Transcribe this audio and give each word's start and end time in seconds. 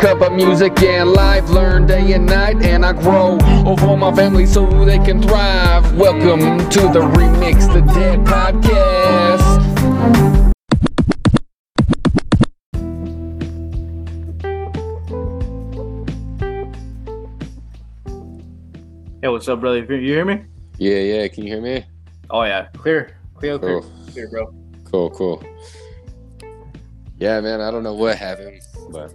cup 0.00 0.22
of 0.22 0.32
music 0.32 0.80
and 0.82 1.10
life. 1.12 1.46
Learn 1.50 1.86
day 1.86 2.12
and 2.14 2.24
night, 2.24 2.62
and 2.62 2.86
I 2.86 2.92
grow 2.94 3.38
over 3.66 3.96
my 3.98 4.14
family 4.14 4.46
so 4.46 4.66
they 4.84 4.98
can 4.98 5.20
thrive. 5.22 5.94
Welcome 5.94 6.58
to 6.70 6.80
the 6.80 7.00
Remix 7.00 7.70
the 7.70 7.82
Dead 7.92 8.20
podcast. 8.20 9.60
Hey, 19.22 19.28
what's 19.28 19.48
up, 19.48 19.60
brother? 19.60 19.78
You 19.80 20.14
hear 20.14 20.24
me? 20.24 20.44
Yeah, 20.78 20.96
yeah. 20.98 21.28
Can 21.28 21.44
you 21.44 21.52
hear 21.52 21.60
me? 21.60 21.84
Oh 22.30 22.42
yeah, 22.44 22.68
clear, 22.74 23.18
clear, 23.34 23.58
clear, 23.58 23.80
Cool. 23.80 23.92
clear, 24.12 24.28
bro. 24.30 24.54
Cool, 24.84 25.10
cool. 25.10 25.44
Yeah, 27.18 27.40
man. 27.40 27.60
I 27.60 27.70
don't 27.70 27.82
know 27.82 27.92
what 27.92 28.16
happened, 28.16 28.62
but 28.90 29.12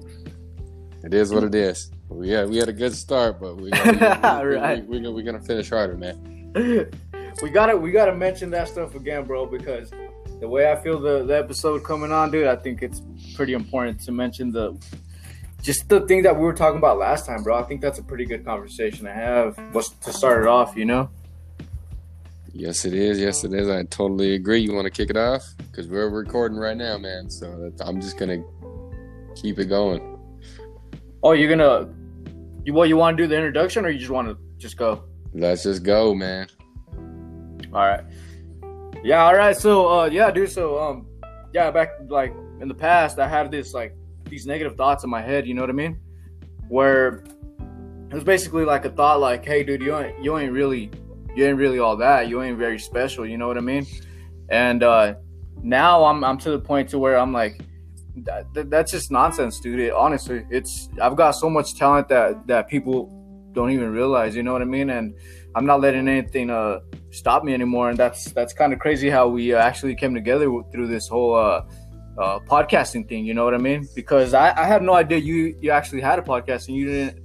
it 1.05 1.13
is 1.13 1.33
what 1.33 1.43
it 1.43 1.51
mm. 1.51 1.69
is. 1.69 1.91
We 2.09 2.29
had 2.29 2.49
we 2.49 2.57
had 2.57 2.69
a 2.69 2.73
good 2.73 2.95
start, 2.95 3.39
but 3.39 3.57
we, 3.57 3.63
we, 3.85 3.91
we, 3.91 3.97
Right. 3.97 4.87
we, 4.87 4.99
we, 4.99 5.09
we, 5.09 5.21
are 5.21 5.25
gonna 5.25 5.41
finish 5.41 5.69
harder, 5.69 5.95
man. 5.97 6.51
we 7.41 7.49
gotta, 7.49 7.75
we 7.75 7.91
gotta 7.91 8.15
mention 8.15 8.49
that 8.51 8.67
stuff 8.67 8.95
again, 8.95 9.25
bro, 9.25 9.45
because 9.45 9.91
the 10.39 10.47
way 10.47 10.71
I 10.71 10.75
feel 10.75 10.99
the 10.99 11.23
the 11.23 11.37
episode 11.37 11.83
coming 11.83 12.11
on, 12.11 12.31
dude, 12.31 12.47
I 12.47 12.55
think 12.55 12.81
it's 12.81 13.01
pretty 13.35 13.53
important 13.53 14.01
to 14.01 14.11
mention 14.11 14.51
the 14.51 14.77
just 15.61 15.89
the 15.89 16.01
thing 16.01 16.21
that 16.23 16.35
we 16.35 16.43
were 16.43 16.53
talking 16.53 16.77
about 16.77 16.97
last 16.97 17.25
time, 17.25 17.43
bro. 17.43 17.57
I 17.57 17.63
think 17.63 17.81
that's 17.81 17.99
a 17.99 18.03
pretty 18.03 18.25
good 18.25 18.45
conversation 18.45 19.05
to 19.05 19.13
have. 19.13 19.57
Was 19.73 19.89
to 19.89 20.13
start 20.13 20.43
it 20.43 20.47
off, 20.47 20.75
you 20.75 20.85
know? 20.85 21.09
Yes, 22.53 22.85
it 22.85 22.93
is. 22.93 23.19
Yes, 23.19 23.43
it 23.43 23.53
is. 23.53 23.67
I 23.67 23.83
totally 23.83 24.35
agree. 24.35 24.59
You 24.59 24.73
want 24.73 24.85
to 24.85 24.91
kick 24.91 25.09
it 25.09 25.17
off 25.17 25.43
because 25.57 25.87
we're 25.87 26.09
recording 26.09 26.57
right 26.57 26.77
now, 26.77 26.97
man. 26.97 27.29
So 27.29 27.57
that's, 27.57 27.81
I'm 27.81 27.99
just 27.99 28.17
gonna 28.17 28.43
keep 29.35 29.59
it 29.59 29.65
going. 29.65 30.15
Oh, 31.26 31.31
you're 31.31 31.49
gonna, 31.49 31.91
you 32.65 32.73
what? 32.73 32.87
You 32.87 32.98
want 32.98 33.18
to 33.18 33.23
do 33.23 33.27
the 33.27 33.35
introduction, 33.35 33.84
or 33.84 33.90
you 33.90 33.98
just 33.98 34.12
want 34.12 34.27
to 34.27 34.37
just 34.59 34.77
go? 34.77 35.05
Let's 35.34 35.63
just 35.63 35.81
go, 35.81 36.13
man. 36.13 36.48
All 37.73 37.81
right. 37.81 38.04
Yeah, 39.04 39.23
all 39.23 39.34
right. 39.35 39.57
So 39.57 39.87
uh 39.87 40.05
yeah, 40.05 40.29
dude, 40.29 40.51
so 40.51 40.79
um 40.79 41.07
yeah, 41.51 41.71
back 41.71 41.93
like 42.09 42.31
in 42.62 42.68
the 42.68 42.76
past 42.76 43.18
I 43.18 43.27
had 43.27 43.49
this 43.49 43.73
like 43.73 43.96
these 44.26 44.46
negative 44.46 44.77
thoughts 44.77 45.03
in 45.03 45.09
my 45.09 45.20
head, 45.20 45.48
you 45.48 45.55
know 45.55 45.62
what 45.62 45.71
I 45.71 45.73
mean? 45.73 45.99
Where 46.68 47.23
it 48.12 48.13
was 48.13 48.23
basically 48.23 48.63
like 48.63 48.85
a 48.85 48.91
thought 48.91 49.20
like, 49.20 49.43
"Hey 49.43 49.63
dude, 49.63 49.81
you 49.81 49.98
ain't 49.98 50.23
you 50.23 50.37
ain't 50.37 50.53
really 50.53 50.91
you 51.35 51.43
ain't 51.43 51.57
really 51.57 51.79
all 51.79 51.98
that. 51.98 52.29
You 52.29 52.43
ain't 52.43 52.59
very 52.59 52.77
special, 52.77 53.26
you 53.26 53.40
know 53.40 53.48
what 53.48 53.57
I 53.57 53.62
mean?" 53.62 53.87
And 54.49 54.84
uh 54.84 55.15
now 55.63 56.05
I'm 56.05 56.23
I'm 56.23 56.37
to 56.37 56.51
the 56.51 56.59
point 56.59 56.90
to 56.90 56.99
where 56.99 57.18
I'm 57.18 57.34
like 57.34 57.62
that, 58.24 58.54
that- 58.54 58.70
that's 58.70 58.91
just 58.91 59.12
nonsense, 59.12 59.60
dude. 59.60 59.80
It, 59.80 59.94
honestly, 59.94 60.46
it's 60.49 60.90
I've 61.02 61.16
got 61.16 61.32
so 61.32 61.49
much 61.49 61.76
talent 61.76 62.08
that 62.10 62.48
that 62.48 62.68
people 62.68 63.12
don't 63.54 63.71
even 63.71 63.91
realize, 63.91 64.35
you 64.35 64.44
know 64.44 64.53
what 64.53 64.62
I 64.62 64.66
mean? 64.66 64.90
And 64.90 65.16
I'm 65.56 65.66
not 65.66 65.80
letting 65.81 66.08
anything 66.08 66.50
uh 66.50 66.80
stop 67.12 67.46
me 67.46 67.53
anymore 67.53 67.90
and 67.90 67.97
that's 67.97 68.25
that's 68.34 68.52
kind 68.53 68.74
of 68.74 68.80
crazy 68.80 69.09
how 69.09 69.25
we 69.30 69.53
uh, 69.53 69.58
actually 69.58 69.96
came 69.96 70.13
together 70.13 70.47
through 70.74 70.86
this 70.86 71.08
whole 71.08 71.34
uh, 71.34 71.62
uh 72.19 72.40
podcasting 72.40 73.08
thing 73.08 73.25
you 73.25 73.34
know 73.34 73.46
what 73.46 73.53
i 73.53 73.58
mean 73.58 73.88
because 73.96 74.34
I, 74.34 74.47
I 74.63 74.66
had 74.66 74.84
no 74.84 74.94
idea 74.96 75.19
you 75.19 75.58
you 75.62 75.72
actually 75.72 76.02
had 76.02 76.19
a 76.19 76.22
podcast 76.22 76.68
and 76.68 76.75
you 76.75 76.86
didn't 76.86 77.19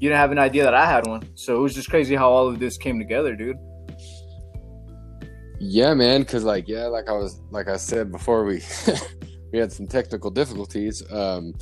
you 0.00 0.08
didn't 0.08 0.16
have 0.16 0.32
an 0.32 0.38
idea 0.38 0.64
that 0.64 0.72
i 0.72 0.86
had 0.86 1.06
one 1.06 1.28
so 1.34 1.54
it 1.56 1.60
was 1.60 1.74
just 1.74 1.90
crazy 1.90 2.14
how 2.14 2.30
all 2.30 2.48
of 2.48 2.58
this 2.58 2.78
came 2.78 2.98
together 2.98 3.36
dude 3.36 3.58
Yeah, 5.60 5.94
man. 5.94 6.22
Because 6.22 6.44
like, 6.44 6.68
yeah, 6.68 6.86
like 6.86 7.08
I 7.08 7.12
was, 7.12 7.40
like 7.50 7.68
I 7.68 7.76
said 7.76 8.10
before, 8.12 8.44
we 8.44 8.60
we 9.54 9.60
had 9.60 9.70
some 9.70 9.86
technical 9.86 10.32
difficulties. 10.32 11.00
Um, 11.12 11.54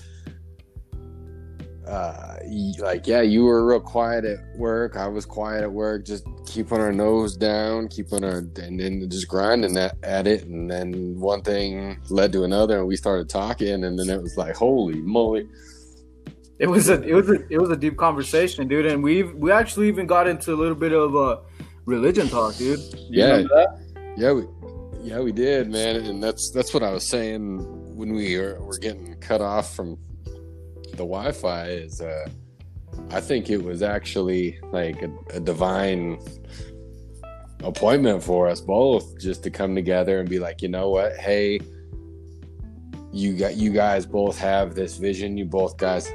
uh, 1.87 2.37
like, 2.79 3.07
yeah, 3.07 3.21
you 3.21 3.45
were 3.45 3.67
real 3.67 3.81
quiet 3.81 4.25
at 4.25 4.39
work. 4.57 4.97
I 4.97 5.09
was 5.09 5.27
quiet 5.27 5.63
at 5.63 5.71
work, 5.71 6.07
just 6.07 6.25
keeping 6.47 6.79
our 6.79 6.91
nose 6.91 7.37
down, 7.37 7.89
keeping 7.89 8.25
our, 8.25 8.39
and 8.39 8.81
then 8.81 9.11
just 9.11 9.29
grinding 9.29 9.77
at, 9.77 9.97
at 10.03 10.27
it. 10.27 10.45
And 10.45 10.71
then 10.71 11.21
one 11.21 11.43
thing 11.43 12.01
led 12.09 12.33
to 12.33 12.45
another, 12.45 12.79
and 12.79 12.87
we 12.87 12.97
started 12.97 13.29
talking, 13.29 13.85
and 13.85 13.99
then 13.99 14.09
it 14.09 14.23
was 14.23 14.39
like, 14.39 14.55
holy 14.57 15.03
moly. 15.03 15.47
it 16.59 16.69
was 16.69 16.89
a 16.89 17.03
it 17.03 17.13
was 17.13 17.29
a 17.29 17.47
it 17.51 17.59
was 17.61 17.69
a 17.71 17.77
deep 17.77 17.97
conversation 17.99 18.69
dude 18.69 18.87
and 18.87 19.03
we 19.03 19.25
we 19.25 19.51
actually 19.51 19.89
even 19.89 20.07
got 20.07 20.29
into 20.29 20.53
a 20.55 20.59
little 20.63 20.77
bit 20.77 20.93
of 20.93 21.17
uh 21.17 21.37
religion 21.87 22.29
talk 22.29 22.55
dude 22.57 22.79
You 23.11 23.21
Yeah. 23.21 23.37
that? 23.39 23.69
Yeah, 24.17 24.33
we, 24.33 24.43
yeah, 25.03 25.19
we 25.19 25.33
did, 25.33 25.71
man, 25.71 25.97
and 25.97 26.23
that's 26.23 26.53
that's 26.53 26.73
what 26.73 26.83
I 26.85 26.93
was 26.93 27.09
saying 27.09 27.82
when 27.95 28.15
we 28.15 28.39
were, 28.39 28.63
were 28.65 28.79
getting 28.79 29.15
cut 29.21 29.41
off 29.41 29.75
from 29.75 29.99
the 30.91 31.05
Wi-Fi. 31.05 31.69
Is 31.69 32.01
uh, 32.01 32.29
I 33.11 33.21
think 33.21 33.51
it 33.51 33.63
was 33.63 33.83
actually 33.83 34.59
like 34.73 35.03
a, 35.03 35.11
a 35.35 35.41
divine 35.41 36.19
appointment 37.63 38.23
for 38.23 38.49
us 38.49 38.61
both, 38.61 39.19
just 39.21 39.43
to 39.45 39.51
come 39.51 39.75
together 39.75 40.21
and 40.21 40.29
be 40.29 40.39
like, 40.39 40.63
you 40.63 40.69
know 40.69 40.91
what, 40.91 41.17
hey, 41.17 41.61
you 43.13 43.37
got 43.37 43.57
you 43.57 43.71
guys 43.73 44.07
both 44.07 44.39
have 44.39 44.75
this 44.75 44.97
vision. 44.97 45.37
You 45.37 45.45
both 45.45 45.77
guys 45.77 46.11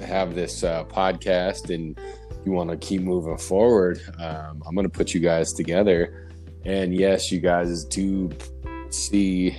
have 0.00 0.34
this 0.34 0.64
uh, 0.64 0.84
podcast, 0.84 1.74
and 1.74 1.98
you 2.44 2.52
want 2.52 2.70
to 2.70 2.76
keep 2.76 3.02
moving 3.02 3.38
forward. 3.38 4.00
Um, 4.18 4.62
I'm 4.66 4.74
going 4.74 4.86
to 4.86 4.88
put 4.88 5.14
you 5.14 5.20
guys 5.20 5.52
together 5.52 6.30
and 6.64 6.94
yes 6.94 7.32
you 7.32 7.40
guys 7.40 7.84
do 7.84 8.30
see 8.90 9.56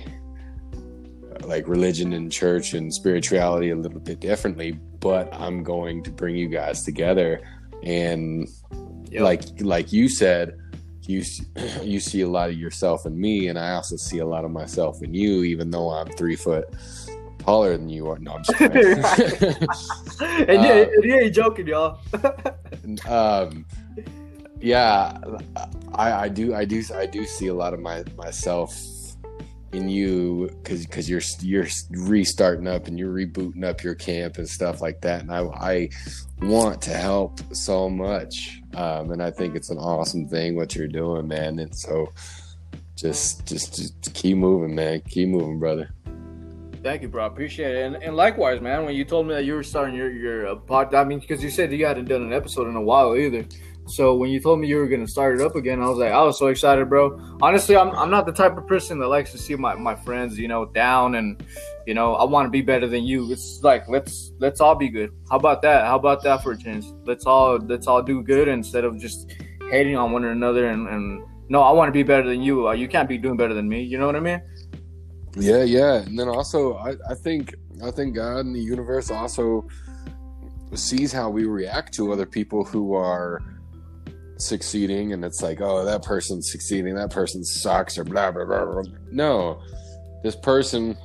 like 1.46 1.66
religion 1.68 2.12
and 2.12 2.30
church 2.32 2.74
and 2.74 2.92
spirituality 2.92 3.70
a 3.70 3.76
little 3.76 4.00
bit 4.00 4.20
differently 4.20 4.72
but 5.00 5.32
i'm 5.34 5.62
going 5.62 6.02
to 6.02 6.10
bring 6.10 6.36
you 6.36 6.48
guys 6.48 6.84
together 6.84 7.40
and 7.82 8.48
Yep. 9.10 9.22
like 9.22 9.42
like 9.60 9.92
you 9.92 10.08
said 10.08 10.56
you 11.02 11.22
you 11.82 12.00
see 12.00 12.22
a 12.22 12.28
lot 12.28 12.48
of 12.48 12.56
yourself 12.56 13.04
in 13.04 13.20
me 13.20 13.48
and 13.48 13.58
i 13.58 13.72
also 13.74 13.96
see 13.96 14.18
a 14.20 14.26
lot 14.26 14.44
of 14.46 14.50
myself 14.50 15.02
in 15.02 15.12
you 15.12 15.42
even 15.44 15.70
though 15.70 15.90
i'm 15.90 16.06
three 16.12 16.34
foot 16.36 16.64
taller 17.38 17.76
than 17.76 17.90
you 17.90 18.08
are 18.08 18.18
no 18.20 18.32
i'm 18.32 18.42
just 18.44 18.56
kidding. 18.58 18.82
and 20.48 20.62
yeah, 20.62 20.70
Uh, 20.70 20.86
and 20.94 21.04
he 21.04 21.12
ain't 21.12 21.34
joking 21.34 21.66
y'all 21.66 21.98
um 23.08 23.66
yeah 24.60 25.18
I, 25.94 26.12
I 26.12 26.28
do 26.28 26.54
i 26.54 26.64
do 26.64 26.82
i 26.94 27.04
do 27.04 27.26
see 27.26 27.48
a 27.48 27.54
lot 27.54 27.74
of 27.74 27.80
my 27.80 28.04
myself 28.16 28.74
in 29.72 29.88
you 29.88 30.50
because 30.62 30.86
because 30.86 31.08
you're 31.08 31.22
you're 31.40 31.66
restarting 31.90 32.66
up 32.66 32.86
and 32.86 32.98
you're 32.98 33.12
rebooting 33.12 33.64
up 33.64 33.82
your 33.82 33.94
camp 33.94 34.36
and 34.36 34.48
stuff 34.48 34.80
like 34.82 35.00
that 35.00 35.22
and 35.22 35.32
i 35.32 35.40
i 35.40 35.88
want 36.42 36.80
to 36.82 36.90
help 36.90 37.40
so 37.54 37.88
much 37.88 38.60
um 38.76 39.10
and 39.10 39.22
i 39.22 39.30
think 39.30 39.56
it's 39.56 39.70
an 39.70 39.78
awesome 39.78 40.28
thing 40.28 40.56
what 40.56 40.76
you're 40.76 40.86
doing 40.86 41.26
man 41.26 41.58
and 41.58 41.74
so 41.74 42.06
just 42.96 43.46
just, 43.46 43.76
just 43.76 44.14
keep 44.14 44.36
moving 44.36 44.74
man 44.74 45.00
keep 45.08 45.28
moving 45.28 45.58
brother 45.58 45.90
Thank 46.82 47.02
you, 47.02 47.08
bro. 47.08 47.22
I 47.22 47.26
appreciate 47.28 47.76
it. 47.76 47.84
And, 47.84 48.02
and 48.02 48.16
likewise, 48.16 48.60
man, 48.60 48.84
when 48.84 48.96
you 48.96 49.04
told 49.04 49.28
me 49.28 49.34
that 49.34 49.44
you 49.44 49.54
were 49.54 49.62
starting 49.62 49.94
your, 49.94 50.10
your 50.10 50.48
uh, 50.48 50.56
pod, 50.56 50.92
I 50.94 51.04
mean, 51.04 51.20
because 51.20 51.40
you 51.40 51.48
said 51.48 51.72
you 51.72 51.86
hadn't 51.86 52.06
done 52.06 52.22
an 52.22 52.32
episode 52.32 52.66
in 52.66 52.74
a 52.74 52.82
while 52.82 53.16
either. 53.16 53.46
So 53.92 54.14
when 54.14 54.30
you 54.30 54.40
told 54.40 54.58
me 54.58 54.68
you 54.68 54.78
were 54.78 54.88
to 54.88 55.06
start 55.06 55.38
it 55.38 55.44
up 55.44 55.54
again, 55.54 55.82
I 55.82 55.86
was 55.86 55.98
like, 55.98 56.12
I 56.12 56.22
was 56.22 56.38
so 56.38 56.46
excited, 56.46 56.88
bro. 56.88 57.20
Honestly, 57.42 57.76
I'm, 57.76 57.90
I'm 57.90 58.08
not 58.08 58.24
the 58.24 58.32
type 58.32 58.56
of 58.56 58.66
person 58.66 58.98
that 59.00 59.08
likes 59.08 59.32
to 59.32 59.38
see 59.38 59.54
my, 59.54 59.74
my 59.74 59.94
friends, 59.94 60.38
you 60.38 60.48
know, 60.48 60.64
down 60.64 61.16
and, 61.16 61.44
you 61.86 61.92
know, 61.92 62.14
I 62.14 62.24
want 62.24 62.46
to 62.46 62.50
be 62.50 62.62
better 62.62 62.86
than 62.86 63.04
you. 63.04 63.30
It's 63.30 63.62
like, 63.62 63.86
let's, 63.90 64.32
let's 64.38 64.62
all 64.62 64.74
be 64.74 64.88
good. 64.88 65.10
How 65.28 65.36
about 65.36 65.60
that? 65.62 65.84
How 65.84 65.96
about 65.96 66.22
that 66.22 66.42
for 66.42 66.52
a 66.52 66.56
change? 66.56 66.86
Let's 67.04 67.26
all, 67.26 67.58
let's 67.58 67.86
all 67.86 68.02
do 68.02 68.22
good 68.22 68.48
instead 68.48 68.84
of 68.84 68.98
just 68.98 69.30
hating 69.70 69.94
on 69.94 70.10
one 70.10 70.24
another 70.24 70.68
and, 70.68 70.88
and 70.88 71.22
no, 71.50 71.62
I 71.62 71.72
want 71.72 71.88
to 71.88 71.92
be 71.92 72.02
better 72.02 72.26
than 72.26 72.40
you. 72.40 72.68
Uh, 72.68 72.72
You 72.72 72.88
can't 72.88 73.10
be 73.10 73.18
doing 73.18 73.36
better 73.36 73.52
than 73.52 73.68
me. 73.68 73.82
You 73.82 73.98
know 73.98 74.06
what 74.06 74.16
I 74.16 74.20
mean? 74.20 74.40
Yeah, 75.36 75.64
yeah, 75.64 75.96
and 75.96 76.18
then 76.18 76.28
also 76.28 76.76
I, 76.76 76.94
I 77.10 77.14
think 77.14 77.54
I 77.82 77.90
think 77.90 78.14
God 78.14 78.46
and 78.46 78.54
the 78.54 78.60
universe 78.60 79.10
also 79.10 79.66
sees 80.74 81.12
how 81.12 81.28
we 81.28 81.44
react 81.44 81.92
to 81.94 82.12
other 82.12 82.26
people 82.26 82.64
who 82.64 82.94
are 82.94 83.42
succeeding, 84.38 85.12
and 85.12 85.24
it's 85.24 85.42
like, 85.42 85.60
oh, 85.60 85.84
that 85.84 86.02
person's 86.02 86.50
succeeding, 86.50 86.94
that 86.94 87.10
person 87.10 87.44
sucks, 87.44 87.98
or 87.98 88.04
blah 88.04 88.30
blah 88.30 88.44
blah. 88.44 88.64
blah. 88.64 88.82
No, 89.10 89.62
this 90.22 90.36
person, 90.36 90.96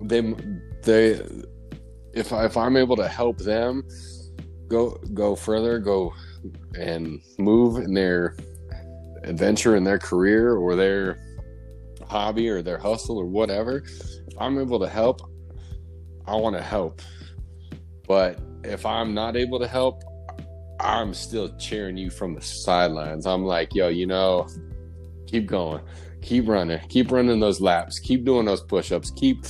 they 0.00 0.20
they, 0.82 1.20
if 2.12 2.32
I, 2.32 2.44
if 2.44 2.56
I'm 2.56 2.76
able 2.76 2.96
to 2.96 3.08
help 3.08 3.38
them 3.38 3.82
go 4.68 4.98
go 5.12 5.34
further, 5.34 5.78
go 5.78 6.12
and 6.78 7.20
move 7.38 7.78
in 7.78 7.94
their 7.94 8.36
adventure 9.22 9.76
in 9.76 9.84
their 9.84 9.98
career 9.98 10.56
or 10.56 10.76
their 10.76 11.18
hobby 12.06 12.48
or 12.48 12.62
their 12.62 12.78
hustle 12.78 13.18
or 13.18 13.26
whatever, 13.26 13.78
if 13.78 14.34
I'm 14.38 14.58
able 14.58 14.80
to 14.80 14.88
help, 14.88 15.20
I 16.26 16.36
want 16.36 16.56
to 16.56 16.62
help. 16.62 17.00
But 18.06 18.38
if 18.62 18.84
I'm 18.84 19.14
not 19.14 19.36
able 19.36 19.58
to 19.58 19.68
help, 19.68 20.02
I'm 20.84 21.14
still 21.14 21.48
cheering 21.56 21.96
you 21.96 22.10
from 22.10 22.34
the 22.34 22.42
sidelines. 22.42 23.26
I'm 23.26 23.44
like, 23.44 23.74
yo, 23.74 23.88
you 23.88 24.06
know, 24.06 24.46
keep 25.26 25.46
going, 25.46 25.82
keep 26.20 26.46
running, 26.46 26.78
keep 26.88 27.10
running 27.10 27.40
those 27.40 27.60
laps, 27.60 27.98
keep 27.98 28.24
doing 28.24 28.44
those 28.44 28.60
push-ups, 28.60 29.10
keep 29.12 29.44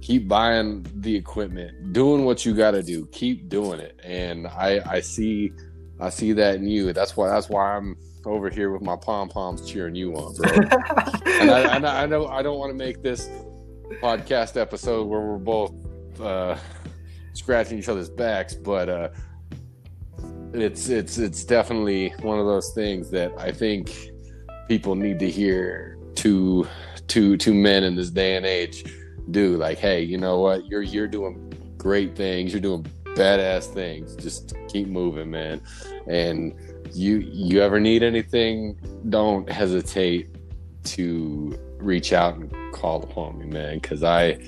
keep 0.00 0.26
buying 0.26 0.86
the 0.96 1.14
equipment, 1.14 1.92
doing 1.92 2.24
what 2.24 2.44
you 2.44 2.54
got 2.54 2.72
to 2.72 2.82
do, 2.82 3.06
keep 3.06 3.48
doing 3.48 3.78
it. 3.78 4.00
And 4.02 4.46
I 4.46 4.80
I 4.86 5.00
see 5.00 5.52
I 6.00 6.08
see 6.08 6.32
that 6.32 6.56
in 6.56 6.66
you. 6.66 6.92
That's 6.92 7.16
why 7.16 7.28
that's 7.28 7.48
why 7.48 7.76
I'm 7.76 7.96
over 8.24 8.48
here 8.48 8.70
with 8.72 8.82
my 8.82 8.96
pom 8.96 9.28
poms 9.28 9.70
cheering 9.70 9.94
you 9.94 10.14
on, 10.14 10.34
bro. 10.34 10.50
and, 11.26 11.50
I, 11.50 11.76
and 11.76 11.86
I 11.86 12.06
know 12.06 12.26
I 12.26 12.42
don't 12.42 12.58
want 12.58 12.70
to 12.70 12.76
make 12.76 13.02
this 13.02 13.28
podcast 14.00 14.58
episode 14.58 15.06
where 15.06 15.20
we're 15.20 15.38
both 15.38 15.74
uh, 16.20 16.56
scratching 17.34 17.78
each 17.78 17.88
other's 17.88 18.08
backs, 18.08 18.54
but 18.54 18.88
uh, 18.88 19.08
it's 20.62 20.88
it's 20.88 21.18
it's 21.18 21.44
definitely 21.44 22.10
one 22.20 22.38
of 22.38 22.46
those 22.46 22.70
things 22.70 23.10
that 23.10 23.32
I 23.38 23.52
think 23.52 23.92
people 24.68 24.94
need 24.94 25.18
to 25.18 25.30
hear 25.30 25.98
to 26.16 26.66
to 27.08 27.36
to 27.36 27.54
men 27.54 27.84
in 27.84 27.96
this 27.96 28.10
day 28.10 28.36
and 28.36 28.46
age 28.46 28.84
do. 29.30 29.56
Like 29.56 29.78
hey 29.78 30.02
you 30.02 30.18
know 30.18 30.38
what? 30.38 30.66
You're 30.66 30.82
you're 30.82 31.08
doing 31.08 31.52
great 31.76 32.16
things. 32.16 32.52
You're 32.52 32.60
doing 32.60 32.86
badass 33.04 33.66
things. 33.66 34.16
Just 34.16 34.54
keep 34.68 34.88
moving 34.88 35.30
man. 35.30 35.60
And 36.06 36.54
you 36.92 37.18
you 37.18 37.60
ever 37.60 37.80
need 37.80 38.02
anything 38.02 38.78
don't 39.08 39.50
hesitate 39.50 40.28
to 40.84 41.58
reach 41.78 42.12
out 42.12 42.36
and 42.36 42.52
call 42.72 43.02
upon 43.02 43.38
me 43.38 43.46
man. 43.46 43.78
Because 43.78 44.02
I, 44.02 44.38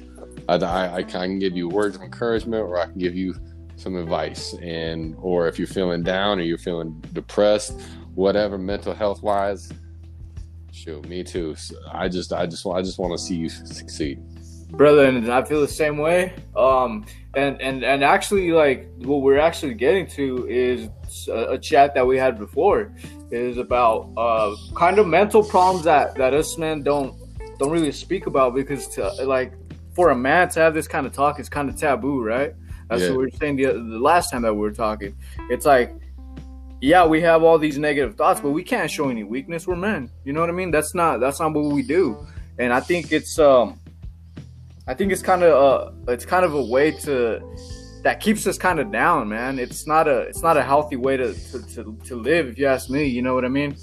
I 0.49 0.97
i 0.97 1.03
can 1.03 1.39
give 1.39 1.57
you 1.57 1.69
words 1.69 1.97
of 1.97 2.03
encouragement 2.03 2.63
or 2.63 2.79
i 2.79 2.85
can 2.85 2.99
give 2.99 3.17
you 3.17 3.35
some 3.77 3.97
advice 3.97 4.55
and 4.63 5.15
or 5.21 5.47
if 5.49 5.59
you're 5.59 5.69
feeling 5.69 6.03
down 6.03 6.39
or 6.39 6.43
you're 6.43 6.59
feeling 6.59 6.99
depressed 7.13 7.79
whatever 8.15 8.57
mental 8.57 8.95
health 8.95 9.23
wise 9.23 9.71
shoot 10.73 11.07
me 11.09 11.25
too. 11.25 11.55
So 11.55 11.77
i 11.93 12.09
just 12.09 12.33
i 12.33 12.47
just 12.47 12.67
i 12.67 12.83
just 12.83 12.99
want 12.99 13.13
to 13.13 13.19
see 13.19 13.37
you 13.37 13.49
succeed. 13.49 14.21
Brother 14.71 15.05
and 15.05 15.31
i 15.31 15.43
feel 15.45 15.61
the 15.61 15.69
same 15.69 15.99
way. 15.99 16.35
Um 16.57 17.07
and 17.35 17.61
and 17.61 17.85
and 17.85 18.03
actually 18.03 18.53
like 18.53 18.89
what 18.99 19.23
we're 19.23 19.39
actually 19.39 19.75
getting 19.75 20.07
to 20.09 20.47
is 20.49 20.89
a, 21.29 21.53
a 21.53 21.59
chat 21.59 21.95
that 21.95 22.07
we 22.07 22.17
had 22.19 22.39
before. 22.39 22.93
Is 23.31 23.59
about 23.59 24.13
uh 24.17 24.55
kind 24.75 24.99
of 24.99 25.07
mental 25.07 25.43
problems 25.43 25.85
that 25.85 26.15
that 26.17 26.33
us 26.33 26.57
men 26.59 26.83
don't 26.83 27.15
don't 27.59 27.71
really 27.71 27.93
speak 27.93 28.27
about 28.27 28.55
because 28.55 28.87
to, 28.89 29.09
like 29.25 29.53
for 29.95 30.11
a 30.11 30.17
man 30.17 30.49
to 30.51 30.61
have 30.61 30.75
this 30.75 30.87
kind 30.87 31.07
of 31.07 31.13
talk 31.13 31.41
is 31.41 31.49
kind 31.49 31.69
of 31.69 31.77
taboo 31.77 32.23
right 32.23 32.55
that's 32.89 33.03
yeah. 33.03 33.09
what 33.09 33.19
we 33.19 33.25
were 33.25 33.31
saying 33.31 33.57
the, 33.57 33.65
the 33.65 33.99
last 33.99 34.31
time 34.31 34.43
that 34.43 34.53
we 34.53 34.61
were 34.61 34.73
talking 34.73 35.15
it's 35.51 35.67
like 35.67 35.95
yeah 36.81 37.05
we 37.07 37.21
have 37.21 37.43
all 37.43 37.59
these 37.59 37.79
negative 37.79 38.15
thoughts 38.17 38.41
but 38.41 38.51
we 38.51 38.63
can't 38.63 38.91
show 38.91 39.09
any 39.09 39.25
weakness 39.25 39.67
we're 39.67 39.77
men 39.77 40.11
you 40.25 40.33
know 40.33 40.41
what 40.41 40.51
i 40.51 40.53
mean 40.53 40.71
that's 40.71 40.95
not 40.95 41.21
that's 41.21 41.41
not 41.41 41.53
what 41.53 41.73
we 41.73 41.83
do 41.83 42.27
and 42.59 42.73
i 42.73 42.81
think 42.81 43.13
it's 43.13 43.39
um 43.39 43.79
I 44.89 44.95
think 44.95 45.11
it's 45.11 45.23
kind 45.23 45.43
of 45.43 45.53
a 46.07 46.13
it's 46.13 46.25
kind 46.25 46.45
of 46.45 46.55
a 46.55 46.63
way 46.63 46.93
to 46.93 47.41
that 48.03 48.21
keeps 48.21 48.47
us 48.47 48.57
kind 48.57 48.79
of 48.79 48.93
down, 48.93 49.29
man. 49.29 49.59
It's 49.59 49.87
not 49.87 50.07
a 50.07 50.21
it's 50.21 50.43
not 50.43 50.57
a 50.57 50.63
healthy 50.63 50.95
way 50.95 51.17
to 51.17 51.35
to, 51.35 51.75
to, 51.75 51.99
to 52.05 52.17
live, 52.17 52.47
if 52.47 52.59
you 52.59 52.67
ask 52.67 52.89
me. 52.89 53.05
You 53.05 53.23
know 53.23 53.35
what 53.35 53.45
I 53.45 53.49
mean? 53.49 53.77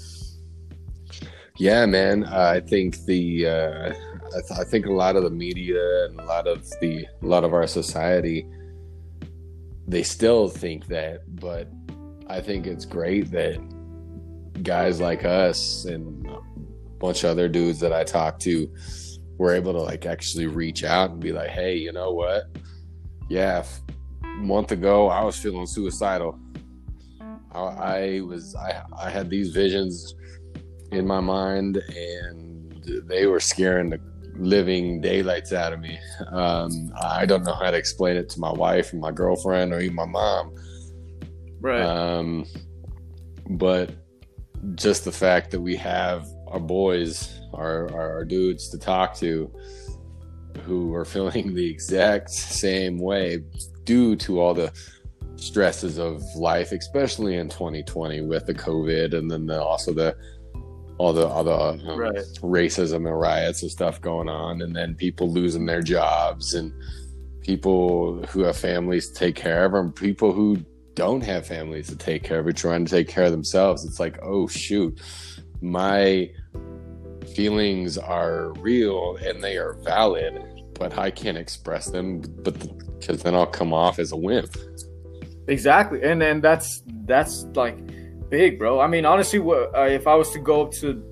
Yeah, 1.58 1.84
man. 1.84 2.24
Uh, 2.24 2.54
I 2.56 2.60
think 2.60 3.04
the 3.04 3.46
uh, 3.46 3.88
I, 3.90 4.40
th- 4.48 4.60
I, 4.60 4.64
think 4.64 4.86
a 4.86 4.92
lot 4.92 5.14
of 5.14 5.24
the 5.24 5.30
media 5.30 6.06
and 6.06 6.18
a 6.18 6.24
lot 6.24 6.46
of 6.46 6.66
the 6.80 7.06
a 7.22 7.26
lot 7.26 7.44
of 7.44 7.52
our 7.52 7.66
society 7.66 8.46
they 9.86 10.02
still 10.02 10.48
think 10.48 10.86
that, 10.86 11.22
but 11.40 11.68
I 12.28 12.40
think 12.40 12.66
it's 12.66 12.84
great 12.84 13.30
that 13.32 13.58
guys 14.62 15.00
like 15.00 15.24
us 15.24 15.84
and 15.84 16.26
a 16.26 16.40
bunch 16.98 17.24
of 17.24 17.30
other 17.30 17.48
dudes 17.48 17.80
that 17.80 17.92
I 17.92 18.04
talk 18.04 18.38
to 18.40 18.72
we're 19.38 19.54
able 19.54 19.72
to 19.72 19.80
like 19.80 20.06
actually 20.06 20.46
reach 20.46 20.84
out 20.84 21.10
and 21.10 21.20
be 21.20 21.32
like, 21.32 21.50
hey, 21.50 21.76
you 21.76 21.92
know 21.92 22.12
what? 22.12 22.44
Yeah, 23.28 23.64
month 24.22 24.72
ago 24.72 25.08
I 25.08 25.22
was 25.24 25.36
feeling 25.36 25.66
suicidal. 25.66 26.38
I, 27.52 27.58
I 27.58 28.20
was 28.20 28.54
I 28.54 28.82
I 29.00 29.10
had 29.10 29.30
these 29.30 29.50
visions 29.50 30.14
in 30.92 31.06
my 31.06 31.20
mind 31.20 31.76
and 31.76 33.04
they 33.08 33.26
were 33.26 33.40
scaring 33.40 33.90
the 33.90 34.00
living 34.36 35.00
daylights 35.00 35.52
out 35.52 35.72
of 35.72 35.80
me. 35.80 35.98
Um, 36.30 36.92
I 37.02 37.26
don't 37.26 37.44
know 37.44 37.54
how 37.54 37.70
to 37.70 37.76
explain 37.76 38.16
it 38.16 38.28
to 38.30 38.40
my 38.40 38.52
wife 38.52 38.92
and 38.92 39.00
my 39.00 39.12
girlfriend 39.12 39.72
or 39.72 39.80
even 39.80 39.94
my 39.94 40.06
mom. 40.06 40.54
Right. 41.60 41.82
Um, 41.82 42.46
but 43.50 43.90
just 44.74 45.04
the 45.04 45.12
fact 45.12 45.50
that 45.50 45.60
we 45.60 45.76
have 45.76 46.26
our 46.48 46.60
boys 46.60 47.40
our, 47.54 47.92
our 47.94 48.24
dudes 48.24 48.68
to 48.70 48.78
talk 48.78 49.14
to 49.16 49.50
who 50.64 50.94
are 50.94 51.04
feeling 51.14 51.54
the 51.54 51.68
exact 51.70 52.30
same 52.30 52.98
way 52.98 53.44
due 53.84 54.16
to 54.16 54.40
all 54.40 54.54
the 54.54 54.72
stresses 55.36 55.98
of 55.98 56.22
life, 56.36 56.72
especially 56.72 57.36
in 57.36 57.48
2020 57.48 58.22
with 58.22 58.46
the 58.46 58.54
COVID 58.54 59.14
and 59.14 59.30
then 59.30 59.46
the, 59.46 59.62
also 59.62 59.92
the 59.92 60.16
all 60.98 61.12
the 61.12 61.26
other 61.26 61.52
um, 61.52 61.98
right. 61.98 62.14
racism 62.40 63.06
and 63.06 63.18
riots 63.18 63.62
and 63.62 63.70
stuff 63.70 64.00
going 64.00 64.28
on, 64.28 64.62
and 64.62 64.74
then 64.74 64.94
people 64.94 65.30
losing 65.30 65.66
their 65.66 65.82
jobs 65.82 66.54
and 66.54 66.72
people 67.42 68.24
who 68.26 68.40
have 68.40 68.56
families 68.56 69.08
to 69.08 69.14
take 69.14 69.34
care 69.34 69.64
of, 69.64 69.74
and 69.74 69.94
people 69.94 70.32
who 70.32 70.56
don't 70.94 71.22
have 71.22 71.46
families 71.46 71.88
to 71.88 71.96
take 71.96 72.22
care 72.22 72.38
of, 72.38 72.46
but 72.46 72.56
trying 72.56 72.84
to 72.84 72.90
take 72.90 73.08
care 73.08 73.24
of 73.24 73.32
themselves. 73.32 73.84
It's 73.84 73.98
like, 73.98 74.18
oh 74.22 74.46
shoot, 74.46 75.00
my 75.60 76.30
feelings 77.34 77.98
are 77.98 78.52
real 78.54 79.16
and 79.16 79.42
they 79.42 79.56
are 79.56 79.74
valid, 79.82 80.42
but 80.74 80.96
I 80.96 81.10
can't 81.10 81.38
express 81.38 81.86
them, 81.90 82.20
but 82.20 82.54
because 82.98 83.22
then 83.22 83.34
I'll 83.34 83.46
come 83.46 83.72
off 83.72 83.98
as 83.98 84.12
a 84.12 84.16
wimp. 84.16 84.56
Exactly, 85.48 86.02
and 86.02 86.22
and 86.22 86.42
that's 86.42 86.82
that's 87.04 87.44
like 87.54 87.76
big, 88.28 88.58
bro. 88.58 88.80
I 88.80 88.86
mean, 88.86 89.04
honestly, 89.04 89.38
what 89.38 89.76
uh, 89.76 89.82
if 89.82 90.06
I 90.06 90.14
was 90.14 90.30
to 90.30 90.38
go 90.38 90.62
up 90.62 90.72
to 90.72 91.02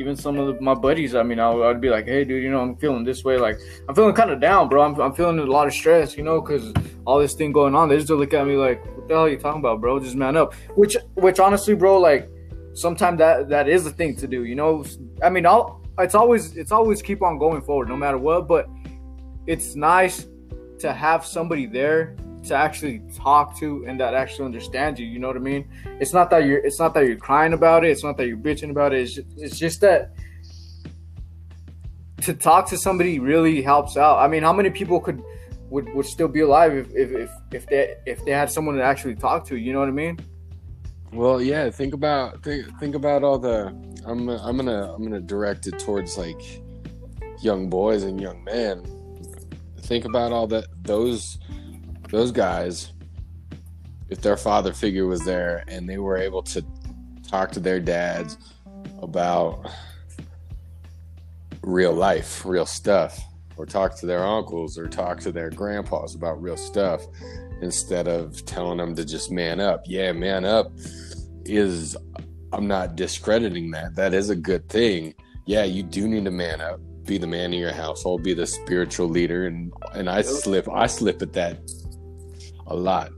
even 0.00 0.16
some 0.16 0.38
of 0.38 0.46
the, 0.46 0.60
my 0.60 0.74
buddies? 0.74 1.14
I 1.14 1.22
mean, 1.22 1.38
I, 1.38 1.50
would 1.54 1.80
be 1.80 1.90
like, 1.90 2.06
hey, 2.06 2.24
dude, 2.24 2.42
you 2.42 2.50
know, 2.50 2.60
I'm 2.60 2.76
feeling 2.76 3.04
this 3.04 3.24
way. 3.24 3.36
Like, 3.36 3.58
I'm 3.88 3.94
feeling 3.94 4.14
kind 4.14 4.30
of 4.30 4.40
down, 4.40 4.68
bro. 4.68 4.82
I'm, 4.82 5.00
I'm 5.00 5.14
feeling 5.14 5.38
a 5.38 5.44
lot 5.44 5.66
of 5.66 5.72
stress, 5.72 6.16
you 6.16 6.22
know, 6.22 6.40
because 6.40 6.72
all 7.06 7.18
this 7.18 7.34
thing 7.34 7.52
going 7.52 7.74
on. 7.74 7.88
They 7.88 7.96
just 7.96 8.10
look 8.10 8.34
at 8.34 8.46
me 8.46 8.56
like, 8.56 8.84
what 8.96 9.08
the 9.08 9.14
hell 9.14 9.24
are 9.24 9.28
you 9.28 9.38
talking 9.38 9.60
about, 9.60 9.80
bro? 9.80 10.00
Just 10.00 10.16
man 10.16 10.36
up. 10.36 10.54
Which, 10.74 10.96
which 11.14 11.38
honestly, 11.38 11.74
bro, 11.74 11.98
like 12.00 12.28
sometimes 12.74 13.18
that 13.18 13.48
that 13.48 13.68
is 13.68 13.84
the 13.84 13.90
thing 13.90 14.16
to 14.16 14.26
do. 14.26 14.44
You 14.44 14.54
know, 14.54 14.84
I 15.22 15.30
mean, 15.30 15.46
I'll, 15.46 15.80
it's 15.98 16.14
always 16.14 16.56
it's 16.56 16.72
always 16.72 17.02
keep 17.02 17.22
on 17.22 17.38
going 17.38 17.62
forward 17.62 17.88
no 17.88 17.96
matter 17.96 18.18
what. 18.18 18.48
But 18.48 18.68
it's 19.46 19.74
nice 19.76 20.26
to 20.80 20.92
have 20.92 21.24
somebody 21.24 21.66
there 21.66 22.16
to 22.44 22.54
actually 22.54 23.00
talk 23.16 23.56
to 23.58 23.84
and 23.86 23.98
that 24.00 24.14
actually 24.14 24.46
understands 24.46 25.00
you. 25.00 25.06
You 25.06 25.18
know 25.18 25.28
what 25.28 25.36
I 25.36 25.40
mean? 25.40 25.68
It's 26.00 26.12
not 26.12 26.30
that 26.30 26.46
you're 26.46 26.58
it's 26.58 26.78
not 26.78 26.94
that 26.94 27.06
you're 27.06 27.16
crying 27.16 27.52
about 27.52 27.84
it. 27.84 27.90
It's 27.90 28.04
not 28.04 28.16
that 28.18 28.26
you're 28.26 28.36
bitching 28.36 28.70
about 28.70 28.92
it. 28.92 29.02
It's 29.02 29.14
just, 29.14 29.28
it's 29.36 29.58
just 29.58 29.80
that 29.80 30.14
to 32.22 32.34
talk 32.34 32.68
to 32.70 32.78
somebody 32.78 33.18
really 33.18 33.60
helps 33.62 33.96
out. 33.96 34.18
I 34.18 34.28
mean, 34.28 34.42
how 34.42 34.52
many 34.52 34.70
people 34.70 35.00
could 35.00 35.22
would, 35.70 35.92
would 35.94 36.06
still 36.06 36.28
be 36.28 36.40
alive 36.40 36.72
if, 36.74 36.94
if, 36.94 37.10
if, 37.12 37.30
if 37.52 37.66
they 37.66 37.94
if 38.06 38.24
they 38.24 38.30
had 38.30 38.50
someone 38.50 38.76
to 38.76 38.82
actually 38.82 39.14
talk 39.14 39.46
to? 39.48 39.56
You 39.56 39.72
know 39.72 39.80
what 39.80 39.88
I 39.88 39.92
mean? 39.92 40.18
Well, 41.12 41.40
yeah. 41.40 41.70
Think 41.70 41.94
about 41.94 42.42
think, 42.42 42.66
think 42.80 42.94
about 42.94 43.22
all 43.22 43.38
the. 43.38 43.66
I'm 44.06 44.28
I'm 44.28 44.56
gonna 44.56 44.92
I'm 44.92 45.02
gonna 45.02 45.20
direct 45.20 45.66
it 45.66 45.78
towards 45.78 46.18
like 46.18 46.40
young 47.40 47.68
boys 47.68 48.02
and 48.02 48.20
young 48.20 48.42
men. 48.44 48.84
Think 49.80 50.04
about 50.04 50.32
all 50.32 50.46
that 50.48 50.66
those 50.82 51.38
those 52.14 52.32
guys. 52.32 52.92
If 54.08 54.20
their 54.20 54.36
father 54.36 54.72
figure 54.72 55.06
was 55.06 55.24
there 55.24 55.64
and 55.68 55.88
they 55.88 55.98
were 55.98 56.16
able 56.16 56.42
to 56.44 56.64
talk 57.26 57.50
to 57.52 57.60
their 57.60 57.80
dads 57.80 58.38
about 59.02 59.68
real 61.62 61.92
life, 61.92 62.44
real 62.44 62.66
stuff, 62.66 63.20
or 63.56 63.66
talk 63.66 63.96
to 63.98 64.06
their 64.06 64.24
uncles 64.24 64.78
or 64.78 64.88
talk 64.88 65.20
to 65.20 65.32
their 65.32 65.50
grandpas 65.50 66.14
about 66.14 66.40
real 66.42 66.56
stuff 66.56 67.06
instead 67.62 68.08
of 68.08 68.44
telling 68.44 68.78
them 68.78 68.94
to 68.94 69.04
just 69.04 69.30
man 69.30 69.60
up. 69.60 69.82
Yeah, 69.86 70.12
man 70.12 70.44
up 70.44 70.72
is 71.44 71.96
I'm 72.52 72.66
not 72.66 72.96
discrediting 72.96 73.70
that. 73.72 73.94
That 73.94 74.14
is 74.14 74.30
a 74.30 74.36
good 74.36 74.68
thing. 74.68 75.14
Yeah, 75.46 75.64
you 75.64 75.82
do 75.82 76.08
need 76.08 76.24
to 76.24 76.30
man 76.30 76.60
up, 76.60 76.80
be 77.04 77.18
the 77.18 77.26
man 77.26 77.52
in 77.52 77.60
your 77.60 77.72
household, 77.72 78.22
be 78.22 78.34
the 78.34 78.46
spiritual 78.46 79.08
leader, 79.08 79.46
and 79.46 79.72
and 79.92 80.08
I 80.08 80.22
slip 80.22 80.68
I 80.70 80.86
slip 80.86 81.22
at 81.22 81.32
that 81.34 81.58
a 82.66 82.74
lot. 82.74 83.10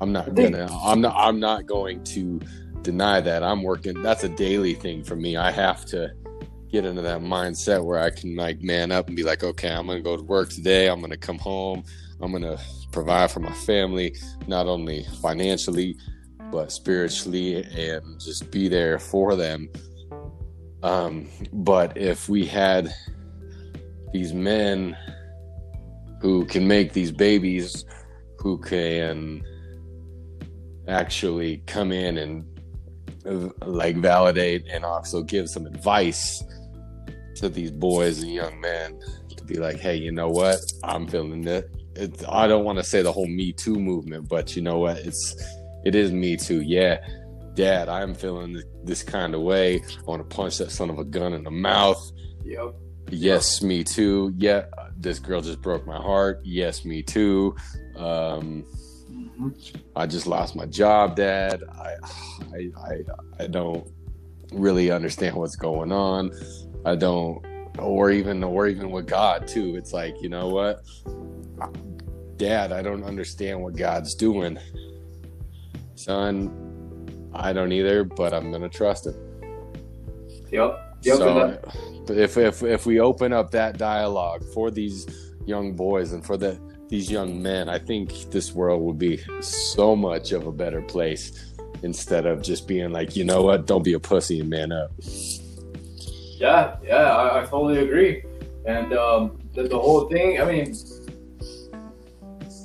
I'm 0.00 0.12
not 0.12 0.34
gonna 0.34 0.66
I'm 0.82 1.00
not 1.00 1.14
I'm 1.16 1.40
not 1.40 1.66
going 1.66 2.02
to 2.04 2.40
deny 2.82 3.20
that. 3.20 3.42
I'm 3.42 3.62
working 3.62 4.00
that's 4.02 4.24
a 4.24 4.28
daily 4.28 4.74
thing 4.74 5.04
for 5.04 5.16
me. 5.16 5.36
I 5.36 5.50
have 5.50 5.84
to 5.86 6.10
get 6.70 6.84
into 6.84 7.02
that 7.02 7.20
mindset 7.20 7.84
where 7.84 7.98
I 7.98 8.10
can 8.10 8.36
like 8.36 8.62
man 8.62 8.92
up 8.92 9.08
and 9.08 9.16
be 9.16 9.24
like, 9.24 9.42
okay, 9.42 9.70
I'm 9.70 9.86
gonna 9.86 10.00
go 10.00 10.16
to 10.16 10.22
work 10.22 10.50
today, 10.50 10.88
I'm 10.88 11.00
gonna 11.00 11.16
come 11.16 11.38
home, 11.38 11.84
I'm 12.20 12.32
gonna 12.32 12.58
provide 12.92 13.30
for 13.30 13.40
my 13.40 13.52
family, 13.52 14.16
not 14.46 14.66
only 14.66 15.04
financially, 15.20 15.96
but 16.50 16.72
spiritually 16.72 17.62
and 17.64 18.20
just 18.20 18.50
be 18.50 18.68
there 18.68 18.98
for 18.98 19.36
them. 19.36 19.68
Um, 20.82 21.28
but 21.52 21.96
if 21.96 22.28
we 22.28 22.46
had 22.46 22.92
these 24.12 24.32
men 24.32 24.96
who 26.20 26.44
can 26.46 26.66
make 26.66 26.92
these 26.92 27.12
babies 27.12 27.84
who 28.40 28.58
can 28.58 29.42
actually 30.88 31.58
come 31.66 31.92
in 31.92 32.18
and 32.18 32.44
like 33.66 33.96
validate 33.96 34.64
and 34.70 34.84
also 34.84 35.22
give 35.22 35.48
some 35.48 35.66
advice 35.66 36.42
to 37.36 37.48
these 37.48 37.70
boys 37.70 38.22
and 38.22 38.32
young 38.32 38.58
men 38.60 38.98
to 39.36 39.44
be 39.44 39.56
like 39.56 39.78
hey 39.78 39.94
you 39.94 40.10
know 40.10 40.28
what? 40.28 40.58
I'm 40.84 41.06
feeling 41.06 41.46
it, 41.46 41.70
it 41.94 42.24
i 42.28 42.46
don't 42.46 42.64
want 42.64 42.78
to 42.78 42.84
say 42.84 43.02
the 43.02 43.12
whole 43.12 43.28
me 43.28 43.52
too 43.52 43.76
movement 43.76 44.28
but 44.28 44.56
you 44.56 44.62
know 44.62 44.78
what? 44.78 44.98
It's 44.98 45.36
it 45.84 45.94
is 45.94 46.12
me 46.12 46.36
too. 46.36 46.60
Yeah 46.62 46.98
dad 47.54 47.88
i'm 47.88 48.14
feeling 48.14 48.62
this 48.84 49.02
kind 49.02 49.34
of 49.34 49.42
way. 49.42 49.76
I 49.76 50.02
want 50.02 50.28
to 50.28 50.36
punch 50.36 50.58
that 50.58 50.70
son 50.70 50.88
of 50.88 50.98
a 50.98 51.04
gun 51.04 51.34
in 51.34 51.44
the 51.44 51.50
mouth. 51.50 52.00
Yep. 52.44 52.74
Yes 53.10 53.62
me 53.62 53.84
too 53.84 54.32
yeah 54.36 54.64
this 54.96 55.18
girl 55.18 55.40
just 55.40 55.60
broke 55.62 55.86
my 55.86 55.96
heart 55.96 56.40
yes 56.44 56.84
me 56.84 57.02
too 57.02 57.54
um. 57.96 58.64
I 59.96 60.06
just 60.06 60.26
lost 60.26 60.54
my 60.54 60.66
job, 60.66 61.16
Dad. 61.16 61.62
I, 61.72 61.94
I, 62.54 62.70
I, 62.76 63.42
I 63.44 63.46
don't 63.46 63.90
really 64.52 64.90
understand 64.90 65.34
what's 65.36 65.56
going 65.56 65.92
on. 65.92 66.30
I 66.84 66.94
don't, 66.94 67.44
or 67.78 68.10
even, 68.10 68.44
or 68.44 68.66
even 68.66 68.90
with 68.90 69.06
God 69.06 69.48
too. 69.48 69.76
It's 69.76 69.92
like, 69.92 70.14
you 70.20 70.28
know 70.28 70.48
what, 70.48 70.84
Dad, 72.36 72.72
I 72.72 72.82
don't 72.82 73.04
understand 73.04 73.60
what 73.62 73.76
God's 73.76 74.14
doing. 74.14 74.58
Son, 75.94 77.28
I 77.34 77.52
don't 77.52 77.72
either, 77.72 78.04
but 78.04 78.32
I'm 78.32 78.50
gonna 78.52 78.68
trust 78.68 79.06
him. 79.06 79.14
Yep. 80.50 80.98
Yep. 81.02 81.16
so, 81.16 81.58
if 82.10 82.36
if 82.36 82.62
if 82.62 82.86
we 82.86 83.00
open 83.00 83.32
up 83.32 83.50
that 83.52 83.78
dialogue 83.78 84.44
for 84.52 84.70
these 84.70 85.06
young 85.46 85.74
boys 85.74 86.12
and 86.12 86.24
for 86.24 86.36
the 86.36 86.58
these 86.88 87.10
young 87.10 87.40
men, 87.40 87.68
I 87.68 87.78
think 87.78 88.30
this 88.30 88.52
world 88.52 88.82
will 88.82 88.94
be 88.94 89.20
so 89.40 89.94
much 89.94 90.32
of 90.32 90.46
a 90.46 90.52
better 90.52 90.82
place 90.82 91.54
instead 91.82 92.26
of 92.26 92.42
just 92.42 92.66
being 92.66 92.90
like, 92.90 93.16
you 93.16 93.24
know 93.24 93.42
what, 93.42 93.66
don't 93.66 93.84
be 93.84 93.92
a 93.94 94.00
pussy 94.00 94.40
and 94.40 94.50
man 94.50 94.72
up. 94.72 94.90
Yeah, 96.40 96.76
yeah, 96.82 97.16
I, 97.16 97.42
I 97.42 97.46
totally 97.46 97.78
agree. 97.78 98.24
And 98.66 98.92
um, 98.92 99.38
the, 99.54 99.64
the 99.64 99.78
whole 99.78 100.08
thing, 100.08 100.40
I 100.40 100.44
mean, 100.44 100.74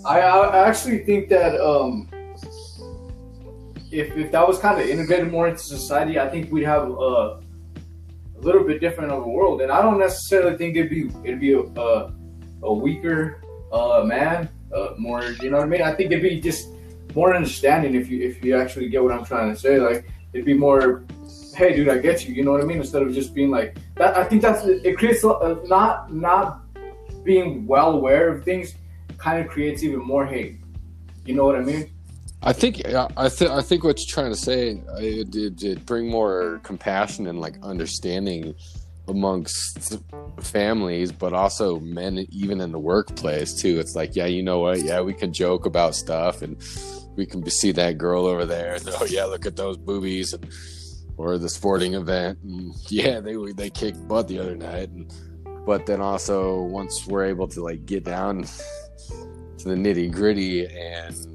I, 0.05 0.19
I 0.19 0.67
actually 0.67 1.05
think 1.05 1.29
that 1.29 1.59
um, 1.61 2.09
if, 3.91 4.15
if 4.17 4.31
that 4.31 4.47
was 4.47 4.59
kind 4.59 4.81
of 4.81 4.87
integrated 4.87 5.31
more 5.31 5.47
into 5.47 5.59
society, 5.59 6.19
I 6.19 6.29
think 6.29 6.51
we'd 6.51 6.63
have 6.63 6.89
a 6.89 7.41
little 8.45 8.63
bit 8.63 8.79
different 8.79 9.11
of 9.11 9.23
a 9.23 9.27
world. 9.27 9.61
And 9.61 9.71
I 9.71 9.81
don't 9.81 9.99
necessarily 9.99 10.57
think 10.57 10.75
it'd 10.75 10.89
be 10.89 11.09
it'd 11.23 11.39
be 11.39 11.53
a, 11.53 11.61
a, 11.61 12.13
a 12.63 12.73
weaker 12.73 13.41
uh, 13.71 14.03
man, 14.05 14.49
uh, 14.73 14.89
more 14.97 15.23
you 15.41 15.49
know 15.49 15.57
what 15.57 15.65
I 15.65 15.69
mean. 15.69 15.81
I 15.81 15.93
think 15.93 16.11
it'd 16.11 16.23
be 16.23 16.39
just 16.39 16.69
more 17.13 17.33
understanding 17.35 17.95
if 17.95 18.09
you 18.09 18.21
if 18.21 18.43
you 18.43 18.55
actually 18.57 18.89
get 18.89 19.03
what 19.03 19.11
I'm 19.11 19.25
trying 19.25 19.53
to 19.53 19.59
say. 19.59 19.79
Like 19.79 20.05
it'd 20.33 20.45
be 20.45 20.53
more 20.53 21.05
hey 21.55 21.73
dude 21.73 21.87
i 21.87 21.97
get 21.97 22.27
you 22.27 22.33
you 22.33 22.43
know 22.43 22.51
what 22.51 22.61
i 22.61 22.65
mean 22.65 22.77
instead 22.77 23.01
of 23.01 23.13
just 23.13 23.33
being 23.33 23.49
like 23.49 23.77
that 23.95 24.17
i 24.17 24.23
think 24.23 24.41
that's 24.41 24.65
it 24.65 24.97
creates 24.97 25.23
a, 25.23 25.57
not 25.65 26.13
not 26.13 26.61
being 27.23 27.65
well 27.65 27.93
aware 27.93 28.27
of 28.27 28.43
things 28.43 28.75
kind 29.17 29.41
of 29.41 29.49
creates 29.49 29.81
even 29.81 29.99
more 29.99 30.25
hate 30.25 30.59
you 31.25 31.33
know 31.33 31.45
what 31.45 31.55
i 31.55 31.61
mean 31.61 31.89
I 32.45 32.53
think 32.53 32.85
I 32.85 33.07
I 33.17 33.27
think 33.27 33.83
what 33.83 33.99
you're 33.99 34.13
trying 34.13 34.31
to 34.31 34.37
say 34.37 34.79
uh, 34.87 34.97
it, 34.97 35.35
it, 35.35 35.63
it 35.63 35.85
bring 35.87 36.07
more 36.07 36.61
compassion 36.63 37.25
and 37.25 37.41
like 37.41 37.55
understanding 37.63 38.53
amongst 39.07 39.97
families, 40.41 41.11
but 41.11 41.33
also 41.33 41.79
men 41.79 42.25
even 42.29 42.61
in 42.61 42.71
the 42.71 42.79
workplace 42.79 43.53
too. 43.53 43.79
It's 43.79 43.95
like, 43.95 44.15
yeah, 44.15 44.27
you 44.27 44.43
know 44.43 44.59
what? 44.59 44.83
Yeah, 44.83 45.01
we 45.01 45.13
can 45.13 45.33
joke 45.33 45.65
about 45.65 45.95
stuff 45.95 46.43
and 46.43 46.57
we 47.15 47.25
can 47.25 47.47
see 47.49 47.71
that 47.73 47.97
girl 47.97 48.27
over 48.27 48.45
there. 48.45 48.75
And, 48.75 48.89
oh 48.99 49.05
yeah, 49.05 49.25
look 49.25 49.47
at 49.47 49.55
those 49.55 49.77
boobies 49.77 50.33
and 50.33 50.47
or 51.17 51.39
the 51.39 51.49
sporting 51.49 51.95
event. 51.95 52.37
And 52.43 52.75
yeah, 52.89 53.21
they 53.21 53.35
they 53.53 53.71
kicked 53.71 54.07
butt 54.07 54.27
the 54.27 54.37
other 54.37 54.55
night. 54.55 54.89
And, 54.89 55.11
but 55.65 55.87
then 55.87 55.99
also 55.99 56.61
once 56.61 57.07
we're 57.07 57.25
able 57.25 57.47
to 57.47 57.63
like 57.63 57.87
get 57.87 58.03
down 58.03 58.43
to 58.43 59.67
the 59.67 59.73
nitty 59.73 60.11
gritty 60.11 60.67
and 60.67 61.34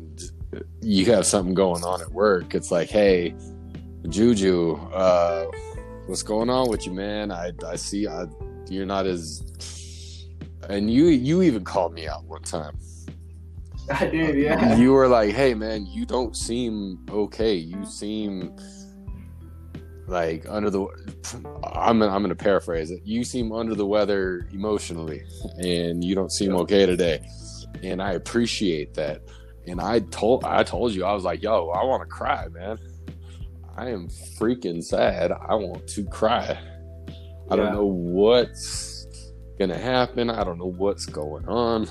you 0.80 1.04
have 1.06 1.26
something 1.26 1.54
going 1.54 1.84
on 1.84 2.00
at 2.00 2.10
work, 2.12 2.54
it's 2.54 2.70
like, 2.70 2.90
hey, 2.90 3.34
Juju, 4.08 4.76
uh, 4.92 5.46
what's 6.06 6.22
going 6.22 6.50
on 6.50 6.68
with 6.68 6.86
you, 6.86 6.92
man? 6.92 7.30
I 7.30 7.52
I 7.66 7.76
see 7.76 8.06
I, 8.08 8.26
you're 8.68 8.86
not 8.86 9.06
as, 9.06 10.26
and 10.68 10.90
you 10.90 11.06
you 11.06 11.42
even 11.42 11.64
called 11.64 11.94
me 11.94 12.08
out 12.08 12.24
one 12.24 12.42
time. 12.42 12.78
i 13.90 14.06
did 14.06 14.36
yeah 14.36 14.76
You 14.76 14.92
were 14.92 15.08
like, 15.08 15.34
hey, 15.34 15.54
man, 15.54 15.86
you 15.86 16.06
don't 16.06 16.36
seem 16.36 17.04
okay. 17.10 17.54
You 17.54 17.84
seem 17.84 18.56
like 20.06 20.44
under 20.48 20.70
the. 20.70 20.86
I'm 21.72 22.02
I'm 22.02 22.22
gonna 22.22 22.34
paraphrase 22.34 22.90
it. 22.90 23.02
You 23.04 23.24
seem 23.24 23.52
under 23.52 23.74
the 23.74 23.86
weather 23.86 24.48
emotionally, 24.52 25.22
and 25.58 26.02
you 26.04 26.14
don't 26.14 26.32
seem 26.32 26.54
okay 26.56 26.86
today. 26.86 27.26
And 27.82 28.02
I 28.02 28.12
appreciate 28.12 28.94
that. 28.94 29.22
And 29.66 29.80
I 29.80 30.00
told 30.00 30.44
I 30.44 30.62
told 30.62 30.92
you 30.92 31.04
I 31.04 31.12
was 31.12 31.24
like, 31.24 31.42
yo, 31.42 31.68
I 31.70 31.84
want 31.84 32.02
to 32.02 32.06
cry, 32.06 32.48
man. 32.48 32.78
I 33.76 33.90
am 33.90 34.08
freaking 34.08 34.82
sad. 34.82 35.32
I 35.32 35.54
want 35.54 35.86
to 35.88 36.04
cry. 36.06 36.58
I 37.50 37.54
Yeah. 37.54 37.56
don't 37.56 37.72
know 37.72 37.86
what's 37.86 39.06
gonna 39.58 39.78
happen. 39.78 40.30
I 40.30 40.44
don't 40.44 40.58
know 40.58 40.70
what's 40.70 41.06
going 41.06 41.46
on. 41.46 41.88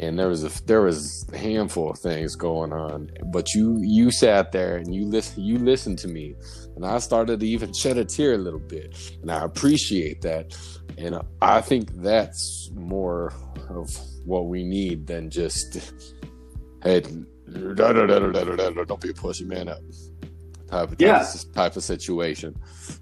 And 0.00 0.18
there 0.18 0.28
was 0.28 0.44
a 0.44 0.64
there 0.66 0.82
was 0.82 1.28
a 1.32 1.36
handful 1.36 1.90
of 1.90 1.98
things 1.98 2.36
going 2.36 2.72
on, 2.72 3.10
but 3.32 3.52
you 3.54 3.78
you 3.82 4.10
sat 4.12 4.52
there 4.52 4.76
and 4.76 4.94
you 4.94 5.04
listen 5.06 5.42
you 5.42 5.58
listened 5.58 5.98
to 6.00 6.08
me, 6.08 6.34
and 6.76 6.86
I 6.86 6.98
started 6.98 7.40
to 7.40 7.46
even 7.46 7.72
shed 7.72 7.98
a 7.98 8.04
tear 8.04 8.34
a 8.34 8.38
little 8.38 8.60
bit, 8.60 8.96
and 9.22 9.30
I 9.30 9.44
appreciate 9.44 10.20
that, 10.22 10.56
and 10.96 11.20
I 11.42 11.60
think 11.62 11.90
that's 11.96 12.70
more 12.74 13.32
of 13.70 13.90
what 14.24 14.46
we 14.46 14.62
need 14.62 15.06
than 15.06 15.30
just 15.30 15.78
hey 16.84 17.00
da, 17.00 17.92
da, 17.92 17.92
da, 17.92 18.06
da, 18.06 18.18
da, 18.30 18.44
da, 18.44 18.70
da, 18.70 18.84
don't 18.84 19.00
be 19.00 19.10
a 19.10 19.14
pussy 19.14 19.44
man 19.44 19.68
up 19.68 19.78
type 20.70 20.92
of 20.92 21.00
Yeah. 21.00 21.26
type 21.54 21.76
of 21.76 21.82
situation. 21.82 22.54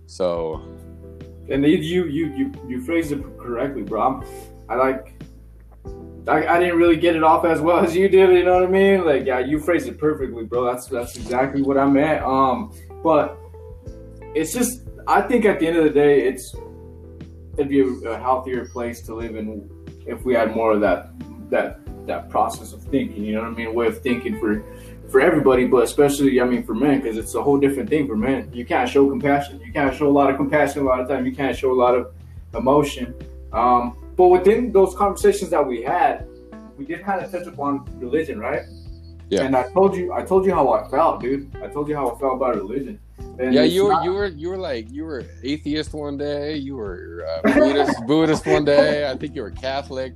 So. 0.07 0.63
And 1.51 1.63
you 1.65 2.05
you 2.05 2.27
you, 2.39 2.53
you 2.69 2.81
phrased 2.85 3.13
it 3.13 3.23
correctly 3.39 3.83
bro. 3.83 4.23
I 4.69 4.75
like 4.77 5.15
I, 6.29 6.47
I 6.47 6.59
didn't 6.59 6.77
really 6.77 6.97
get 6.97 7.15
it 7.15 7.23
off 7.23 7.45
as 7.45 7.61
well 7.61 7.79
as 7.79 7.95
you 7.95 8.09
did 8.09 8.31
you 8.31 8.45
know 8.45 8.55
what 8.55 8.65
i 8.65 8.67
mean? 8.67 9.05
Like 9.05 9.25
yeah 9.25 9.39
you 9.39 9.61
phrased 9.61 9.89
it 9.89 9.99
perfectly 9.99 10.45
bro. 10.45 10.65
That's 10.65 10.87
that's 10.87 11.17
exactly 11.17 11.63
what 11.63 11.79
i 11.79 11.87
meant. 11.87 12.25
Um 12.25 12.73
but 13.03 13.39
it's 14.35 14.53
just 14.53 14.83
i 15.07 15.21
think 15.21 15.45
at 15.45 15.61
the 15.61 15.67
end 15.67 15.77
of 15.77 15.85
the 15.85 15.91
day 15.91 16.27
it's 16.27 16.55
it'd 17.57 17.69
be 17.69 17.81
a, 17.81 17.87
a 17.87 18.19
healthier 18.19 18.67
place 18.67 19.01
to 19.03 19.15
live 19.15 19.37
in 19.37 19.71
if 20.07 20.25
we 20.25 20.35
had 20.35 20.55
more 20.55 20.73
of 20.73 20.81
that 20.81 21.11
that 21.51 21.79
that 22.07 22.29
process 22.29 22.73
of 22.73 22.83
thinking 22.83 23.25
you 23.25 23.35
know 23.35 23.43
what 23.43 23.53
i 23.53 23.55
mean? 23.55 23.75
Way 23.75 23.87
of 23.87 24.01
thinking 24.01 24.39
for 24.41 24.65
for 25.09 25.21
everybody 25.21 25.67
but 25.67 25.85
especially 25.85 26.41
i 26.41 26.45
mean 26.45 26.65
for 26.65 26.75
men 26.75 27.01
because 27.01 27.17
it's 27.17 27.37
a 27.37 27.43
whole 27.43 27.59
different 27.59 27.89
thing 27.89 28.09
for 28.09 28.17
men. 28.17 28.51
You 28.53 28.67
can't 28.67 28.89
show 28.89 29.09
compassion. 29.09 29.61
You 29.61 29.73
can't 29.73 29.95
show 29.95 30.09
a 30.09 30.17
lot 30.21 30.29
of 30.31 30.37
compassion 30.37 30.83
a 30.83 30.85
lot 30.85 31.01
of 31.01 31.09
time. 31.09 31.25
You 31.25 31.35
can't 31.35 31.57
show 31.57 31.71
a 31.71 31.79
lot 31.85 31.95
of 31.95 32.13
emotion. 32.55 33.15
Um, 33.53 33.97
but 34.17 34.29
within 34.29 34.73
those 34.73 34.95
conversations 34.95 35.51
that 35.51 35.65
we 35.67 35.83
had 35.83 36.27
we 36.79 36.85
did 36.85 37.03
kind 37.05 37.23
of 37.25 37.31
touch 37.31 37.47
upon 37.47 37.85
religion 37.99 38.39
right 38.39 38.63
Yeah. 39.31 39.43
and 39.45 39.57
i 39.57 39.65
told 39.73 39.97
you 39.97 40.13
i 40.13 40.23
told 40.23 40.45
you 40.47 40.55
how 40.55 40.69
i 40.73 40.89
felt 40.89 41.21
dude 41.21 41.51
i 41.63 41.69
told 41.69 41.89
you 41.89 41.97
how 41.97 42.07
i 42.11 42.19
felt 42.19 42.35
about 42.37 42.55
religion 42.57 42.99
and 43.39 43.53
yeah, 43.55 43.63
you 43.63 43.85
were 43.85 43.93
not- 43.93 44.05
you 44.05 44.13
were 44.13 44.27
you 44.27 44.49
were 44.51 44.57
like 44.71 44.91
you 44.91 45.05
were 45.05 45.23
atheist 45.43 45.93
one 45.95 46.17
day, 46.19 46.57
you 46.57 46.77
were 46.77 47.25
uh, 47.29 47.53
Buddhist 47.55 47.97
Buddhist 48.07 48.47
one 48.47 48.65
day. 48.65 49.11
I 49.11 49.17
think 49.17 49.35
you 49.35 49.43
were 49.43 49.51
Catholic. 49.51 50.13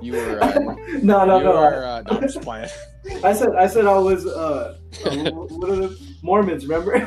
You 0.00 0.12
were 0.12 0.38
uh, 0.42 0.58
no 1.02 1.24
no 1.24 1.38
you 1.38 1.44
no 1.44 1.52
were 1.52 1.84
uh, 1.84 2.02
no, 2.02 2.16
I'm 2.16 2.22
just 2.22 2.40
playing. 2.40 2.68
I 3.24 3.32
said 3.32 3.54
I 3.56 3.66
said 3.66 3.86
I 3.86 3.98
was 3.98 4.26
uh, 4.26 4.78
what 5.02 5.70
are 5.70 5.76
the 5.76 5.98
Mormons? 6.22 6.66
Remember? 6.66 7.04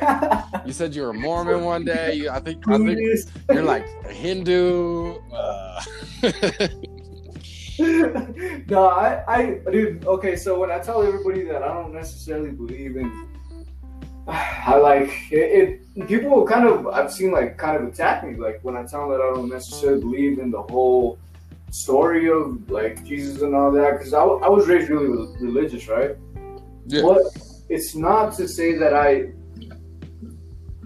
You 0.66 0.74
said 0.74 0.94
you 0.94 1.02
were 1.02 1.10
a 1.10 1.14
Mormon 1.14 1.64
one 1.64 1.86
day. 1.86 2.14
You, 2.14 2.30
I 2.30 2.40
think 2.40 2.68
I 2.70 2.78
think 2.78 3.00
you're 3.52 3.64
like 3.64 3.86
a 4.06 4.14
Hindu. 4.14 5.16
Uh, 5.34 5.82
no, 7.80 8.88
I, 8.88 9.24
I, 9.28 9.60
dude. 9.72 10.06
Okay, 10.06 10.36
so 10.36 10.60
when 10.60 10.70
I 10.70 10.78
tell 10.78 11.02
everybody 11.02 11.44
that 11.46 11.64
I 11.64 11.74
don't 11.74 11.94
necessarily 11.94 12.52
believe 12.52 12.96
in, 12.96 13.28
I 14.28 14.76
like 14.76 15.10
it, 15.32 15.82
it. 15.96 16.08
People 16.08 16.46
kind 16.46 16.68
of 16.68 16.88
I've 16.88 17.12
seen 17.12 17.32
like 17.32 17.58
kind 17.58 17.76
of 17.76 17.88
attack 17.88 18.24
me 18.24 18.36
like 18.36 18.60
when 18.62 18.78
I 18.78 18.84
tell 18.84 19.10
them 19.10 19.18
that 19.18 19.26
I 19.26 19.34
don't 19.34 19.50
necessarily 19.50 20.00
believe 20.00 20.38
in 20.38 20.52
the 20.52 20.62
whole 20.62 21.18
story 21.72 22.30
of 22.30 22.70
like 22.70 23.04
Jesus 23.04 23.42
and 23.42 23.56
all 23.56 23.72
that 23.72 23.98
because 23.98 24.14
I, 24.14 24.24
I 24.24 24.50
was 24.50 24.68
raised 24.68 24.90
really 24.90 25.08
religious, 25.40 25.88
right? 25.88 26.16
yeah. 26.86 27.02
But 27.02 27.22
it's 27.70 27.96
not 27.96 28.36
to 28.36 28.48
say 28.48 28.78
that 28.78 28.94
I 28.94 29.32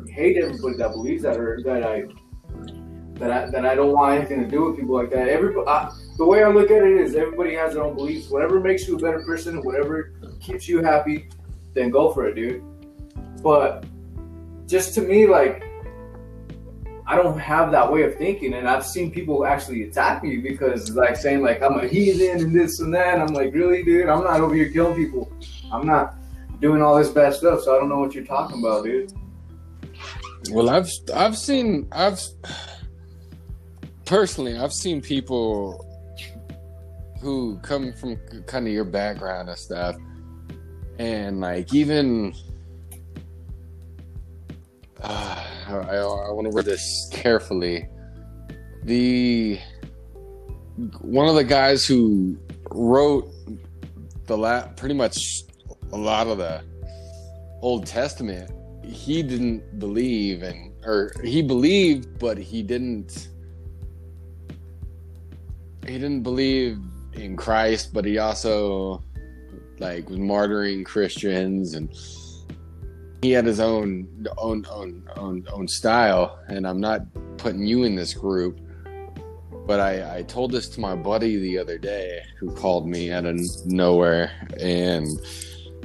hate 0.09 0.37
everybody 0.37 0.77
that 0.77 0.91
believes 0.91 1.23
that 1.23 1.37
or 1.37 1.59
that 1.63 1.83
I 1.83 2.03
that 3.15 3.31
I 3.31 3.49
that 3.49 3.65
I 3.65 3.75
don't 3.75 3.91
want 3.91 4.19
anything 4.19 4.41
to 4.41 4.47
do 4.47 4.65
with 4.65 4.77
people 4.77 4.95
like 4.95 5.09
that. 5.11 5.27
Everybody, 5.27 5.67
I, 5.67 5.91
the 6.17 6.25
way 6.25 6.43
I 6.43 6.49
look 6.49 6.69
at 6.71 6.83
it 6.83 6.97
is 7.01 7.15
everybody 7.15 7.55
has 7.55 7.73
their 7.73 7.83
own 7.83 7.95
beliefs. 7.95 8.29
Whatever 8.29 8.59
makes 8.59 8.87
you 8.87 8.95
a 8.95 8.99
better 8.99 9.21
person, 9.21 9.63
whatever 9.63 10.13
keeps 10.39 10.67
you 10.67 10.83
happy, 10.83 11.29
then 11.73 11.89
go 11.89 12.13
for 12.13 12.27
it, 12.27 12.35
dude. 12.35 12.63
But 13.41 13.85
just 14.67 14.93
to 14.95 15.01
me, 15.01 15.27
like 15.27 15.63
I 17.07 17.15
don't 17.15 17.37
have 17.37 17.71
that 17.71 17.91
way 17.91 18.01
of 18.03 18.15
thinking, 18.15 18.55
and 18.55 18.67
I've 18.67 18.85
seen 18.85 19.11
people 19.11 19.45
actually 19.45 19.83
attack 19.83 20.23
me 20.23 20.37
because, 20.37 20.89
like, 20.95 21.15
saying 21.15 21.43
like 21.43 21.61
I'm 21.61 21.79
a 21.79 21.87
heathen 21.87 22.41
and 22.41 22.55
this 22.55 22.79
and 22.79 22.93
that. 22.95 23.13
And 23.13 23.21
I'm 23.21 23.33
like, 23.33 23.53
really, 23.53 23.83
dude? 23.83 24.09
I'm 24.09 24.23
not 24.23 24.39
over 24.41 24.55
here 24.55 24.69
killing 24.71 24.95
people. 24.95 25.31
I'm 25.71 25.85
not 25.85 26.15
doing 26.59 26.81
all 26.81 26.97
this 26.97 27.09
bad 27.09 27.33
stuff, 27.33 27.61
so 27.61 27.75
I 27.75 27.79
don't 27.79 27.89
know 27.89 27.99
what 27.99 28.15
you're 28.15 28.25
talking 28.25 28.59
about, 28.59 28.85
dude. 28.85 29.13
Well, 30.51 30.69
I've 30.69 30.89
I've 31.13 31.37
seen 31.37 31.87
I've 31.91 32.21
personally 34.05 34.57
I've 34.57 34.73
seen 34.73 35.01
people 35.01 35.85
who 37.21 37.57
come 37.59 37.93
from 37.93 38.17
kind 38.45 38.67
of 38.67 38.73
your 38.73 38.83
background 38.83 39.49
and 39.49 39.57
stuff, 39.57 39.95
and 40.99 41.39
like 41.41 41.73
even 41.73 42.33
I, 45.03 45.45
I 45.67 46.31
want 46.31 46.45
to 46.45 46.51
word 46.51 46.65
this 46.65 47.09
carefully. 47.11 47.87
The 48.83 49.59
one 51.01 51.27
of 51.27 51.35
the 51.35 51.43
guys 51.43 51.85
who 51.85 52.37
wrote 52.71 53.31
the 54.25 54.37
la- 54.37 54.67
pretty 54.75 54.95
much 54.95 55.43
a 55.91 55.97
lot 55.97 56.27
of 56.27 56.37
the 56.37 56.63
Old 57.61 57.85
Testament, 57.85 58.51
he 58.83 59.23
didn't 59.23 59.79
believe 59.79 60.43
and 60.43 60.71
or 60.85 61.11
he 61.23 61.41
believed, 61.41 62.19
but 62.19 62.37
he 62.37 62.61
didn't 62.61 63.29
he 65.85 65.93
didn't 65.93 66.23
believe 66.23 66.79
in 67.13 67.35
Christ, 67.35 67.93
but 67.93 68.05
he 68.05 68.17
also 68.17 69.03
like 69.79 70.09
was 70.09 70.19
martyring 70.19 70.85
Christians 70.85 71.73
and 71.73 71.89
he 73.25 73.31
had 73.31 73.45
his 73.45 73.59
own 73.59 74.07
own 74.37 74.63
own 74.69 75.09
own 75.17 75.43
own 75.51 75.67
style 75.67 76.39
and 76.47 76.67
i'm 76.67 76.79
not 76.79 77.01
putting 77.37 77.65
you 77.65 77.83
in 77.83 77.95
this 77.95 78.13
group 78.13 78.59
but 79.65 79.79
i 79.79 80.17
i 80.17 80.21
told 80.21 80.51
this 80.51 80.69
to 80.69 80.79
my 80.79 80.95
buddy 80.95 81.39
the 81.39 81.57
other 81.57 81.79
day 81.79 82.21
who 82.39 82.51
called 82.51 82.87
me 82.87 83.11
out 83.11 83.25
of 83.25 83.39
nowhere 83.65 84.31
and 84.59 85.07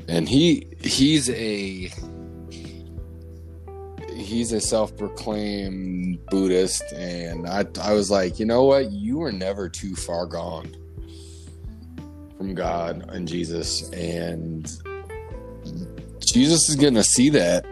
and 0.06 0.28
he 0.28 0.66
he's 0.82 1.30
a 1.30 1.90
he's 4.12 4.52
a 4.52 4.61
self-proclaimed 4.61 6.18
buddhist 6.26 6.82
and 6.92 7.49
i 7.49 7.64
i 7.80 7.94
was 7.94 8.11
like 8.11 8.38
you 8.38 8.44
know 8.44 8.64
what? 8.64 8.92
You 8.92 9.16
were 9.16 9.32
never 9.32 9.66
too 9.66 9.97
far 9.97 10.26
gone 10.26 10.76
from 12.37 12.54
god 12.54 13.09
and 13.09 13.26
jesus 13.26 13.88
and 13.92 14.70
Jesus 16.32 16.68
is 16.68 16.76
going 16.76 16.94
to 16.94 17.02
see 17.02 17.28
that, 17.30 17.66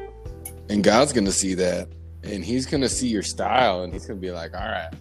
and 0.69 0.83
God's 0.83 1.13
going 1.13 1.25
to 1.27 1.33
see 1.33 1.55
that, 1.55 1.89
and 2.23 2.45
He's 2.45 2.67
going 2.67 2.81
to 2.81 2.89
see 2.89 3.09
your 3.09 3.23
style, 3.23 3.83
and 3.83 3.93
He's 3.93 4.07
going 4.07 4.21
to 4.21 4.27
be 4.27 4.33
like, 4.33 4.55
all 4.55 4.69
right, 4.69 4.93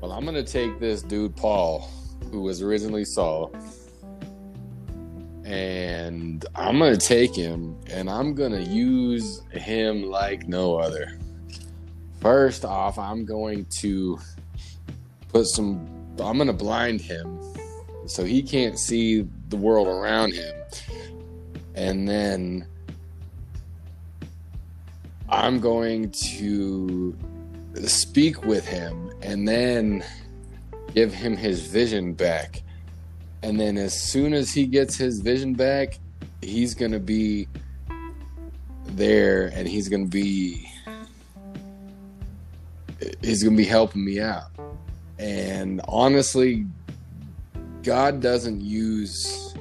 well, 0.00 0.12
I'm 0.12 0.24
going 0.24 0.42
to 0.42 0.44
take 0.44 0.78
this 0.78 1.02
dude, 1.02 1.34
Paul, 1.36 1.90
who 2.30 2.42
was 2.42 2.62
originally 2.62 3.04
Saul, 3.04 3.54
and 5.44 6.44
I'm 6.54 6.78
going 6.78 6.96
to 6.96 7.06
take 7.06 7.34
him, 7.34 7.76
and 7.88 8.08
I'm 8.08 8.34
going 8.34 8.52
to 8.52 8.62
use 8.62 9.42
him 9.52 10.04
like 10.04 10.48
no 10.48 10.76
other. 10.76 11.18
First 12.20 12.64
off, 12.64 12.98
I'm 12.98 13.24
going 13.24 13.66
to 13.80 14.18
put 15.28 15.46
some, 15.46 15.86
I'm 16.18 16.36
going 16.36 16.46
to 16.46 16.52
blind 16.54 17.00
him 17.00 17.40
so 18.06 18.24
he 18.24 18.42
can't 18.42 18.78
see 18.78 19.26
the 19.48 19.56
world 19.56 19.86
around 19.86 20.32
him 20.32 20.54
and 21.74 22.08
then 22.08 22.66
I'm 25.28 25.60
going 25.60 26.10
to 26.10 27.16
speak 27.86 28.44
with 28.44 28.66
him 28.66 29.12
and 29.22 29.48
then 29.48 30.04
give 30.94 31.12
him 31.12 31.36
his 31.36 31.66
vision 31.66 32.14
back. 32.14 32.62
And 33.42 33.58
then 33.58 33.76
as 33.76 33.98
soon 34.00 34.32
as 34.32 34.52
he 34.52 34.66
gets 34.66 34.96
his 34.96 35.20
vision 35.20 35.54
back, 35.54 35.98
he's 36.40 36.74
going 36.74 36.92
to 36.92 37.00
be 37.00 37.48
there 38.86 39.48
and 39.54 39.66
he's 39.66 39.88
going 39.88 40.04
to 40.04 40.10
be 40.10 40.70
he's 43.22 43.42
going 43.42 43.56
to 43.56 43.62
be 43.62 43.68
helping 43.68 44.04
me 44.04 44.20
out. 44.20 44.50
And 45.18 45.80
honestly, 45.88 46.66
God 47.82 48.20
doesn't 48.20 48.60
use 48.60 49.53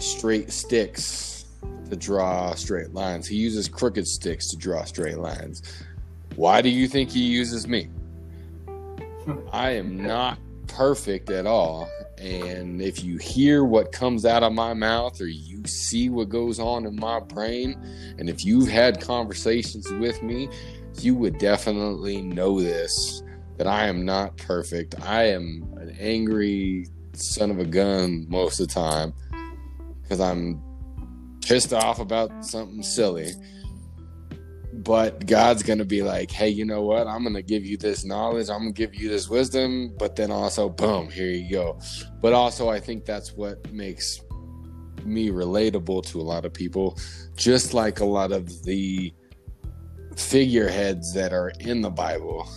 straight 0.00 0.52
sticks 0.52 1.46
to 1.90 1.96
draw 1.96 2.54
straight 2.54 2.94
lines. 2.94 3.26
He 3.26 3.36
uses 3.36 3.68
crooked 3.68 4.06
sticks 4.06 4.48
to 4.50 4.56
draw 4.56 4.84
straight 4.84 5.18
lines. 5.18 5.62
Why 6.36 6.62
do 6.62 6.68
you 6.68 6.88
think 6.88 7.10
he 7.10 7.22
uses 7.22 7.66
me? 7.66 7.88
I 9.52 9.70
am 9.70 10.02
not 10.02 10.38
perfect 10.68 11.30
at 11.30 11.46
all. 11.46 11.88
And 12.18 12.80
if 12.80 13.02
you 13.02 13.16
hear 13.16 13.64
what 13.64 13.92
comes 13.92 14.24
out 14.24 14.42
of 14.42 14.52
my 14.52 14.74
mouth 14.74 15.20
or 15.20 15.26
you 15.26 15.62
see 15.66 16.10
what 16.10 16.28
goes 16.28 16.58
on 16.58 16.86
in 16.86 16.96
my 16.96 17.20
brain, 17.20 17.78
and 18.18 18.28
if 18.28 18.44
you've 18.44 18.68
had 18.68 19.00
conversations 19.00 19.90
with 19.92 20.22
me, 20.22 20.48
you 21.00 21.14
would 21.14 21.38
definitely 21.38 22.22
know 22.22 22.60
this 22.60 23.22
that 23.56 23.66
I 23.66 23.86
am 23.86 24.04
not 24.04 24.36
perfect. 24.38 24.94
I 25.02 25.24
am 25.24 25.66
an 25.78 25.94
angry 25.98 26.88
son 27.12 27.50
of 27.50 27.58
a 27.58 27.64
gun 27.64 28.26
most 28.28 28.58
of 28.60 28.68
the 28.68 28.74
time 28.74 29.12
because 30.10 30.20
I'm 30.20 30.60
pissed 31.40 31.72
off 31.72 32.00
about 32.00 32.44
something 32.44 32.82
silly. 32.82 33.30
But 34.72 35.24
God's 35.24 35.62
going 35.62 35.78
to 35.78 35.84
be 35.84 36.02
like, 36.02 36.32
hey, 36.32 36.48
you 36.48 36.64
know 36.64 36.82
what? 36.82 37.06
I'm 37.06 37.22
going 37.22 37.34
to 37.34 37.42
give 37.42 37.64
you 37.64 37.76
this 37.76 38.04
knowledge. 38.04 38.50
I'm 38.50 38.58
going 38.58 38.74
to 38.74 38.76
give 38.76 38.92
you 38.92 39.08
this 39.08 39.28
wisdom. 39.28 39.94
But 39.96 40.16
then 40.16 40.32
also, 40.32 40.68
boom, 40.68 41.10
here 41.10 41.30
you 41.30 41.48
go. 41.48 41.78
But 42.20 42.32
also, 42.32 42.68
I 42.68 42.80
think 42.80 43.04
that's 43.04 43.34
what 43.34 43.72
makes 43.72 44.20
me 45.04 45.28
relatable 45.28 46.04
to 46.06 46.20
a 46.20 46.22
lot 46.22 46.44
of 46.44 46.52
people, 46.52 46.98
just 47.36 47.72
like 47.72 48.00
a 48.00 48.04
lot 48.04 48.32
of 48.32 48.64
the 48.64 49.14
figureheads 50.16 51.14
that 51.14 51.32
are 51.32 51.52
in 51.60 51.82
the 51.82 51.90
Bible. 51.90 52.50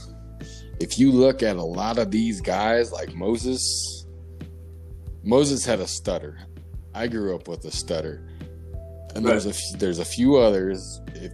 If 0.80 0.98
you 0.98 1.12
look 1.12 1.44
at 1.44 1.56
a 1.56 1.64
lot 1.64 2.00
of 2.00 2.10
these 2.10 2.42
guys, 2.42 2.92
like 2.92 3.14
Moses, 3.14 4.08
Moses 5.24 5.64
had 5.64 5.80
a 5.82 5.88
stutter. 5.88 6.40
I 6.96 7.08
grew 7.08 7.36
up 7.36 7.48
with 7.48 7.66
a 7.66 7.72
stutter, 7.72 8.28
and 9.16 9.26
there's 9.26 9.46
a 9.46 9.78
there's 9.78 10.00
a 10.00 10.06
few 10.06 10.38
others 10.38 11.02
if, 11.16 11.32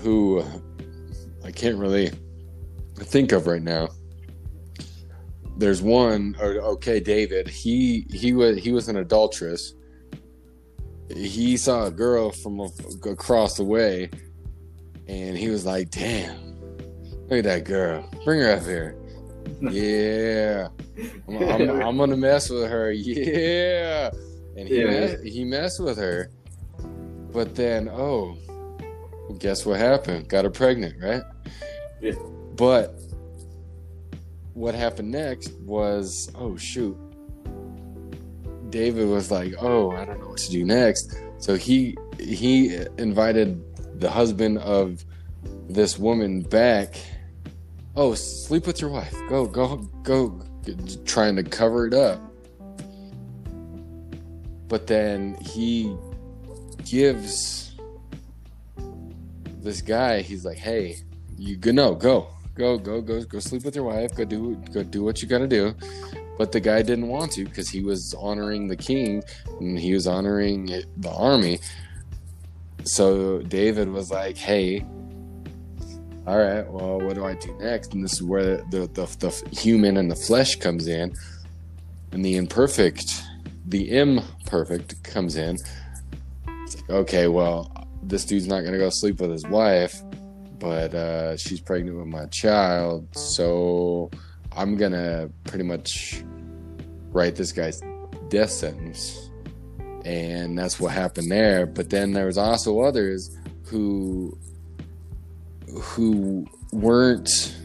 who 0.00 0.42
I 1.44 1.50
can't 1.50 1.78
really 1.78 2.12
think 2.96 3.32
of 3.32 3.46
right 3.46 3.62
now. 3.62 3.88
There's 5.56 5.82
one, 5.82 6.36
or 6.40 6.60
okay, 6.74 7.00
David. 7.00 7.48
He 7.48 8.06
he 8.10 8.32
was 8.32 8.58
he 8.58 8.72
was 8.72 8.88
an 8.88 8.96
adulteress. 8.96 9.74
He 11.10 11.56
saw 11.56 11.86
a 11.86 11.90
girl 11.90 12.30
from 12.30 12.60
across 13.04 13.56
the 13.56 13.64
way, 13.64 14.10
and 15.08 15.36
he 15.36 15.48
was 15.48 15.64
like, 15.66 15.90
"Damn, 15.90 16.60
look 17.28 17.38
at 17.38 17.44
that 17.44 17.64
girl! 17.64 18.08
Bring 18.24 18.40
her 18.40 18.52
up 18.52 18.62
here." 18.62 18.96
Yeah, 19.60 20.68
I'm, 21.28 21.36
I'm, 21.36 21.70
I'm, 21.82 21.96
gonna 21.96 22.16
mess 22.16 22.50
with 22.50 22.68
her. 22.70 22.92
Yeah, 22.92 24.10
and 24.56 24.68
he 24.68 24.80
yeah. 24.80 24.84
Mess, 24.86 25.22
he 25.22 25.44
messed 25.44 25.80
with 25.80 25.98
her, 25.98 26.30
but 27.32 27.54
then 27.54 27.88
oh, 27.88 28.36
guess 29.38 29.66
what 29.66 29.78
happened? 29.78 30.28
Got 30.28 30.44
her 30.44 30.50
pregnant, 30.50 30.96
right? 31.02 31.22
Yeah. 32.00 32.14
But 32.56 32.98
what 34.54 34.74
happened 34.74 35.10
next 35.10 35.52
was 35.60 36.30
oh 36.34 36.56
shoot. 36.56 36.96
David 38.70 39.08
was 39.08 39.30
like, 39.30 39.54
"Oh, 39.60 39.92
I 39.92 40.04
don't 40.04 40.20
know 40.20 40.28
what 40.28 40.38
to 40.38 40.50
do 40.50 40.64
next." 40.64 41.16
So 41.38 41.56
he 41.56 41.96
he 42.18 42.76
invited 42.98 43.62
the 44.00 44.10
husband 44.10 44.58
of 44.58 45.04
this 45.68 45.98
woman 45.98 46.42
back 46.42 46.96
oh, 47.98 48.14
sleep 48.14 48.64
with 48.64 48.80
your 48.80 48.90
wife. 48.90 49.14
Go, 49.28 49.44
go, 49.44 49.76
go, 50.04 50.40
trying 51.04 51.34
to 51.34 51.42
cover 51.42 51.86
it 51.86 51.94
up. 51.94 52.20
But 54.68 54.86
then 54.86 55.34
he 55.40 55.96
gives 56.84 57.74
this 59.60 59.82
guy, 59.82 60.20
he's 60.20 60.44
like, 60.44 60.58
hey, 60.58 60.96
you 61.36 61.56
go, 61.56 61.72
no, 61.72 61.94
go, 61.94 62.28
go, 62.54 62.78
go, 62.78 63.00
go, 63.00 63.22
go 63.24 63.40
sleep 63.40 63.64
with 63.64 63.74
your 63.74 63.84
wife. 63.84 64.14
Go 64.14 64.24
do, 64.24 64.54
go 64.72 64.84
do 64.84 65.02
what 65.02 65.20
you 65.20 65.26
got 65.26 65.38
to 65.38 65.48
do. 65.48 65.74
But 66.38 66.52
the 66.52 66.60
guy 66.60 66.82
didn't 66.82 67.08
want 67.08 67.32
to 67.32 67.44
because 67.44 67.68
he 67.68 67.82
was 67.82 68.14
honoring 68.16 68.68
the 68.68 68.76
king 68.76 69.24
and 69.58 69.76
he 69.76 69.92
was 69.92 70.06
honoring 70.06 70.66
the 70.98 71.10
army. 71.10 71.58
So 72.84 73.40
David 73.40 73.88
was 73.88 74.12
like, 74.12 74.36
hey, 74.36 74.86
all 76.28 76.36
right, 76.36 76.70
well, 76.70 77.00
what 77.00 77.14
do 77.14 77.24
I 77.24 77.34
do 77.36 77.56
next? 77.58 77.94
And 77.94 78.04
this 78.04 78.12
is 78.12 78.22
where 78.22 78.58
the, 78.70 78.86
the, 78.92 79.06
the 79.18 79.30
human 79.50 79.96
and 79.96 80.10
the 80.10 80.14
flesh 80.14 80.56
comes 80.56 80.86
in, 80.86 81.14
and 82.12 82.22
the 82.22 82.36
imperfect, 82.36 83.22
the 83.64 83.96
imperfect 83.96 85.02
comes 85.04 85.36
in. 85.36 85.56
It's 86.64 86.76
like, 86.76 86.90
okay, 86.90 87.28
well, 87.28 87.72
this 88.02 88.26
dude's 88.26 88.46
not 88.46 88.60
going 88.60 88.74
to 88.74 88.78
go 88.78 88.90
sleep 88.90 89.22
with 89.22 89.30
his 89.30 89.46
wife, 89.46 90.02
but 90.58 90.92
uh, 90.94 91.38
she's 91.38 91.60
pregnant 91.60 91.96
with 91.96 92.08
my 92.08 92.26
child, 92.26 93.08
so 93.16 94.10
I'm 94.52 94.76
going 94.76 94.92
to 94.92 95.30
pretty 95.44 95.64
much 95.64 96.22
write 97.10 97.36
this 97.36 97.52
guy's 97.52 97.80
death 98.28 98.50
sentence. 98.50 99.30
And 100.04 100.58
that's 100.58 100.78
what 100.78 100.92
happened 100.92 101.30
there. 101.30 101.64
But 101.64 101.88
then 101.88 102.12
there 102.12 102.26
was 102.26 102.36
also 102.36 102.80
others 102.80 103.34
who 103.64 104.38
who 105.74 106.46
weren't. 106.72 107.56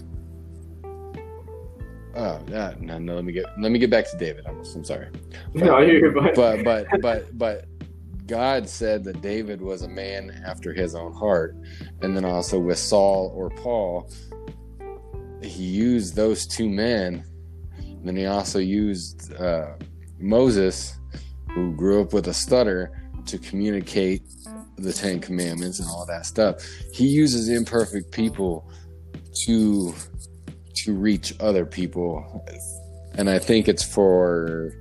Oh, 2.16 2.39
yeah, 2.48 2.74
no, 2.80 3.00
no. 3.00 3.16
Let 3.16 3.26
me 3.26 3.34
get 3.34 3.46
let 3.60 3.72
me 3.72 3.80
get 3.80 3.89
back 3.89 4.10
to 4.12 4.18
David. 4.18 4.46
I'm, 4.46 4.60
I'm 4.60 4.84
sorry. 4.84 5.08
But, 5.54 5.63
No, 5.66 5.80
you're 5.80 6.13
fine. 6.13 6.34
but 6.36 6.63
but 6.63 6.88
but 7.02 7.38
but 7.38 7.66
God 8.28 8.70
said 8.70 9.04
that 9.06 9.22
David 9.22 9.62
was 9.62 9.82
a 9.82 9.88
man 9.88 10.44
after 10.46 10.74
His 10.74 10.96
own 10.96 11.13
heart, 11.13 11.56
and 12.02 12.16
then 12.16 12.24
also 12.24 12.60
with 12.60 12.78
Saul 12.78 13.32
or 13.36 13.50
Paul, 13.50 14.10
He 15.42 15.63
used 15.63 16.16
those 16.16 16.46
two 16.46 16.70
men. 16.70 17.24
And 17.80 18.08
then 18.08 18.16
He 18.16 18.26
also 18.28 18.60
used 18.60 19.34
uh, 19.36 19.74
Moses, 20.20 21.00
who 21.56 21.74
grew 21.76 22.02
up 22.02 22.13
with 22.13 22.28
a 22.28 22.34
stutter, 22.34 22.92
to 23.26 23.38
communicate 23.39 24.22
the 24.77 24.93
Ten 24.93 25.19
Commandments 25.19 25.79
and 25.79 25.88
all 25.89 26.05
that 26.05 26.25
stuff. 26.25 26.63
He 26.91 27.07
uses 27.07 27.49
imperfect 27.49 28.12
people 28.12 28.69
to 29.45 29.93
to 30.75 30.93
reach 30.93 31.33
other 31.39 31.65
people, 31.65 32.45
and 33.15 33.29
I 33.29 33.39
think 33.39 33.67
it's 33.67 33.83
for 33.83 34.73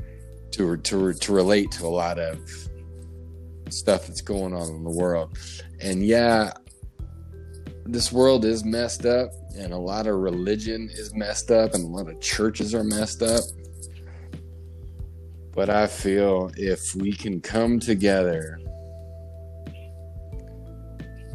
to 0.53 0.77
to 0.77 1.13
to 1.13 1.33
relate 1.33 1.71
to 1.73 1.87
a 1.87 1.89
lot 1.89 2.19
of 2.19 2.39
stuff 3.71 4.07
that's 4.07 4.21
going 4.21 4.55
on 4.55 4.69
in 4.69 4.85
the 4.85 4.91
world. 4.91 5.39
And 5.81 6.05
yeah, 6.05 6.53
this 7.85 8.13
world 8.13 8.45
is 8.45 8.65
messed 8.65 9.07
up, 9.07 9.31
and 9.57 9.73
a 9.73 9.79
lot 9.79 10.07
of 10.07 10.17
religion 10.17 10.89
is 10.93 11.15
messed 11.15 11.51
up, 11.51 11.75
and 11.75 11.85
a 11.85 11.89
lot 11.89 12.09
of 12.09 12.21
churches 12.21 12.75
are 12.75 12.85
messed 12.85 13.23
up. 13.23 13.45
But 15.55 15.69
I 15.69 15.87
feel 15.87 16.51
if 16.57 16.95
we 16.95 17.13
can 17.13 17.41
come 17.41 17.79
together 17.79 18.59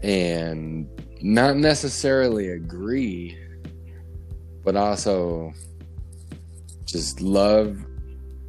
and 0.03 0.88
not 1.21 1.57
necessarily 1.57 2.49
agree, 2.49 3.38
but 4.63 4.75
also 4.75 5.53
just 6.86 7.21
love, 7.21 7.83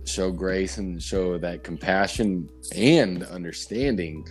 show 0.04 0.30
grace, 0.30 0.78
and 0.78 1.02
show 1.02 1.38
that 1.38 1.64
compassion 1.64 2.48
and 2.74 3.22
understanding 3.24 4.26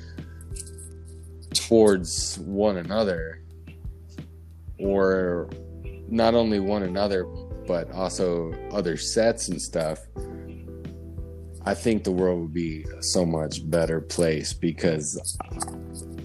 towards 1.53 2.39
one 2.39 2.77
another, 2.77 3.41
or 4.79 5.49
not 6.07 6.33
only 6.33 6.59
one 6.59 6.83
another, 6.83 7.25
but 7.67 7.91
also 7.91 8.53
other 8.71 8.95
sets 8.95 9.49
and 9.49 9.61
stuff. 9.61 9.99
I 11.65 11.73
think 11.73 12.05
the 12.05 12.11
world 12.11 12.39
would 12.39 12.53
be 12.53 12.85
so 13.01 13.25
much 13.25 13.69
better 13.69 13.99
place 13.99 14.53
because 14.53 15.37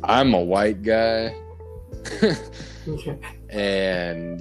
I'm 0.04 0.34
a 0.34 0.40
white 0.40 0.82
guy 0.82 1.34
and 3.50 4.40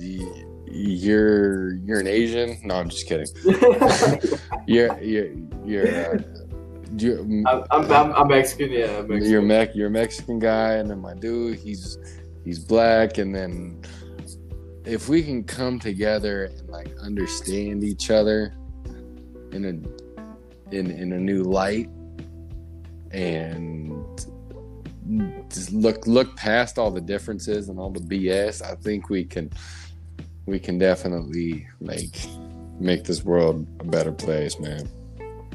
you're 0.67 1.73
you're 1.75 1.99
an 1.99 2.07
Asian. 2.07 2.57
No, 2.63 2.75
I'm 2.75 2.89
just 2.89 3.07
kidding. 3.07 3.27
You're 4.67 4.97
you're 5.01 5.31
you're. 5.65 6.15
Uh, 6.15 6.21
you 6.97 7.45
I'm, 7.47 7.63
I'm, 7.71 7.91
I'm, 7.91 8.13
I'm 8.13 8.27
Mexican, 8.27 8.71
yeah. 8.71 8.99
I'm 8.99 9.07
Mexican. 9.07 9.31
you're 9.31 9.41
Mex 9.41 9.75
you're 9.75 9.87
a 9.87 9.91
Mexican 9.91 10.39
guy, 10.39 10.73
and 10.73 10.89
then 10.89 10.99
my 10.99 11.13
dude, 11.13 11.57
he's 11.57 11.97
he's 12.43 12.59
black, 12.59 13.17
and 13.17 13.33
then 13.33 13.81
if 14.85 15.09
we 15.09 15.23
can 15.23 15.43
come 15.43 15.79
together 15.79 16.45
and 16.45 16.69
like 16.69 16.95
understand 17.01 17.83
each 17.83 18.11
other 18.11 18.53
in 19.51 19.65
a 19.65 20.75
in 20.75 20.91
in 20.91 21.13
a 21.13 21.19
new 21.19 21.43
light 21.43 21.89
and 23.11 24.00
just 25.49 25.71
look 25.71 26.07
look 26.07 26.35
past 26.35 26.77
all 26.77 26.91
the 26.91 27.01
differences 27.01 27.69
and 27.69 27.79
all 27.79 27.89
the 27.89 27.99
BS, 27.99 28.61
I 28.61 28.75
think 28.75 29.09
we 29.09 29.23
can 29.23 29.51
we 30.45 30.59
can 30.59 30.77
definitely 30.77 31.67
like 31.79 32.15
make 32.79 33.03
this 33.03 33.23
world 33.23 33.67
a 33.79 33.83
better 33.83 34.11
place, 34.11 34.59
man. 34.59 34.85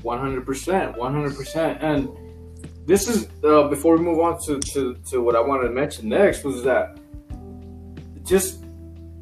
One 0.03 0.19
hundred 0.19 0.45
percent, 0.45 0.97
one 0.97 1.13
hundred 1.13 1.37
percent. 1.37 1.83
And 1.83 2.09
this 2.87 3.09
is 3.09 3.29
uh, 3.45 3.69
before 3.69 3.97
we 3.97 4.05
move 4.05 4.21
on 4.21 4.41
to, 4.47 4.61
to 4.61 4.95
to 5.11 5.21
what 5.21 5.37
I 5.37 5.41
wanted 5.41 5.69
to 5.69 5.75
mention 5.75 6.09
next 6.09 6.45
was 6.45 6.63
that 6.65 6.99
just 8.25 8.65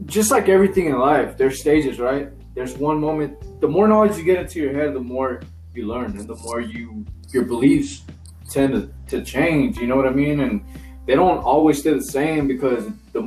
just 0.07 0.31
like 0.31 0.49
everything 0.49 0.87
in 0.87 0.99
life, 0.99 1.37
there's 1.37 1.61
stages, 1.61 1.99
right? 1.99 2.29
There's 2.55 2.75
one 2.75 3.01
moment. 3.01 3.61
The 3.61 3.69
more 3.69 3.89
knowledge 3.89 4.17
you 4.17 4.25
get 4.25 4.39
into 4.39 4.61
your 4.61 4.75
head, 4.75 4.95
the 4.95 5.01
more 5.01 5.41
you 5.75 5.87
learn, 5.87 6.19
and 6.19 6.29
the 6.29 6.37
more 6.37 6.61
you 6.61 7.05
your 7.33 7.45
beliefs 7.45 8.03
tend 8.51 8.73
to, 8.75 9.19
to 9.19 9.25
change. 9.25 9.79
You 9.79 9.87
know 9.87 9.97
what 9.97 10.07
I 10.07 10.11
mean? 10.11 10.41
And 10.41 10.65
they 11.07 11.15
don't 11.15 11.39
always 11.39 11.79
stay 11.81 11.93
the 11.93 12.03
same 12.03 12.49
because 12.49 12.87
the 13.13 13.23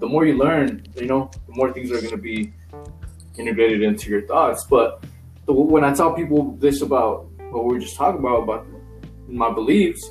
the 0.00 0.08
more 0.08 0.26
you 0.26 0.36
learn, 0.36 0.84
you 0.96 1.06
know, 1.06 1.30
the 1.46 1.54
more 1.54 1.72
things 1.72 1.92
are 1.92 2.00
going 2.00 2.10
to 2.10 2.16
be 2.16 2.52
integrated 3.38 3.82
into 3.82 4.10
your 4.10 4.22
thoughts. 4.22 4.64
But 4.68 5.04
the, 5.46 5.52
when 5.52 5.84
I 5.84 5.94
tell 5.94 6.12
people 6.12 6.56
this 6.56 6.82
about 6.82 7.26
what 7.52 7.64
we 7.64 7.74
were 7.74 7.78
just 7.78 7.96
talking 7.96 8.18
about 8.18 8.42
about 8.42 8.66
my 9.28 9.52
beliefs, 9.52 10.10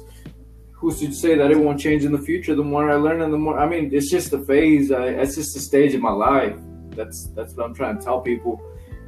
who's 0.71 1.00
to 1.02 1.13
say 1.13 1.36
that 1.36 1.52
it 1.52 1.60
won't 1.60 1.80
change 1.80 2.06
in 2.06 2.12
the 2.12 2.19
future? 2.19 2.56
The 2.56 2.63
more 2.63 2.89
I 2.89 2.95
learn, 2.95 3.21
and 3.21 3.34
the 3.34 3.38
more 3.38 3.60
I 3.60 3.67
mean, 3.67 3.93
it's 3.93 4.10
just 4.10 4.32
a 4.34 4.43
phase. 4.45 4.91
I, 4.91 5.08
it's 5.08 5.36
just 5.36 5.56
a 5.58 5.60
stage 5.60 5.93
in 5.93 6.02
my 6.02 6.12
life. 6.12 6.56
That's 6.91 7.28
that's 7.36 7.54
what 7.56 7.65
I'm 7.65 7.76
trying 7.76 7.97
to 8.00 8.04
tell 8.04 8.21
people. 8.21 8.62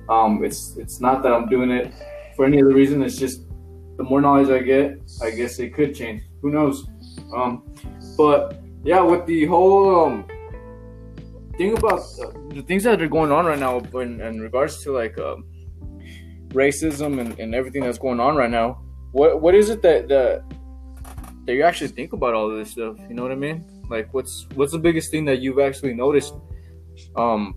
Um, 0.09 0.43
it's 0.43 0.75
it's 0.77 0.99
not 0.99 1.23
that 1.23 1.31
I'm 1.31 1.47
doing 1.47 1.71
it 1.71 1.93
for 2.35 2.45
any 2.45 2.61
other 2.61 2.73
reason. 2.73 3.01
It's 3.01 3.17
just 3.17 3.41
the 3.97 4.03
more 4.03 4.21
knowledge 4.21 4.49
I 4.49 4.59
get, 4.59 4.99
I 5.21 5.31
guess 5.31 5.59
it 5.59 5.73
could 5.73 5.95
change. 5.95 6.23
Who 6.41 6.51
knows? 6.51 6.87
Um, 7.35 7.63
but 8.17 8.61
yeah, 8.83 9.01
with 9.01 9.25
the 9.25 9.45
whole 9.45 10.05
um, 10.05 10.25
thing 11.57 11.77
about 11.77 11.99
uh, 11.99 12.31
the 12.49 12.63
things 12.67 12.83
that 12.83 13.01
are 13.01 13.07
going 13.07 13.31
on 13.31 13.45
right 13.45 13.59
now 13.59 13.79
in, 13.79 14.19
in 14.21 14.41
regards 14.41 14.83
to 14.83 14.91
like 14.91 15.17
um, 15.19 15.45
racism 16.49 17.19
and, 17.19 17.39
and 17.39 17.55
everything 17.55 17.83
that's 17.83 17.97
going 17.97 18.19
on 18.19 18.35
right 18.35 18.49
now, 18.49 18.81
what 19.11 19.41
what 19.41 19.55
is 19.55 19.69
it 19.69 19.81
that 19.81 20.07
that 20.07 20.43
that 21.45 21.53
you 21.53 21.63
actually 21.63 21.89
think 21.89 22.13
about 22.13 22.33
all 22.33 22.49
this 22.49 22.71
stuff? 22.71 22.97
You 23.07 23.15
know 23.15 23.23
what 23.23 23.31
I 23.31 23.35
mean? 23.35 23.65
Like, 23.89 24.13
what's 24.13 24.47
what's 24.55 24.71
the 24.71 24.79
biggest 24.79 25.11
thing 25.11 25.25
that 25.25 25.39
you've 25.39 25.59
actually 25.59 25.93
noticed? 25.93 26.33
Um, 27.15 27.55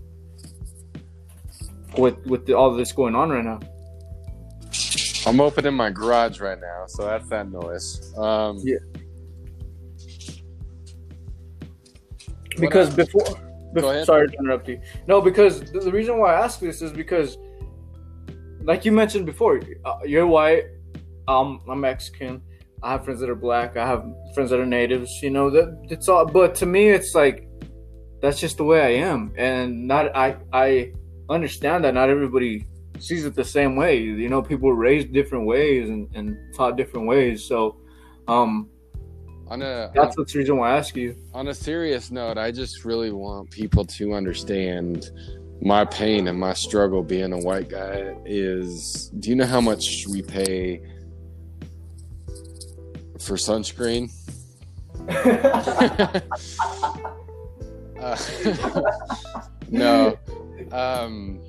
with 1.97 2.17
with 2.25 2.45
the, 2.45 2.53
all 2.53 2.73
this 2.73 2.91
going 2.91 3.15
on 3.15 3.29
right 3.29 3.43
now. 3.43 3.59
I'm 5.27 5.41
opening 5.41 5.73
my 5.73 5.89
garage 5.89 6.39
right 6.39 6.59
now, 6.59 6.85
so 6.87 7.05
that's 7.05 7.27
that 7.29 7.51
noise. 7.51 8.13
Um, 8.17 8.61
Yeah. 8.63 8.77
because 12.59 12.89
before, 12.95 13.25
before 13.73 14.03
sorry 14.03 14.27
to 14.27 14.33
interrupt 14.39 14.67
you 14.67 14.79
no 15.07 15.21
because 15.21 15.59
the, 15.71 15.79
the 15.79 15.91
reason 15.91 16.17
why 16.17 16.33
i 16.33 16.43
ask 16.43 16.59
this 16.59 16.81
is 16.81 16.91
because 16.91 17.37
like 18.63 18.85
you 18.85 18.91
mentioned 18.91 19.25
before 19.25 19.61
uh, 19.85 19.97
you're 20.05 20.25
white 20.25 20.63
um, 21.27 21.61
i'm 21.69 21.79
mexican 21.79 22.41
i 22.81 22.93
have 22.93 23.03
friends 23.05 23.19
that 23.19 23.29
are 23.29 23.35
black 23.35 23.77
i 23.77 23.85
have 23.85 24.03
friends 24.33 24.49
that 24.49 24.59
are 24.59 24.65
natives 24.65 25.11
you 25.21 25.29
know 25.29 25.49
that 25.51 25.77
it's 25.89 26.07
all 26.09 26.25
but 26.25 26.55
to 26.55 26.65
me 26.65 26.89
it's 26.89 27.13
like 27.13 27.47
that's 28.21 28.39
just 28.39 28.57
the 28.57 28.63
way 28.63 28.81
i 28.81 29.07
am 29.07 29.31
and 29.37 29.87
not 29.87 30.15
i 30.15 30.35
i 30.51 30.91
understand 31.29 31.83
that 31.83 31.93
not 31.93 32.09
everybody 32.09 32.65
sees 32.99 33.25
it 33.25 33.35
the 33.35 33.43
same 33.43 33.75
way 33.75 33.97
you 33.97 34.29
know 34.29 34.41
people 34.41 34.67
were 34.67 34.75
raised 34.75 35.11
different 35.13 35.45
ways 35.45 35.89
and, 35.89 36.07
and 36.15 36.37
taught 36.55 36.77
different 36.77 37.07
ways 37.07 37.43
so 37.43 37.77
um 38.27 38.69
on 39.47 39.61
a 39.61 39.91
that's 39.93 40.15
the 40.15 40.25
reason 40.35 40.57
why 40.57 40.71
i 40.71 40.77
ask 40.77 40.95
you 40.95 41.15
on 41.33 41.49
a 41.49 41.53
serious 41.53 42.09
note, 42.09 42.37
I 42.39 42.51
just 42.51 42.83
really 42.83 43.11
want 43.11 43.51
people 43.51 43.85
to 43.85 44.13
understand 44.13 45.11
my 45.61 45.85
pain 45.85 46.27
and 46.27 46.39
my 46.39 46.53
struggle 46.53 47.03
being 47.03 47.31
a 47.31 47.37
white 47.37 47.69
guy 47.69 48.15
is 48.25 49.11
do 49.19 49.29
you 49.29 49.35
know 49.35 49.45
how 49.45 49.61
much 49.61 50.07
we 50.07 50.23
pay 50.23 50.81
for 53.19 53.35
sunscreen? 53.35 54.11
uh, 57.99 58.17
no. 59.69 60.17
Um 60.71 61.39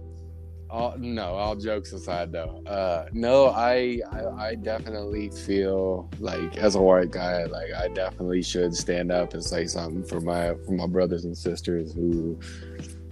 all, 0.71 0.95
no, 0.99 1.35
all 1.35 1.57
jokes 1.57 1.93
aside, 1.93 2.33
though. 2.33 2.63
Uh, 2.67 3.07
no, 3.13 3.49
I, 3.49 4.01
I, 4.13 4.49
I 4.49 4.55
definitely 4.55 5.31
feel 5.31 6.11
like 6.19 6.57
as 6.59 6.75
a 6.75 6.83
white 6.83 7.11
guy, 7.11 7.45
like 7.45 7.73
I 7.73 7.89
definitely 7.89 8.43
should 8.43 8.75
stand 8.75 9.11
up 9.11 9.35
and 9.35 9.43
say 9.43 9.67
something 9.67 10.05
for 10.05 10.21
my 10.21 10.55
for 10.67 10.73
my 10.73 10.87
brothers 10.87 11.25
and 11.25 11.37
sisters 11.37 11.95
who, 11.95 12.39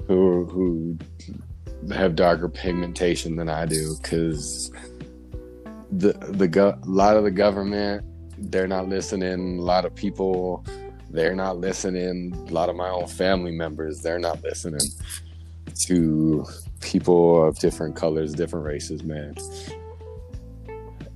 who, 0.06 0.44
who 0.46 0.98
have 1.94 2.14
darker 2.14 2.48
pigmentation 2.48 3.36
than 3.36 3.48
I 3.48 3.64
do, 3.66 3.96
because 4.02 4.70
the 5.92 6.12
the 6.12 6.48
go- 6.48 6.78
a 6.82 6.88
lot 6.88 7.16
of 7.16 7.24
the 7.24 7.30
government 7.30 8.04
they're 8.38 8.68
not 8.68 8.88
listening. 8.88 9.58
A 9.58 9.62
lot 9.62 9.86
of 9.86 9.94
people 9.94 10.64
they're 11.10 11.34
not 11.34 11.58
listening. 11.58 12.34
A 12.48 12.52
lot 12.52 12.68
of 12.68 12.76
my 12.76 12.90
own 12.90 13.06
family 13.06 13.52
members 13.52 14.02
they're 14.02 14.18
not 14.18 14.42
listening 14.42 14.80
to 15.84 16.44
people 16.80 17.46
of 17.46 17.58
different 17.58 17.96
colors, 17.96 18.34
different 18.34 18.66
races, 18.66 19.02
man. 19.02 19.34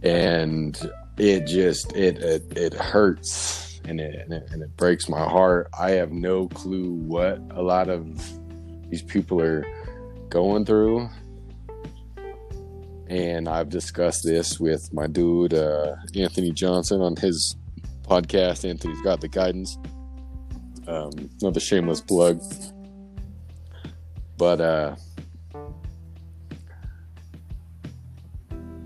And 0.02 0.78
it 1.18 1.46
just 1.46 1.94
it 1.94 2.18
it, 2.18 2.56
it 2.56 2.74
hurts 2.74 3.80
and 3.84 4.00
it, 4.00 4.14
and 4.14 4.32
it 4.32 4.48
and 4.50 4.62
it 4.62 4.76
breaks 4.76 5.08
my 5.08 5.22
heart. 5.22 5.68
I 5.78 5.92
have 5.92 6.12
no 6.12 6.48
clue 6.48 6.92
what 6.92 7.40
a 7.50 7.62
lot 7.62 7.88
of 7.88 8.22
these 8.88 9.02
people 9.02 9.40
are 9.40 9.64
going 10.28 10.64
through. 10.64 11.08
And 13.08 13.48
I've 13.48 13.68
discussed 13.68 14.22
this 14.22 14.60
with 14.60 14.92
my 14.92 15.08
dude 15.08 15.52
uh, 15.52 15.96
Anthony 16.14 16.52
Johnson 16.52 17.00
on 17.00 17.16
his 17.16 17.56
podcast. 18.02 18.68
Anthony's 18.68 19.00
got 19.02 19.20
the 19.20 19.28
guidance. 19.28 19.78
Um, 20.86 21.10
another 21.40 21.60
shameless 21.60 22.00
plug. 22.00 22.40
But 24.40 24.58
uh, 24.62 24.96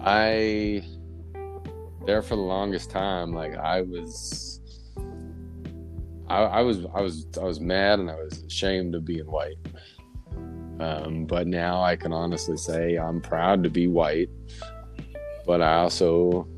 I 0.00 0.82
there 2.06 2.22
for 2.22 2.34
the 2.34 2.42
longest 2.42 2.90
time, 2.90 3.32
like 3.32 3.54
I 3.54 3.82
was, 3.82 4.60
I, 6.26 6.38
I 6.38 6.60
was, 6.62 6.84
I 6.92 7.00
was, 7.00 7.28
I 7.40 7.44
was 7.44 7.60
mad 7.60 8.00
and 8.00 8.10
I 8.10 8.16
was 8.16 8.42
ashamed 8.42 8.96
of 8.96 9.04
being 9.04 9.30
white. 9.30 9.54
Um, 10.80 11.24
but 11.24 11.46
now 11.46 11.80
I 11.80 11.94
can 11.94 12.12
honestly 12.12 12.56
say 12.56 12.96
I'm 12.96 13.20
proud 13.20 13.62
to 13.62 13.70
be 13.70 13.86
white, 13.86 14.30
but 15.46 15.62
I 15.62 15.74
also 15.74 16.48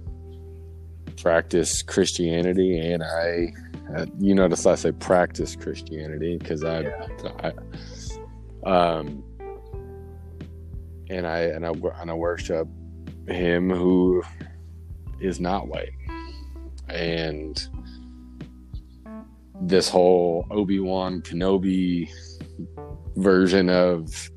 practice 1.18 1.82
Christianity 1.82 2.78
and 2.78 3.02
I, 3.02 3.52
uh, 3.94 4.06
you 4.18 4.34
notice 4.34 4.64
I 4.64 4.74
say 4.74 4.92
practice 4.92 5.54
Christianity 5.54 6.38
because 6.38 6.64
I, 6.64 6.80
Yeah. 6.80 7.08
I, 7.44 7.52
um, 8.66 9.22
and 11.08 11.26
I 11.26 11.40
and 11.42 11.64
I 11.64 11.70
and 11.70 12.10
I 12.10 12.14
worship 12.14 12.68
him 13.28 13.70
who 13.70 14.22
is 15.20 15.40
not 15.40 15.68
white, 15.68 15.92
and 16.88 17.68
this 19.62 19.88
whole 19.88 20.46
Obi 20.50 20.80
Wan 20.80 21.22
Kenobi 21.22 22.10
version 23.16 23.70
of 23.70 24.30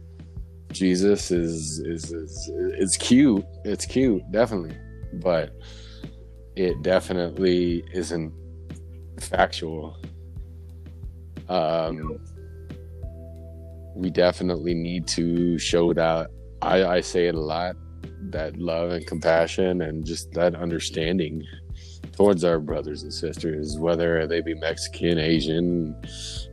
Jesus 0.71 1.31
is 1.31 1.79
is 1.79 2.11
is 2.11 2.51
it's 2.53 2.97
cute. 2.97 3.43
It's 3.65 3.85
cute, 3.85 4.21
definitely, 4.31 4.77
but 5.13 5.51
it 6.55 6.81
definitely 6.83 7.83
isn't 7.93 8.31
factual. 9.19 9.97
Um, 11.47 12.19
we 13.99 14.09
definitely 14.09 14.73
need 14.73 15.07
to 15.09 15.59
show 15.59 15.93
that. 15.93 16.29
I, 16.61 16.83
I 16.85 17.01
say 17.01 17.27
it 17.27 17.35
a 17.35 17.39
lot 17.39 17.75
that 18.31 18.57
love 18.57 18.91
and 18.91 19.05
compassion 19.05 19.81
and 19.81 20.05
just 20.05 20.31
that 20.31 20.55
understanding 20.55 21.43
towards 22.13 22.43
our 22.43 22.59
brothers 22.59 23.03
and 23.03 23.13
sisters, 23.13 23.77
whether 23.77 24.25
they 24.25 24.41
be 24.41 24.53
Mexican, 24.55 25.17
Asian, 25.17 25.95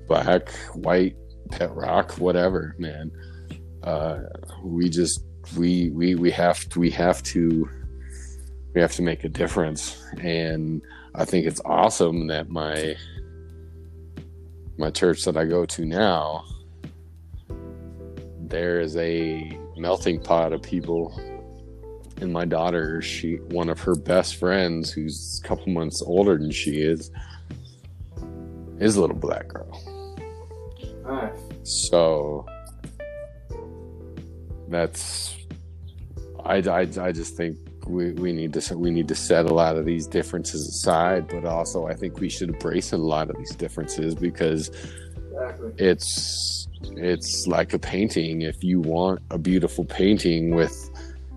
black, 0.09 0.51
white, 0.75 1.17
pet 1.51 1.75
rock, 1.75 2.13
whatever, 2.19 2.75
man. 2.79 3.11
Uh, 3.85 4.23
we 4.65 4.89
just 4.89 5.23
we 5.57 5.91
we 5.91 6.17
we 6.17 6.31
have 6.33 6.69
to, 6.71 6.81
we 6.81 6.91
have 6.91 7.23
to 7.23 7.69
we 8.75 8.81
have 8.81 8.93
to 8.93 9.03
make 9.03 9.23
a 9.23 9.29
difference, 9.29 10.03
and 10.19 10.83
I 11.15 11.25
think 11.25 11.47
it's 11.47 11.61
awesome 11.65 12.27
that 12.27 12.49
my 12.51 12.97
my 14.79 14.91
church 14.91 15.25
that 15.25 15.37
I 15.37 15.45
go 15.45 15.65
to 15.65 15.85
now 15.85 16.45
there 18.49 18.81
is 18.81 18.97
a 18.97 19.59
melting 19.77 20.21
pot 20.21 20.53
of 20.53 20.63
people 20.63 21.13
and 22.21 22.33
my 22.33 22.45
daughter 22.45 23.03
she 23.03 23.37
one 23.51 23.69
of 23.69 23.81
her 23.81 23.95
best 23.95 24.37
friends 24.37 24.91
who's 24.91 25.41
a 25.45 25.47
couple 25.47 25.67
months 25.73 26.03
older 26.03 26.39
than 26.39 26.51
she 26.51 26.81
is 26.81 27.11
is 28.79 28.97
a 28.97 29.01
little 29.01 29.17
black 29.17 29.49
girl 29.49 29.83
Nice. 31.05 31.39
so 31.63 32.47
that's 34.69 35.37
I, 36.45 36.57
I, 36.57 36.81
I 37.01 37.13
just 37.13 37.37
think 37.37 37.57
we, 37.87 38.13
we 38.13 38.33
need 38.33 38.53
to 38.55 38.77
we 38.79 38.91
need 38.91 39.09
to 39.09 39.15
set 39.15 39.47
a 39.47 39.55
lot 39.55 39.77
of 39.77 39.85
these 39.85 40.07
differences 40.07 40.67
aside 40.69 41.29
but 41.29 41.45
also 41.45 41.87
I 41.87 41.95
think 41.95 42.19
we 42.19 42.29
should 42.29 42.51
embrace 42.51 42.93
a 42.93 42.97
lot 42.97 43.31
of 43.31 43.37
these 43.37 43.55
differences 43.55 44.15
because 44.15 44.71
Exactly. 45.37 45.73
it's 45.77 46.66
it's 46.97 47.47
like 47.47 47.73
a 47.73 47.79
painting. 47.79 48.43
If 48.43 48.63
you 48.63 48.81
want 48.81 49.21
a 49.31 49.39
beautiful 49.39 49.85
painting 49.85 50.55
with 50.55 50.75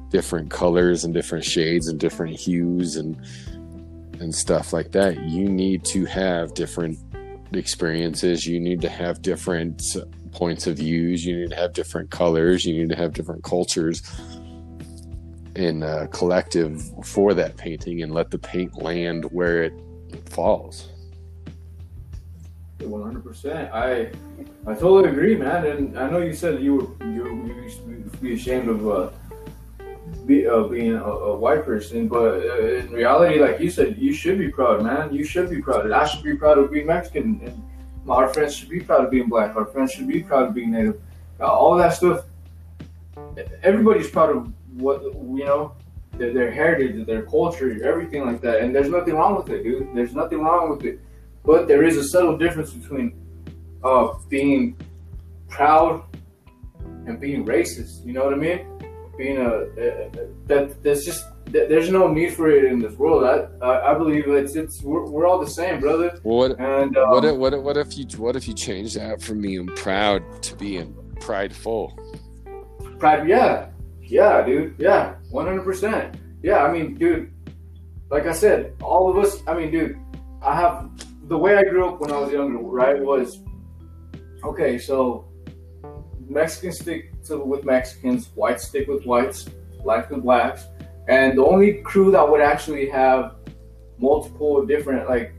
different 0.09 0.49
colors 0.49 1.03
and 1.03 1.13
different 1.13 1.45
shades 1.45 1.87
and 1.87 1.99
different 1.99 2.35
hues 2.39 2.95
and 2.95 3.15
and 4.19 4.33
stuff 4.33 4.73
like 4.73 4.91
that 4.91 5.17
you 5.21 5.47
need 5.47 5.85
to 5.85 6.03
have 6.03 6.53
different 6.53 6.97
experiences. 7.53 8.45
You 8.45 8.59
need 8.59 8.81
to 8.81 8.89
have 8.89 9.21
different 9.21 9.81
points 10.31 10.67
of 10.67 10.77
views. 10.77 11.25
You 11.25 11.37
need 11.37 11.49
to 11.49 11.55
have 11.55 11.73
different 11.73 12.11
colors. 12.11 12.65
You 12.65 12.77
need 12.79 12.89
to 12.89 12.95
have 12.95 13.13
different 13.13 13.43
cultures 13.43 14.01
in 15.55 15.83
a 15.83 16.07
collective 16.07 16.81
for 17.05 17.33
that 17.33 17.57
painting 17.57 18.01
and 18.01 18.13
let 18.13 18.31
the 18.31 18.37
paint 18.37 18.81
land 18.81 19.25
where 19.31 19.63
it 19.63 19.73
falls 20.29 20.89
One 22.81 23.03
hundred 23.03 23.23
percent. 23.23 23.71
I 23.73 24.11
I 24.65 24.73
totally 24.73 25.09
agree, 25.09 25.35
man. 25.35 25.65
And 25.65 25.99
I 25.99 26.09
know 26.09 26.19
you 26.19 26.33
said 26.33 26.61
you 26.61 26.75
were 26.75 27.05
you, 27.05 27.23
you 27.45 27.53
used 27.61 27.79
to 27.79 28.17
be 28.21 28.33
ashamed 28.33 28.69
of 28.69 28.87
uh, 28.87 29.09
be, 30.25 30.47
uh, 30.47 30.63
being 30.63 30.93
a, 30.93 31.03
a 31.03 31.37
white 31.37 31.65
person, 31.65 32.07
but 32.07 32.39
uh, 32.39 32.79
in 32.79 32.89
reality, 32.91 33.39
like 33.39 33.59
you 33.59 33.69
said, 33.69 33.97
you 33.97 34.13
should 34.13 34.37
be 34.39 34.49
proud, 34.49 34.83
man. 34.83 35.13
You 35.13 35.23
should 35.23 35.49
be 35.49 35.61
proud. 35.61 35.91
I 35.91 36.05
should 36.07 36.23
be 36.23 36.35
proud 36.35 36.57
of 36.57 36.71
being 36.71 36.87
Mexican, 36.87 37.41
and 37.43 37.63
our 38.09 38.33
friends 38.33 38.55
should 38.55 38.69
be 38.69 38.79
proud 38.79 39.05
of 39.05 39.11
being 39.11 39.29
black. 39.29 39.55
Our 39.55 39.65
friends 39.65 39.91
should 39.91 40.07
be 40.07 40.23
proud 40.23 40.47
of 40.47 40.53
being 40.53 40.71
native. 40.71 40.99
All 41.39 41.75
that 41.77 41.93
stuff. 41.93 42.25
Everybody's 43.61 44.09
proud 44.09 44.35
of 44.35 44.51
what 44.75 45.03
you 45.03 45.45
know. 45.45 45.73
Their, 46.17 46.33
their 46.33 46.51
heritage, 46.51 47.05
their 47.05 47.21
culture, 47.21 47.81
everything 47.83 48.25
like 48.25 48.41
that, 48.41 48.59
and 48.61 48.75
there's 48.75 48.89
nothing 48.89 49.15
wrong 49.15 49.37
with 49.37 49.49
it, 49.49 49.63
dude. 49.63 49.87
There's 49.95 50.15
nothing 50.15 50.41
wrong 50.41 50.69
with 50.71 50.83
it. 50.83 50.99
But 51.49 51.67
there 51.67 51.83
is 51.83 51.97
a 51.97 52.03
subtle 52.03 52.37
difference 52.37 52.71
between 52.73 53.07
uh, 53.83 54.13
being 54.29 54.77
proud 55.47 56.03
and 57.07 57.19
being 57.19 57.43
racist. 57.43 58.05
You 58.05 58.13
know 58.13 58.25
what 58.25 58.35
I 58.35 58.37
mean? 58.37 58.59
Being 59.17 59.37
a, 59.37 59.49
a 59.49 60.11
that 60.45 60.83
there's 60.83 61.03
just 61.03 61.25
that 61.45 61.67
there's 61.67 61.89
no 61.89 62.07
need 62.07 62.35
for 62.35 62.51
it 62.51 62.65
in 62.65 62.77
this 62.77 62.93
world. 62.93 63.23
I 63.23 63.65
I, 63.65 63.91
I 63.91 63.97
believe 63.97 64.27
it's 64.27 64.55
it's 64.55 64.83
we're, 64.83 65.05
we're 65.09 65.25
all 65.25 65.39
the 65.39 65.49
same, 65.49 65.79
brother. 65.79 66.19
what 66.21 66.51
And 66.59 66.95
um, 66.95 67.09
what 67.09 67.25
if, 67.25 67.35
what 67.35 67.53
if, 67.55 67.61
what 67.61 67.77
if 67.77 67.97
you 67.97 68.05
what 68.19 68.35
if 68.35 68.47
you 68.47 68.53
change 68.53 68.93
that 68.93 69.19
from 69.19 69.41
being 69.41 69.65
proud 69.69 70.21
to 70.43 70.55
being 70.55 70.93
prideful? 71.19 71.97
pride, 72.99 73.27
yeah, 73.27 73.69
yeah, 74.03 74.45
dude, 74.45 74.75
yeah, 74.77 75.15
one 75.31 75.47
hundred 75.47 75.63
percent. 75.63 76.15
Yeah, 76.43 76.63
I 76.63 76.71
mean, 76.71 76.93
dude, 76.93 77.31
like 78.11 78.27
I 78.27 78.33
said, 78.33 78.75
all 78.83 79.09
of 79.09 79.17
us. 79.17 79.41
I 79.47 79.55
mean, 79.55 79.71
dude, 79.71 79.97
I 80.43 80.53
have 80.53 80.91
the 81.29 81.37
way 81.37 81.55
I 81.55 81.63
grew 81.63 81.87
up 81.87 82.01
when 82.01 82.11
I 82.11 82.19
was 82.19 82.31
younger. 82.31 82.57
Right, 82.57 82.99
was 82.99 83.39
okay. 84.43 84.77
So 84.77 85.29
Mexicans 86.27 86.79
stick 86.79 87.23
to 87.25 87.37
with 87.37 87.63
Mexicans, 87.63 88.29
whites 88.35 88.67
stick 88.67 88.87
with 88.87 89.05
whites, 89.05 89.47
blacks 89.83 90.09
with 90.09 90.23
blacks, 90.23 90.65
and 91.07 91.37
the 91.37 91.45
only 91.45 91.81
crew 91.81 92.11
that 92.11 92.27
would 92.29 92.41
actually 92.41 92.89
have 92.89 93.35
multiple 93.99 94.65
different 94.65 95.07
like 95.07 95.33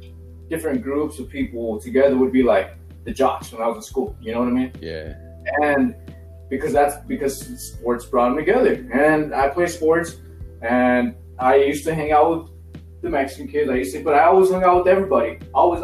different 0.49 0.83
groups 0.83 1.19
of 1.19 1.29
people 1.29 1.81
together 1.81 2.17
would 2.17 2.33
be 2.33 2.43
like 2.43 2.77
the 3.05 3.13
jocks 3.13 3.53
when 3.53 3.63
I 3.63 3.67
was 3.67 3.77
in 3.77 3.83
school. 3.83 4.17
You 4.21 4.33
know 4.33 4.41
what 4.41 4.49
I 4.49 4.53
mean? 4.53 4.73
Yeah, 4.81 5.15
and 5.63 5.95
because 6.49 6.73
that's 6.73 6.97
because 7.07 7.41
sports 7.41 8.05
brought 8.07 8.31
them 8.31 8.39
together. 8.39 8.87
And 8.93 9.35
I 9.35 9.49
play 9.49 9.67
sports, 9.67 10.17
and 10.63 11.15
I 11.39 11.57
used 11.57 11.85
to 11.85 11.95
hang 11.95 12.13
out 12.13 12.31
with 12.31 12.50
the 13.03 13.09
Mexican 13.09 13.49
kids. 13.49 13.71
I 13.71 13.77
used 13.77 13.95
to, 13.95 14.03
but 14.03 14.15
I 14.15 14.25
always 14.25 14.51
hung 14.51 14.63
out 14.63 14.79
with 14.79 14.89
everybody. 14.89 15.39
I 15.55 15.65
was, 15.65 15.81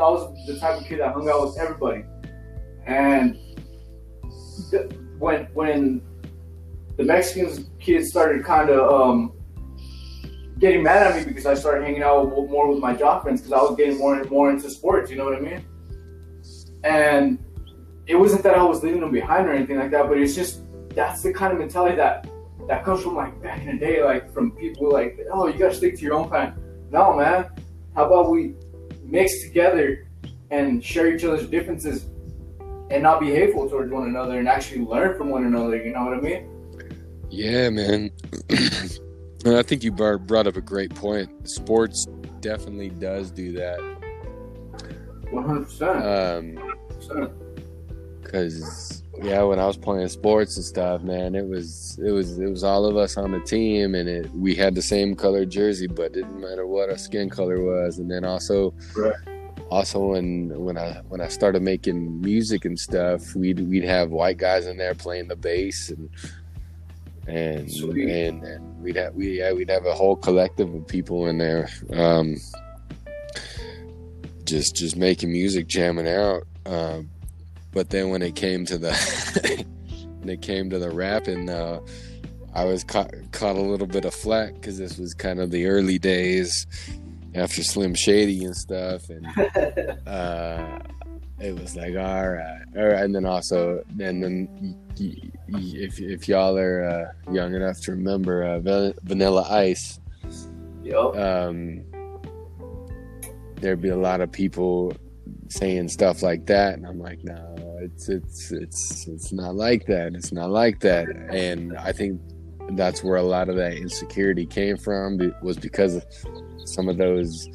the 0.46 0.58
type 0.58 0.80
of 0.80 0.86
kid 0.86 1.00
that 1.00 1.14
hung 1.14 1.28
out 1.28 1.46
with 1.46 1.58
everybody. 1.58 2.04
And 2.86 3.38
when 5.18 5.44
when 5.54 6.02
the 6.96 7.04
Mexican 7.04 7.66
kids 7.78 8.08
started 8.08 8.44
kind 8.44 8.70
of 8.70 8.92
um, 8.92 9.32
getting 10.58 10.82
mad 10.82 11.06
at 11.06 11.16
me 11.16 11.24
because 11.24 11.46
I 11.46 11.54
started 11.54 11.84
hanging 11.84 12.02
out 12.02 12.28
more 12.28 12.68
with 12.68 12.78
my 12.78 12.94
jock 12.94 13.22
friends 13.22 13.40
because 13.40 13.52
I 13.52 13.62
was 13.62 13.76
getting 13.76 13.98
more 13.98 14.18
and 14.18 14.30
more 14.30 14.50
into 14.50 14.70
sports. 14.70 15.10
You 15.10 15.16
know 15.16 15.24
what 15.24 15.36
I 15.36 15.40
mean? 15.40 15.64
And 16.84 17.38
it 18.06 18.14
wasn't 18.14 18.42
that 18.44 18.54
I 18.54 18.62
was 18.62 18.82
leaving 18.82 19.00
them 19.00 19.10
behind 19.10 19.46
or 19.46 19.52
anything 19.52 19.78
like 19.78 19.90
that, 19.90 20.08
but 20.08 20.18
it's 20.18 20.34
just 20.34 20.62
that's 20.94 21.22
the 21.22 21.32
kind 21.32 21.52
of 21.52 21.58
mentality 21.58 21.96
that 21.96 22.28
that 22.68 22.84
comes 22.84 23.02
from 23.02 23.14
like 23.14 23.40
back 23.42 23.60
in 23.60 23.66
the 23.66 23.78
day, 23.78 24.02
like 24.02 24.32
from 24.32 24.52
people 24.52 24.90
like, 24.90 25.18
oh, 25.32 25.48
you 25.48 25.58
gotta 25.58 25.74
stick 25.74 25.96
to 25.96 26.02
your 26.02 26.14
own 26.14 26.28
kind. 26.30 26.54
No, 26.90 27.16
man. 27.16 27.46
How 27.94 28.06
about 28.06 28.30
we 28.30 28.54
mix 29.02 29.42
together 29.42 30.06
and 30.50 30.84
share 30.84 31.14
each 31.14 31.24
other's 31.24 31.48
differences 31.48 32.06
and 32.90 33.02
not 33.02 33.20
be 33.20 33.30
hateful 33.30 33.68
towards 33.68 33.90
one 33.90 34.08
another 34.08 34.38
and 34.38 34.48
actually 34.48 34.82
learn 34.82 35.16
from 35.16 35.30
one 35.30 35.44
another. 35.44 35.76
You 35.76 35.92
know 35.92 36.04
what 36.04 36.14
I 36.14 36.20
mean? 36.20 36.48
Yeah, 37.30 37.70
man. 37.70 38.10
and 38.50 39.56
I 39.56 39.62
think 39.62 39.82
you 39.82 39.90
brought 39.90 40.46
up 40.46 40.56
a 40.56 40.60
great 40.60 40.94
point. 40.94 41.48
Sports 41.48 42.06
definitely 42.40 42.90
does 42.90 43.30
do 43.30 43.52
that. 43.52 43.80
One 45.30 45.44
hundred 45.44 45.64
percent. 45.64 46.04
Um, 46.06 46.74
because 48.22 49.02
yeah, 49.22 49.42
when 49.42 49.58
I 49.58 49.66
was 49.66 49.76
playing 49.76 50.08
sports 50.08 50.56
and 50.56 50.64
stuff, 50.64 51.02
man, 51.02 51.34
it 51.34 51.46
was 51.46 51.98
it 52.04 52.10
was 52.10 52.38
it 52.38 52.48
was 52.48 52.64
all 52.64 52.84
of 52.84 52.96
us 52.96 53.16
on 53.16 53.32
the 53.32 53.40
team, 53.40 53.94
and 53.94 54.08
it 54.08 54.30
we 54.34 54.54
had 54.54 54.74
the 54.74 54.82
same 54.82 55.14
color 55.14 55.44
jersey, 55.44 55.86
but 55.86 56.06
it 56.06 56.12
didn't 56.14 56.40
matter 56.40 56.66
what 56.66 56.90
our 56.90 56.98
skin 56.98 57.30
color 57.30 57.62
was. 57.62 57.98
And 57.98 58.10
then 58.10 58.24
also, 58.24 58.74
right. 58.96 59.14
also 59.70 60.12
when 60.12 60.50
when 60.58 60.76
I 60.76 61.00
when 61.08 61.20
I 61.20 61.28
started 61.28 61.62
making 61.62 62.20
music 62.20 62.64
and 62.64 62.78
stuff, 62.78 63.34
we'd 63.34 63.60
we'd 63.60 63.84
have 63.84 64.10
white 64.10 64.38
guys 64.38 64.66
in 64.66 64.76
there 64.76 64.94
playing 64.94 65.28
the 65.28 65.36
bass 65.36 65.90
and 65.90 66.10
and 67.26 67.68
and, 67.70 68.44
and, 68.44 68.82
we'd 68.82 68.96
have 68.96 69.14
we 69.14 69.38
yeah, 69.38 69.52
we'd 69.52 69.70
have 69.70 69.86
a 69.86 69.94
whole 69.94 70.16
collective 70.16 70.72
of 70.72 70.86
people 70.86 71.26
in 71.26 71.38
there, 71.38 71.68
um, 71.92 72.36
just 74.44 74.76
just 74.76 74.96
making 74.96 75.32
music, 75.32 75.66
jamming 75.66 76.08
out. 76.08 76.42
Um, 76.66 77.10
but 77.76 77.90
then 77.90 78.08
when 78.08 78.22
it 78.22 78.34
came 78.34 78.64
to 78.64 78.78
the 78.78 78.90
when 80.20 80.30
it 80.30 80.40
came 80.40 80.70
to 80.70 80.78
the 80.78 80.90
rapping, 80.90 81.50
uh, 81.50 81.78
I 82.54 82.64
was 82.64 82.82
caught 82.82 83.12
caught 83.32 83.56
a 83.56 83.60
little 83.60 83.86
bit 83.86 84.06
of 84.06 84.14
flack 84.14 84.54
because 84.54 84.78
this 84.78 84.96
was 84.96 85.12
kind 85.12 85.40
of 85.40 85.50
the 85.50 85.66
early 85.66 85.98
days 85.98 86.66
after 87.34 87.62
Slim 87.62 87.94
Shady 87.94 88.46
and 88.46 88.56
stuff, 88.56 89.10
and 89.10 89.26
uh, 90.06 90.78
it 91.38 91.60
was 91.60 91.76
like 91.76 91.94
all 91.96 92.30
right, 92.30 92.64
all 92.78 92.86
right. 92.86 93.04
And 93.04 93.14
then 93.14 93.26
also, 93.26 93.84
and 94.00 94.22
then 94.22 94.74
if 95.46 96.00
if 96.00 96.28
y'all 96.30 96.56
are 96.56 96.82
uh, 96.82 97.30
young 97.30 97.54
enough 97.54 97.78
to 97.82 97.90
remember 97.90 98.42
uh, 98.42 98.92
Vanilla 99.02 99.46
Ice, 99.50 100.00
yep. 100.82 101.14
um, 101.14 101.84
there'd 103.56 103.82
be 103.82 103.90
a 103.90 103.98
lot 103.98 104.22
of 104.22 104.32
people 104.32 104.96
saying 105.48 105.88
stuff 105.88 106.22
like 106.22 106.46
that, 106.46 106.74
and 106.74 106.86
I'm 106.86 106.98
like, 106.98 107.22
no, 107.24 107.54
it's 107.80 108.08
it's 108.08 108.50
it's 108.52 109.06
it's 109.06 109.32
not 109.32 109.54
like 109.54 109.86
that. 109.86 110.14
It's 110.14 110.32
not 110.32 110.50
like 110.50 110.80
that. 110.80 111.08
And 111.08 111.76
I 111.76 111.92
think 111.92 112.20
that's 112.70 113.02
where 113.02 113.16
a 113.16 113.22
lot 113.22 113.48
of 113.48 113.56
that 113.56 113.74
insecurity 113.74 114.46
came 114.46 114.76
from 114.76 115.32
was 115.42 115.56
because 115.56 115.96
of 115.96 116.04
some 116.64 116.88
of 116.88 116.96
those 116.96 117.48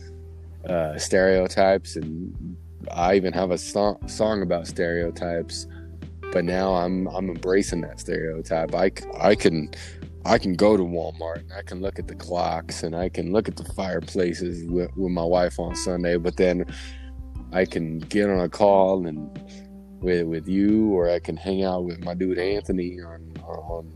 uh, 0.69 0.97
stereotypes. 0.97 1.95
And 1.95 2.55
I 2.91 3.15
even 3.15 3.33
have 3.33 3.51
a 3.51 3.57
song, 3.57 4.07
song 4.07 4.41
about 4.41 4.67
stereotypes. 4.67 5.67
But 6.31 6.45
now 6.45 6.73
I'm 6.75 7.07
I'm 7.07 7.29
embracing 7.29 7.81
that 7.81 7.99
stereotype. 7.99 8.73
I, 8.73 8.91
I 9.19 9.35
can 9.35 9.69
I 10.23 10.37
can 10.37 10.53
go 10.53 10.77
to 10.77 10.83
Walmart 10.83 11.39
and 11.39 11.53
I 11.53 11.63
can 11.63 11.81
look 11.81 11.99
at 11.99 12.07
the 12.07 12.15
clocks 12.15 12.83
and 12.83 12.95
I 12.95 13.09
can 13.09 13.31
look 13.33 13.47
at 13.47 13.57
the 13.57 13.65
fireplaces 13.73 14.63
with, 14.69 14.95
with 14.95 15.11
my 15.11 15.23
wife 15.23 15.59
on 15.59 15.75
Sunday, 15.75 16.17
but 16.17 16.37
then 16.37 16.65
I 17.53 17.65
can 17.65 17.99
get 17.99 18.29
on 18.29 18.39
a 18.39 18.49
call 18.49 19.07
and 19.07 19.29
with 20.01 20.25
with 20.25 20.47
you, 20.47 20.89
or 20.89 21.09
I 21.09 21.19
can 21.19 21.37
hang 21.37 21.63
out 21.63 21.83
with 21.83 22.03
my 22.03 22.13
dude 22.13 22.37
Anthony 22.37 22.99
on 23.01 23.33
on 23.43 23.91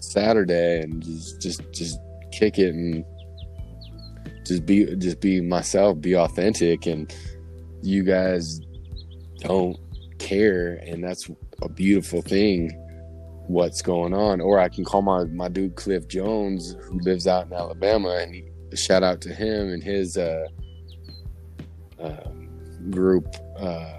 Saturday 0.00 0.82
and 0.82 1.02
just 1.02 1.40
just 1.40 1.72
just 1.72 1.98
kick 2.32 2.58
it 2.58 2.74
and 2.74 3.04
just 4.46 4.64
be 4.64 4.94
just 4.96 5.20
be 5.20 5.40
myself, 5.40 6.00
be 6.00 6.16
authentic, 6.16 6.86
and 6.86 7.14
you 7.82 8.02
guys 8.02 8.60
don't 9.40 9.78
care, 10.18 10.80
and 10.86 11.02
that's 11.02 11.30
a 11.62 11.68
beautiful 11.68 12.22
thing. 12.22 12.70
What's 13.46 13.80
going 13.80 14.12
on? 14.12 14.40
Or 14.40 14.58
I 14.58 14.68
can 14.68 14.84
call 14.84 15.02
my 15.02 15.24
my 15.24 15.48
dude 15.48 15.76
Cliff 15.76 16.06
Jones, 16.08 16.76
who 16.82 16.98
lives 17.00 17.26
out 17.26 17.46
in 17.46 17.52
Alabama, 17.52 18.18
and 18.20 18.34
he, 18.34 18.44
shout 18.76 19.02
out 19.02 19.20
to 19.22 19.34
him 19.34 19.70
and 19.70 19.82
his 19.82 20.16
uh, 20.16 20.46
uh, 21.98 22.30
group. 22.90 23.26
Uh, 23.58 23.98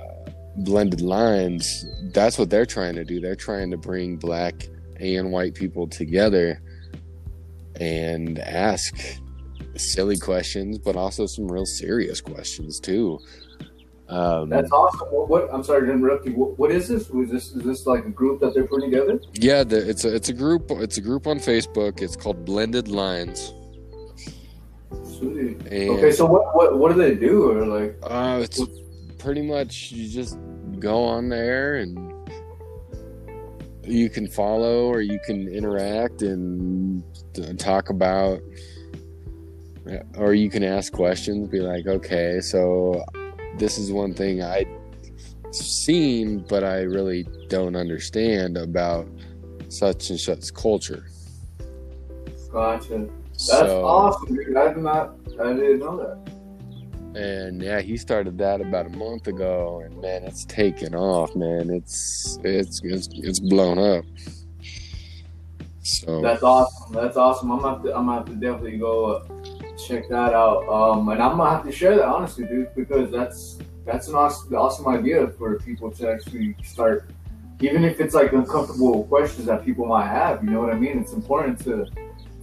blended 0.60 1.02
lines 1.02 1.86
that's 2.14 2.38
what 2.38 2.50
they're 2.50 2.66
trying 2.66 2.96
to 2.96 3.04
do. 3.04 3.20
They're 3.20 3.36
trying 3.36 3.72
to 3.72 3.78
bring 3.78 4.18
black 4.18 4.68
and 5.00 5.32
white 5.32 5.54
people 5.54 5.88
together 5.88 6.62
and 7.80 8.40
ask 8.40 8.96
silly 9.78 10.18
questions 10.18 10.78
but 10.78 10.96
also 10.96 11.26
some 11.26 11.50
real 11.50 11.66
serious 11.66 12.20
questions 12.20 12.80
too. 12.80 13.20
Um, 14.10 14.50
that's 14.50 14.72
awesome. 14.72 15.08
What, 15.10 15.30
what, 15.30 15.54
i'm 15.54 15.64
sorry 15.64 15.86
to 15.86 15.94
interrupt 15.94 16.26
you. 16.26 16.34
What, 16.34 16.58
what 16.58 16.72
is 16.72 16.88
this? 16.88 17.10
Was 17.10 17.30
this 17.30 17.52
is 17.52 17.64
this 17.64 17.86
like 17.86 18.06
a 18.06 18.10
group 18.10 18.42
that 18.42 18.54
they're 18.54 18.68
putting 18.68 18.90
together? 18.92 19.22
Yeah 19.34 19.64
the, 19.64 19.88
it's 19.88 20.04
a 20.04 20.14
it's 20.14 20.30
a 20.30 20.34
group 20.34 20.72
it's 20.72 20.98
a 20.98 21.02
group 21.02 21.28
on 21.28 21.38
facebook. 21.38 22.02
It's 22.02 22.16
called 22.16 22.44
blended 22.44 22.88
lines 22.88 23.54
Sweet. 25.20 25.62
okay 25.68 26.12
so 26.12 26.26
what, 26.26 26.56
what 26.56 26.78
what 26.78 26.94
do 26.94 27.02
they 27.02 27.16
do? 27.16 27.52
Or 27.52 27.66
like 27.66 27.98
uh 28.04 28.40
it's 28.42 28.62
pretty 29.18 29.42
much 29.42 29.92
you 29.92 30.08
just 30.08 30.38
go 30.80 31.04
on 31.04 31.30
there 31.30 31.78
and 31.78 32.14
you 33.84 34.10
can 34.10 34.28
follow 34.28 34.86
or 34.86 35.02
you 35.02 35.20
can 35.26 35.48
interact 35.50 36.22
and 36.22 37.04
talk 37.60 37.90
about 37.90 38.40
or 40.16 40.34
you 40.34 40.50
can 40.50 40.64
ask 40.64 40.94
questions 40.94 41.50
be 41.50 41.60
like 41.60 41.88
okay 41.88 42.40
so 42.40 43.04
this 43.58 43.78
is 43.78 43.92
one 43.92 44.14
thing 44.14 44.44
I've 44.44 44.68
seen 45.52 46.46
but 46.48 46.64
i 46.64 46.82
really 46.82 47.28
don't 47.48 47.76
understand 47.76 48.56
about 48.56 49.08
such 49.70 50.10
and 50.10 50.20
such 50.20 50.54
culture. 50.54 51.06
Gotcha 52.52 53.08
that's 53.48 53.70
so, 53.70 53.86
awesome 53.86 54.38
i 54.58 54.68
did 54.68 54.78
not 54.78 55.16
i 55.40 55.54
didn't 55.54 55.80
know 55.80 55.98
that 55.98 56.40
and 57.16 57.62
yeah, 57.62 57.82
he 57.82 57.98
started 57.98 58.38
that 58.38 58.62
about 58.62 58.86
a 58.86 58.90
month 58.90 59.28
ago, 59.28 59.82
and 59.84 60.00
man, 60.00 60.24
it's 60.24 60.46
taken 60.46 60.94
off, 60.94 61.36
man. 61.36 61.70
It's 61.70 62.38
it's 62.44 62.82
it's, 62.84 63.10
it's 63.14 63.40
blown 63.40 63.80
up. 63.80 64.06
So 65.82 66.22
that's 66.22 66.44
awesome. 66.44 66.94
That's 66.94 67.18
awesome. 67.18 67.52
I'm 67.52 67.62
gonna 67.62 67.74
have 67.74 67.84
to, 67.84 67.98
I'm 67.98 68.06
gonna 68.06 68.20
have 68.20 68.28
to 68.28 68.36
definitely 68.36 68.78
go 68.78 69.06
uh, 69.06 69.28
check 69.76 70.08
that 70.10 70.34
out. 70.34 70.68
Um, 70.70 71.10
and 71.10 71.22
I'm 71.22 71.38
gonna 71.38 71.50
have 71.50 71.66
to 71.66 71.72
share 71.72 71.96
that 71.96 72.08
honestly, 72.08 72.46
dude, 72.46 72.74
because 72.76 73.10
that's 73.12 73.58
that's 73.86 74.08
an 74.08 74.16
awesome, 74.16 74.54
awesome 74.54 74.88
idea 74.88 75.30
for 75.30 75.58
people 75.58 75.90
to 75.90 76.12
actually 76.12 76.56
start, 76.64 77.10
even 77.60 77.84
if 77.84 78.00
it's 78.00 78.14
like 78.14 78.34
uncomfortable 78.34 79.06
questions 79.06 79.48
that 79.48 79.66
people 79.66 79.88
might 79.88 80.08
have. 80.08 80.44
You 80.44 80.52
know 80.52 80.60
what 80.60 80.70
I 80.70 80.78
mean? 80.78 81.00
It's 81.00 81.14
important 81.14 81.58
to 81.64 81.88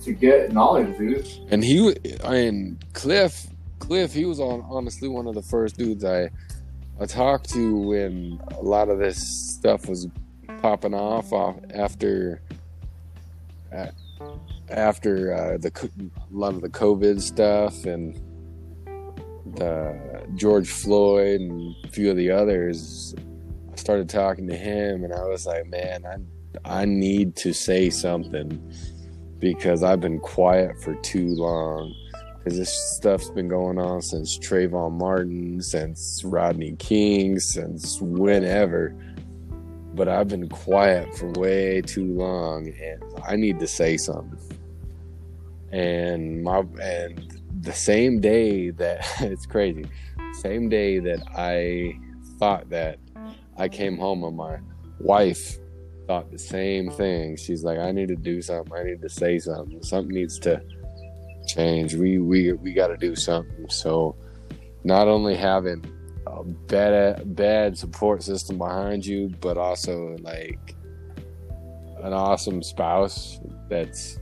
to 0.04 0.12
get 0.12 0.52
knowledge, 0.52 0.96
dude. 0.98 1.26
And 1.50 1.64
he, 1.64 1.94
I 2.24 2.30
mean, 2.30 2.78
Cliff 2.92 3.46
Cliff, 3.78 4.12
he 4.12 4.24
was 4.24 4.40
on 4.40 4.64
honestly 4.68 5.09
one 5.09 5.26
of 5.26 5.35
the 5.35 5.42
first 5.42 5.76
dudes 5.76 6.04
I 6.04 6.30
I 6.98 7.06
talked 7.06 7.50
to 7.50 7.76
when 7.76 8.40
a 8.56 8.62
lot 8.62 8.88
of 8.88 8.98
this 8.98 9.54
stuff 9.56 9.87
was 9.88 10.09
popping 10.62 10.94
off, 10.94 11.32
off 11.32 11.56
after 11.74 12.40
after 14.70 15.35
uh, 15.35 15.59
the 15.59 15.90
a 16.16 16.35
lot 16.35 16.54
of 16.54 16.62
the 16.62 16.68
COVID 16.68 17.21
stuff 17.21 17.85
and 17.85 18.14
the 19.56 20.27
George 20.35 20.68
Floyd 20.68 21.40
and 21.40 21.75
a 21.85 21.88
few 21.88 22.10
of 22.10 22.16
the 22.16 22.31
others. 22.31 23.14
I 23.73 23.77
started 23.77 24.08
talking 24.08 24.48
to 24.48 24.56
him, 24.56 25.04
and 25.04 25.12
I 25.12 25.25
was 25.27 25.46
like, 25.46 25.66
man, 25.66 26.04
I 26.64 26.81
I 26.81 26.85
need 26.87 27.37
to 27.37 27.52
say 27.52 27.90
something 27.90 28.73
because 29.38 29.82
I've 29.82 30.00
been 30.00 30.18
quiet 30.18 30.80
for 30.82 30.94
too 30.96 31.28
long 31.28 31.94
because 32.46 32.58
this 32.58 32.96
stuff's 32.96 33.28
been 33.30 33.48
going 33.48 33.76
on 33.76 34.00
since 34.02 34.38
Trayvon 34.38 34.92
Martin, 34.92 35.60
since 35.60 36.22
Rodney 36.24 36.76
King, 36.78 37.40
since 37.40 38.00
whenever. 38.00 38.94
But 39.94 40.08
I've 40.08 40.28
been 40.28 40.48
quiet 40.48 41.12
for 41.16 41.32
way 41.32 41.80
too 41.80 42.04
long, 42.04 42.68
and 42.68 43.02
I 43.26 43.34
need 43.34 43.58
to 43.58 43.66
say 43.66 43.96
something. 43.96 44.38
And 45.72 46.44
my 46.44 46.62
and 46.80 47.42
the 47.62 47.72
same 47.72 48.20
day 48.20 48.70
that 48.70 49.04
it's 49.20 49.46
crazy, 49.46 49.87
same 50.34 50.68
day 50.68 51.00
that 51.00 51.22
I 51.37 51.98
thought 52.38 52.70
that 52.70 53.00
I 53.56 53.68
came 53.68 53.96
home 53.96 54.22
and 54.22 54.37
my 54.37 54.58
wife 55.00 55.58
thought 56.07 56.31
the 56.31 56.38
same 56.38 56.90
thing. 56.90 57.37
She's 57.37 57.65
like, 57.65 57.79
I 57.79 57.90
need 57.92 58.09
to 58.09 58.17
do 58.17 58.40
something. 58.40 58.73
I 58.73 58.85
need 58.85 59.02
to 59.02 59.09
say 59.09 59.38
something. 59.38 59.83
Something 59.83 60.15
needs 60.15 60.38
to 60.40 60.63
change. 61.46 61.94
We 61.94 62.19
we 62.19 62.52
we 62.52 62.73
got 62.73 62.88
to 62.88 62.96
do 62.96 63.15
something. 63.17 63.69
So, 63.69 64.17
not 64.85 65.09
only 65.09 65.35
having 65.35 65.85
a 66.27 66.44
bad 66.44 67.37
bad 67.37 67.77
support 67.79 68.23
system 68.23 68.59
behind 68.59 69.04
you, 69.04 69.33
but 69.40 69.57
also 69.57 70.17
like 70.21 70.75
an 72.02 72.13
awesome 72.13 72.63
spouse 72.63 73.40
that's 73.69 74.19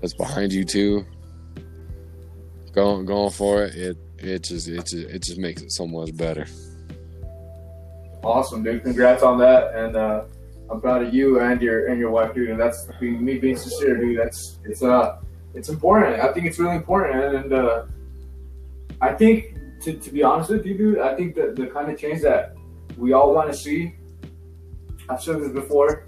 that's 0.00 0.14
behind 0.14 0.52
you 0.52 0.64
too. 0.64 1.04
Going 2.72 3.04
going 3.04 3.30
for 3.30 3.64
it, 3.64 3.74
it 3.74 3.96
it 4.18 4.44
just 4.44 4.68
it 4.68 4.86
just, 4.86 4.94
it 4.94 5.22
just 5.22 5.38
makes 5.38 5.62
it 5.62 5.72
so 5.72 5.86
much 5.86 6.16
better. 6.16 6.46
Awesome, 8.22 8.62
dude. 8.62 8.84
Congrats 8.84 9.22
on 9.22 9.36
that, 9.38 9.74
and 9.74 9.96
uh, 9.96 10.24
I'm 10.70 10.80
proud 10.80 11.02
of 11.02 11.12
you 11.14 11.40
and 11.40 11.60
your 11.60 11.88
and 11.88 11.98
your 11.98 12.10
wife, 12.10 12.34
dude. 12.34 12.50
And 12.50 12.60
that's 12.60 12.88
me 13.00 13.38
being 13.38 13.56
sincere, 13.56 13.96
dude. 13.96 14.18
That's 14.18 14.58
it's 14.64 14.82
uh 14.82 15.18
it's 15.54 15.68
important. 15.68 16.20
I 16.20 16.32
think 16.32 16.46
it's 16.46 16.58
really 16.58 16.76
important, 16.76 17.34
and 17.34 17.52
uh, 17.52 17.84
I 19.00 19.12
think 19.12 19.56
to, 19.82 19.92
to 19.92 20.10
be 20.10 20.22
honest 20.22 20.50
with 20.50 20.64
you, 20.64 20.76
dude, 20.78 20.98
I 20.98 21.14
think 21.14 21.34
that 21.34 21.56
the 21.56 21.66
kind 21.66 21.90
of 21.90 21.98
change 21.98 22.22
that 22.22 22.54
we 22.96 23.12
all 23.12 23.34
want 23.34 23.52
to 23.52 23.56
see. 23.56 23.94
I've 25.08 25.22
said 25.22 25.40
this 25.40 25.50
before, 25.50 26.06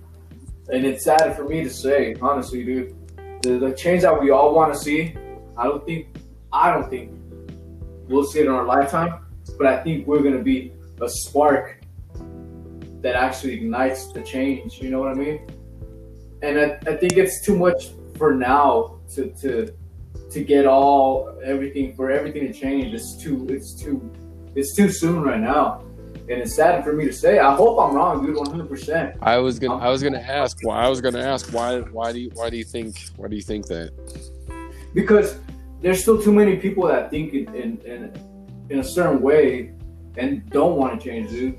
and 0.72 0.86
it's 0.86 1.04
sad 1.04 1.36
for 1.36 1.44
me 1.44 1.62
to 1.62 1.70
say, 1.70 2.16
honestly, 2.22 2.64
dude. 2.64 2.96
The, 3.42 3.58
the 3.58 3.72
change 3.74 4.02
that 4.02 4.18
we 4.18 4.30
all 4.30 4.54
want 4.54 4.72
to 4.72 4.78
see, 4.78 5.14
I 5.58 5.64
don't 5.64 5.84
think, 5.84 6.06
I 6.50 6.72
don't 6.72 6.88
think 6.88 7.12
we'll 8.08 8.24
see 8.24 8.38
it 8.38 8.46
in 8.46 8.50
our 8.50 8.64
lifetime, 8.64 9.26
but 9.58 9.66
I 9.66 9.82
think 9.82 10.06
we're 10.06 10.22
gonna 10.22 10.42
be 10.42 10.72
a 11.02 11.08
spark 11.08 11.83
that 13.04 13.14
actually 13.14 13.52
ignites 13.52 14.10
the 14.12 14.22
change. 14.22 14.80
You 14.80 14.88
know 14.90 14.98
what 14.98 15.10
I 15.10 15.14
mean? 15.14 15.46
And 16.42 16.58
I, 16.58 16.64
I 16.90 16.96
think 16.96 17.12
it's 17.12 17.44
too 17.44 17.56
much 17.56 17.90
for 18.16 18.34
now 18.34 18.98
to 19.14 19.30
to 19.42 19.72
to 20.30 20.42
get 20.42 20.66
all 20.66 21.38
everything 21.44 21.94
for 21.94 22.10
everything 22.10 22.50
to 22.50 22.52
change. 22.52 22.94
It's 22.94 23.14
too 23.22 23.46
it's 23.50 23.74
too 23.74 23.96
it's 24.56 24.74
too 24.74 24.88
soon 24.90 25.22
right 25.22 25.40
now. 25.40 25.84
And 26.26 26.40
it's 26.40 26.54
sad 26.54 26.82
for 26.82 26.94
me 26.94 27.04
to 27.04 27.12
say. 27.12 27.38
I 27.38 27.54
hope 27.54 27.78
I'm 27.78 27.94
wrong, 27.94 28.24
dude. 28.24 28.36
One 28.36 28.50
hundred 28.50 28.70
percent. 28.70 29.16
I 29.20 29.36
was 29.36 29.58
gonna 29.58 29.76
I 29.76 29.90
was 29.90 30.02
gonna 30.02 30.26
ask 30.42 30.56
why 30.62 30.78
I 30.86 30.88
was 30.88 31.02
gonna 31.02 31.20
ask 31.34 31.52
why 31.52 31.80
why 31.80 32.10
do 32.10 32.20
you 32.20 32.30
why 32.32 32.48
do 32.48 32.56
you 32.56 32.64
think 32.64 32.96
why 33.16 33.28
do 33.28 33.36
you 33.36 33.42
think 33.42 33.66
that? 33.66 33.92
Because 34.94 35.38
there's 35.82 36.00
still 36.00 36.20
too 36.22 36.32
many 36.32 36.56
people 36.56 36.86
that 36.86 37.10
think 37.10 37.34
in 37.34 37.54
in, 37.54 37.70
in, 37.82 38.00
in 38.70 38.78
a 38.78 38.84
certain 38.84 39.20
way 39.20 39.74
and 40.16 40.48
don't 40.48 40.76
want 40.76 40.98
to 40.98 41.06
change, 41.06 41.28
dude. 41.28 41.58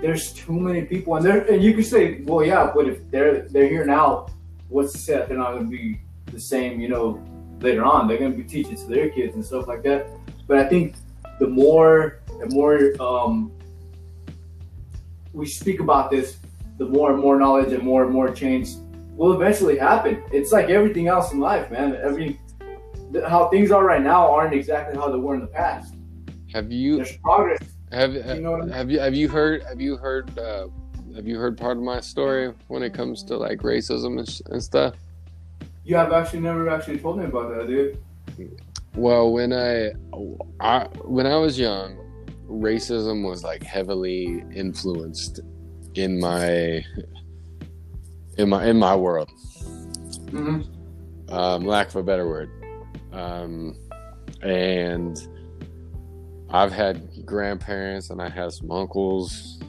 There's 0.00 0.32
too 0.32 0.58
many 0.58 0.82
people, 0.82 1.16
and 1.16 1.24
there 1.24 1.40
and 1.42 1.62
you 1.62 1.74
can 1.74 1.84
say, 1.84 2.22
well, 2.22 2.44
yeah, 2.44 2.70
but 2.74 2.88
if 2.88 3.10
they're 3.10 3.42
they're 3.48 3.68
here 3.68 3.84
now, 3.84 4.28
what's 4.68 4.92
to 4.92 4.98
say 4.98 5.14
that 5.14 5.28
they're 5.28 5.36
not 5.36 5.52
going 5.52 5.64
to 5.64 5.70
be 5.70 6.00
the 6.26 6.40
same, 6.40 6.80
you 6.80 6.88
know, 6.88 7.22
later 7.60 7.84
on? 7.84 8.08
They're 8.08 8.18
going 8.18 8.32
to 8.32 8.36
be 8.36 8.44
teaching 8.44 8.76
to 8.76 8.86
their 8.86 9.10
kids 9.10 9.34
and 9.34 9.44
stuff 9.44 9.68
like 9.68 9.82
that. 9.82 10.08
But 10.46 10.58
I 10.58 10.68
think 10.68 10.94
the 11.38 11.46
more 11.46 12.20
the 12.40 12.46
more 12.46 12.92
um, 13.00 13.52
we 15.32 15.46
speak 15.46 15.80
about 15.80 16.10
this, 16.10 16.38
the 16.78 16.86
more 16.86 17.12
and 17.12 17.20
more 17.20 17.38
knowledge 17.38 17.72
and 17.72 17.82
more 17.82 18.04
and 18.04 18.12
more 18.12 18.32
change 18.32 18.70
will 19.14 19.34
eventually 19.34 19.76
happen. 19.76 20.22
It's 20.32 20.50
like 20.50 20.70
everything 20.70 21.08
else 21.08 21.32
in 21.32 21.40
life, 21.40 21.70
man. 21.70 21.94
i 21.94 22.00
Every 22.00 22.40
how 23.28 23.48
things 23.48 23.70
are 23.70 23.84
right 23.84 24.02
now 24.02 24.30
aren't 24.32 24.54
exactly 24.54 24.96
how 24.96 25.10
they 25.10 25.18
were 25.18 25.34
in 25.34 25.40
the 25.40 25.46
past. 25.46 25.94
Have 26.52 26.70
you 26.72 26.96
There's 26.96 27.16
progress. 27.18 27.60
Have 27.92 28.14
You 28.14 28.40
know 28.40 28.52
what 28.52 28.62
I 28.62 28.64
mean? 28.64 28.72
have 28.74 28.90
you 28.90 29.00
have 29.00 29.14
you 29.14 29.28
heard 29.28 29.62
have 29.64 29.80
you 29.80 29.96
heard 29.96 30.38
uh, 30.38 30.68
have 31.14 31.26
you 31.26 31.38
heard 31.38 31.56
part 31.56 31.76
of 31.76 31.82
my 31.82 32.00
story 32.00 32.52
when 32.68 32.82
it 32.82 32.94
comes 32.94 33.22
to 33.24 33.36
like 33.36 33.60
racism 33.60 34.18
and, 34.18 34.28
sh- 34.28 34.42
and 34.46 34.62
stuff? 34.62 34.94
You 35.84 35.96
have 35.96 36.12
actually 36.12 36.40
never 36.40 36.68
actually 36.68 36.98
told 36.98 37.18
me 37.18 37.24
about 37.24 37.54
that, 37.56 37.66
dude. 37.66 37.98
Well, 38.94 39.32
when 39.32 39.52
I, 39.52 39.92
I 40.60 40.84
when 41.04 41.26
I 41.26 41.36
was 41.36 41.58
young, 41.58 41.96
racism 42.48 43.28
was 43.28 43.42
like 43.42 43.62
heavily 43.62 44.44
influenced 44.54 45.40
in 45.94 46.20
my 46.20 46.84
in 48.36 48.48
my 48.48 48.66
in 48.66 48.78
my 48.78 48.94
world. 48.94 49.30
Mm-hmm. 50.30 51.32
Um, 51.32 51.64
lack 51.64 51.88
of 51.88 51.96
a 51.96 52.02
better 52.02 52.28
word. 52.28 52.50
Um, 53.12 53.76
and 54.42 55.16
I've 56.52 56.72
had 56.72 57.24
grandparents 57.24 58.10
and 58.10 58.20
I 58.20 58.28
had 58.28 58.52
some 58.52 58.70
uncles. 58.70 59.60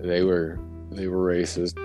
They 0.00 0.22
were 0.22 0.58
they 0.90 1.06
were 1.06 1.32
racist, 1.32 1.76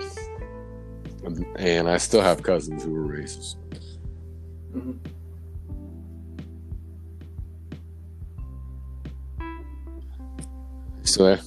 and 1.56 1.88
I 1.88 1.98
still 1.98 2.20
have 2.20 2.42
cousins 2.42 2.84
who 2.84 2.92
were 2.92 3.06
racist. 3.06 3.56
Mm-hmm. 4.74 4.92
Still 11.02 11.26
there? 11.26 11.40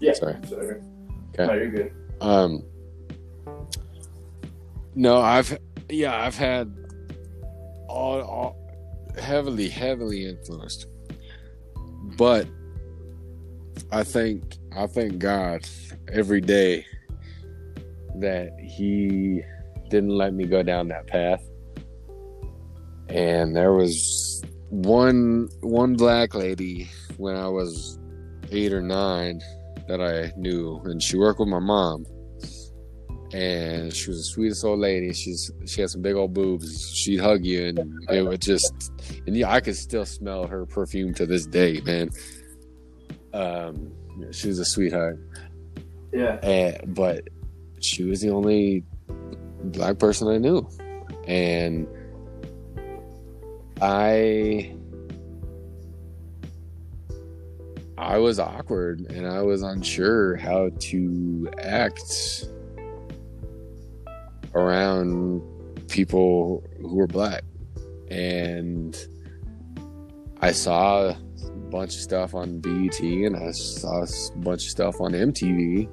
Yeah. 0.00 0.12
Sorry. 0.14 0.36
Sorry. 0.46 0.80
Okay. 1.34 1.46
No, 1.46 1.52
you're 1.54 1.70
good. 1.70 1.92
Um, 2.20 2.62
no, 4.94 5.20
I've 5.20 5.58
yeah, 5.88 6.24
I've 6.24 6.36
had 6.36 6.74
all, 7.88 8.20
all 8.20 8.56
heavily, 9.18 9.68
heavily 9.68 10.26
influenced, 10.26 10.86
but 12.02 12.46
I 13.90 14.04
think 14.04 14.56
I 14.76 14.86
thank 14.86 15.18
God 15.18 15.66
every 16.12 16.40
day 16.40 16.84
that 18.16 18.50
He 18.60 19.42
didn't 19.88 20.10
let 20.10 20.34
me 20.34 20.44
go 20.44 20.62
down 20.62 20.88
that 20.88 21.06
path. 21.06 21.42
And 23.08 23.54
there 23.54 23.72
was 23.72 24.42
one 24.70 25.48
one 25.60 25.94
black 25.94 26.34
lady 26.34 26.90
when 27.18 27.36
I 27.36 27.48
was 27.48 27.98
eight 28.50 28.72
or 28.72 28.82
nine 28.82 29.40
that 29.88 30.00
I 30.00 30.32
knew, 30.36 30.80
and 30.84 31.02
she 31.02 31.16
worked 31.18 31.40
with 31.40 31.48
my 31.48 31.58
mom. 31.58 32.06
And 33.32 33.92
she 33.94 34.10
was 34.10 34.18
the 34.18 34.24
sweetest 34.24 34.64
old 34.64 34.80
lady. 34.80 35.12
She's 35.14 35.50
she 35.66 35.80
had 35.80 35.88
some 35.90 36.02
big 36.02 36.16
old 36.16 36.34
boobs. 36.34 36.90
She'd 36.94 37.18
hug 37.20 37.44
you, 37.46 37.68
and 37.68 37.78
it 38.10 38.22
would 38.22 38.42
just, 38.42 38.92
and 39.26 39.34
yeah, 39.34 39.50
I 39.50 39.60
could 39.60 39.76
still 39.76 40.04
smell 40.04 40.46
her 40.46 40.66
perfume 40.66 41.14
to 41.14 41.24
this 41.24 41.46
day, 41.46 41.80
man. 41.84 42.10
Um, 43.32 43.90
she 44.32 44.48
was 44.48 44.58
a 44.58 44.64
sweetheart, 44.66 45.18
Yeah. 46.12 46.34
and 46.42 46.94
but 46.94 47.28
she 47.80 48.04
was 48.04 48.20
the 48.20 48.28
only 48.30 48.84
black 49.64 49.98
person 49.98 50.28
I 50.28 50.36
knew, 50.36 50.68
and 51.26 51.86
I 53.80 54.74
I 57.96 58.18
was 58.18 58.38
awkward 58.38 59.00
and 59.10 59.26
I 59.26 59.42
was 59.42 59.62
unsure 59.62 60.36
how 60.36 60.70
to 60.78 61.48
act 61.58 62.46
around 64.54 65.42
people 65.88 66.64
who 66.80 66.96
were 66.96 67.06
black. 67.06 67.44
And 68.10 68.96
I 70.40 70.52
saw 70.52 71.10
a 71.10 71.50
bunch 71.70 71.94
of 71.94 72.00
stuff 72.00 72.34
on 72.34 72.60
BET 72.60 73.00
and 73.00 73.36
I 73.36 73.52
saw 73.52 74.02
a 74.02 74.38
bunch 74.38 74.64
of 74.64 74.70
stuff 74.70 75.00
on 75.00 75.12
MTV. 75.12 75.88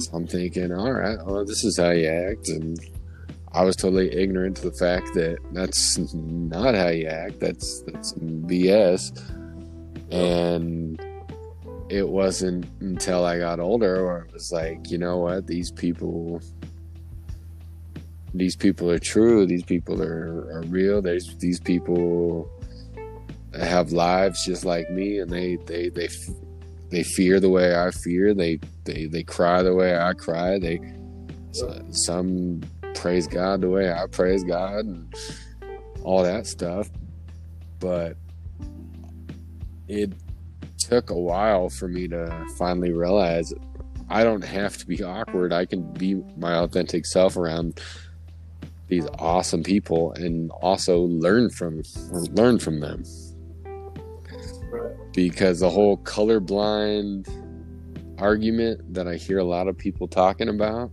So 0.00 0.10
I'm 0.14 0.26
thinking, 0.26 0.72
all 0.72 0.92
right, 0.92 1.18
well, 1.24 1.44
this 1.44 1.64
is 1.64 1.76
how 1.76 1.90
you 1.90 2.08
act. 2.08 2.48
And 2.48 2.78
I 3.52 3.64
was 3.64 3.76
totally 3.76 4.14
ignorant 4.14 4.56
to 4.58 4.70
the 4.70 4.76
fact 4.76 5.14
that 5.14 5.38
that's 5.52 5.98
not 6.14 6.74
how 6.74 6.88
you 6.88 7.06
act. 7.06 7.40
That's 7.40 7.82
that's 7.82 8.12
BS. 8.14 9.20
Oh. 10.10 10.16
And 10.16 11.00
it 11.88 12.08
wasn't 12.08 12.66
until 12.80 13.24
I 13.24 13.38
got 13.38 13.60
older 13.60 14.04
where 14.06 14.18
it 14.18 14.32
was 14.32 14.52
like, 14.52 14.90
you 14.90 14.98
know 14.98 15.18
what, 15.18 15.46
these 15.46 15.70
people 15.70 16.40
these 18.38 18.56
people 18.56 18.90
are 18.90 18.98
true, 18.98 19.46
these 19.46 19.62
people 19.62 20.02
are, 20.02 20.50
are 20.52 20.62
real, 20.68 21.02
there's 21.02 21.36
these 21.36 21.60
people 21.60 22.50
have 23.58 23.92
lives 23.92 24.44
just 24.44 24.64
like 24.64 24.90
me 24.90 25.18
and 25.18 25.30
they 25.30 25.56
they 25.66 25.88
they 25.88 26.08
they 26.90 27.02
fear 27.02 27.40
the 27.40 27.48
way 27.48 27.76
I 27.76 27.90
fear, 27.90 28.34
they 28.34 28.60
they 28.84 29.06
they 29.06 29.22
cry 29.22 29.62
the 29.62 29.74
way 29.74 29.98
I 29.98 30.12
cry, 30.14 30.58
they 30.58 30.80
some 31.90 32.62
praise 32.94 33.26
God 33.26 33.60
the 33.60 33.68
way 33.68 33.92
I 33.92 34.06
praise 34.06 34.44
God 34.44 34.84
and 34.84 35.14
all 36.02 36.22
that 36.22 36.46
stuff. 36.46 36.90
But 37.80 38.16
it 39.88 40.12
took 40.78 41.10
a 41.10 41.18
while 41.18 41.68
for 41.68 41.88
me 41.88 42.08
to 42.08 42.46
finally 42.56 42.92
realize 42.92 43.52
I 44.10 44.24
don't 44.24 44.44
have 44.44 44.76
to 44.78 44.86
be 44.86 45.02
awkward. 45.02 45.52
I 45.52 45.66
can 45.66 45.92
be 45.92 46.14
my 46.36 46.54
authentic 46.54 47.06
self 47.06 47.36
around 47.36 47.80
these 48.88 49.06
awesome 49.18 49.62
people 49.62 50.12
and 50.14 50.50
also 50.50 51.00
learn 51.02 51.50
from 51.50 51.82
learn 52.32 52.58
from 52.58 52.80
them. 52.80 53.04
Because 55.12 55.60
the 55.60 55.70
whole 55.70 55.98
colorblind 55.98 57.28
argument 58.18 58.94
that 58.94 59.06
I 59.06 59.16
hear 59.16 59.38
a 59.38 59.44
lot 59.44 59.68
of 59.68 59.76
people 59.76 60.08
talking 60.08 60.48
about 60.48 60.90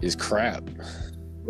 is 0.00 0.14
crap. 0.14 0.68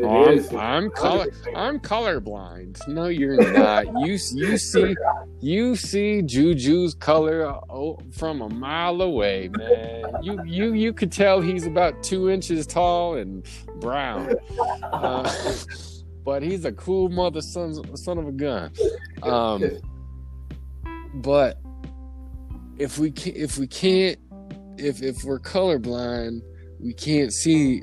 Oh. 0.03 0.27
I'm, 0.27 0.57
I'm 0.59 0.91
color 0.91 1.27
I'm 1.55 1.81
colorblind. 1.81 2.87
No, 2.89 3.07
you're 3.07 3.37
not. 3.53 3.87
You 4.01 4.19
you 4.35 4.59
see 4.59 4.95
you 5.41 5.77
see 5.77 6.23
Juju's 6.23 6.95
color 6.95 7.47
oh, 7.71 7.99
from 8.13 8.43
a 8.43 8.49
mile 8.49 9.01
away, 9.01 9.49
man. 9.57 10.05
You 10.23 10.43
you 10.45 10.73
you 10.75 10.93
could 10.93 11.13
tell 11.13 11.41
he's 11.41 11.67
about 11.67 12.03
two 12.03 12.29
inches 12.29 12.67
tall 12.67 13.15
and 13.15 13.47
brown, 13.81 14.35
uh, 14.93 15.33
but 16.25 16.43
he's 16.43 16.65
a 16.65 16.73
cool 16.73 17.09
mother 17.09 17.41
son 17.41 17.97
son 17.97 18.19
of 18.19 18.29
a 18.29 18.33
gun. 18.33 18.73
Um, 19.23 19.65
but 21.15 21.59
if 22.79 22.99
we 22.99 23.11
can 23.11 23.35
if 23.35 23.57
we 23.57 23.67
can't 23.67 24.19
if 24.79 25.03
if 25.03 25.25
we're 25.25 25.41
colorblind, 25.41 26.43
we 26.79 26.93
can't 26.93 27.33
see 27.33 27.83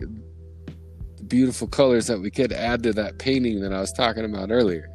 beautiful 1.33 1.67
colors 1.67 2.05
that 2.05 2.19
we 2.19 2.29
could 2.29 2.53
add 2.53 2.83
to 2.83 2.93
that 2.93 3.17
painting 3.17 3.59
that 3.59 3.73
I 3.73 3.79
was 3.79 3.91
talking 3.91 4.23
about 4.23 4.51
earlier. 4.51 4.87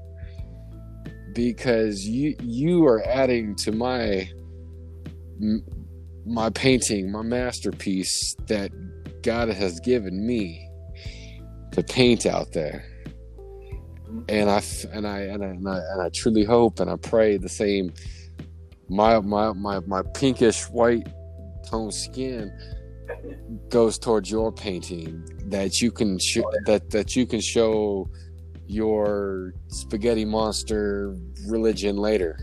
Because 1.35 2.07
you 2.07 2.37
you 2.41 2.87
are 2.87 3.03
adding 3.05 3.57
to 3.57 3.73
my 3.73 4.31
my 6.25 6.49
painting, 6.51 7.11
my 7.11 7.23
masterpiece 7.23 8.37
that 8.47 8.71
God 9.23 9.49
has 9.49 9.81
given 9.81 10.25
me 10.25 10.71
to 11.73 11.83
paint 11.83 12.25
out 12.25 12.53
there. 12.53 12.85
And 14.29 14.49
I 14.49 14.63
and 14.93 15.09
I 15.09 15.19
and 15.23 15.43
I 15.43 15.49
and 15.49 15.69
I, 15.69 15.79
and 15.91 16.03
I 16.03 16.09
truly 16.15 16.45
hope 16.45 16.79
and 16.79 16.89
I 16.89 16.95
pray 16.99 17.37
the 17.37 17.49
same 17.49 17.93
my 18.89 19.19
my 19.19 19.53
my 19.55 19.81
my 19.81 20.03
pinkish 20.15 20.71
white 20.71 21.09
tone 21.69 21.91
skin 21.91 22.53
goes 23.69 23.99
towards 23.99 24.31
your 24.31 24.53
painting 24.53 25.25
that 25.47 25.81
you 25.81 25.91
can 25.91 26.19
sh- 26.19 26.39
that 26.67 26.91
that 26.91 27.17
you 27.17 27.27
can 27.27 27.41
show 27.41 28.09
your 28.67 29.55
spaghetti 29.69 30.25
monster 30.25 31.17
religion 31.47 31.97
later. 31.97 32.39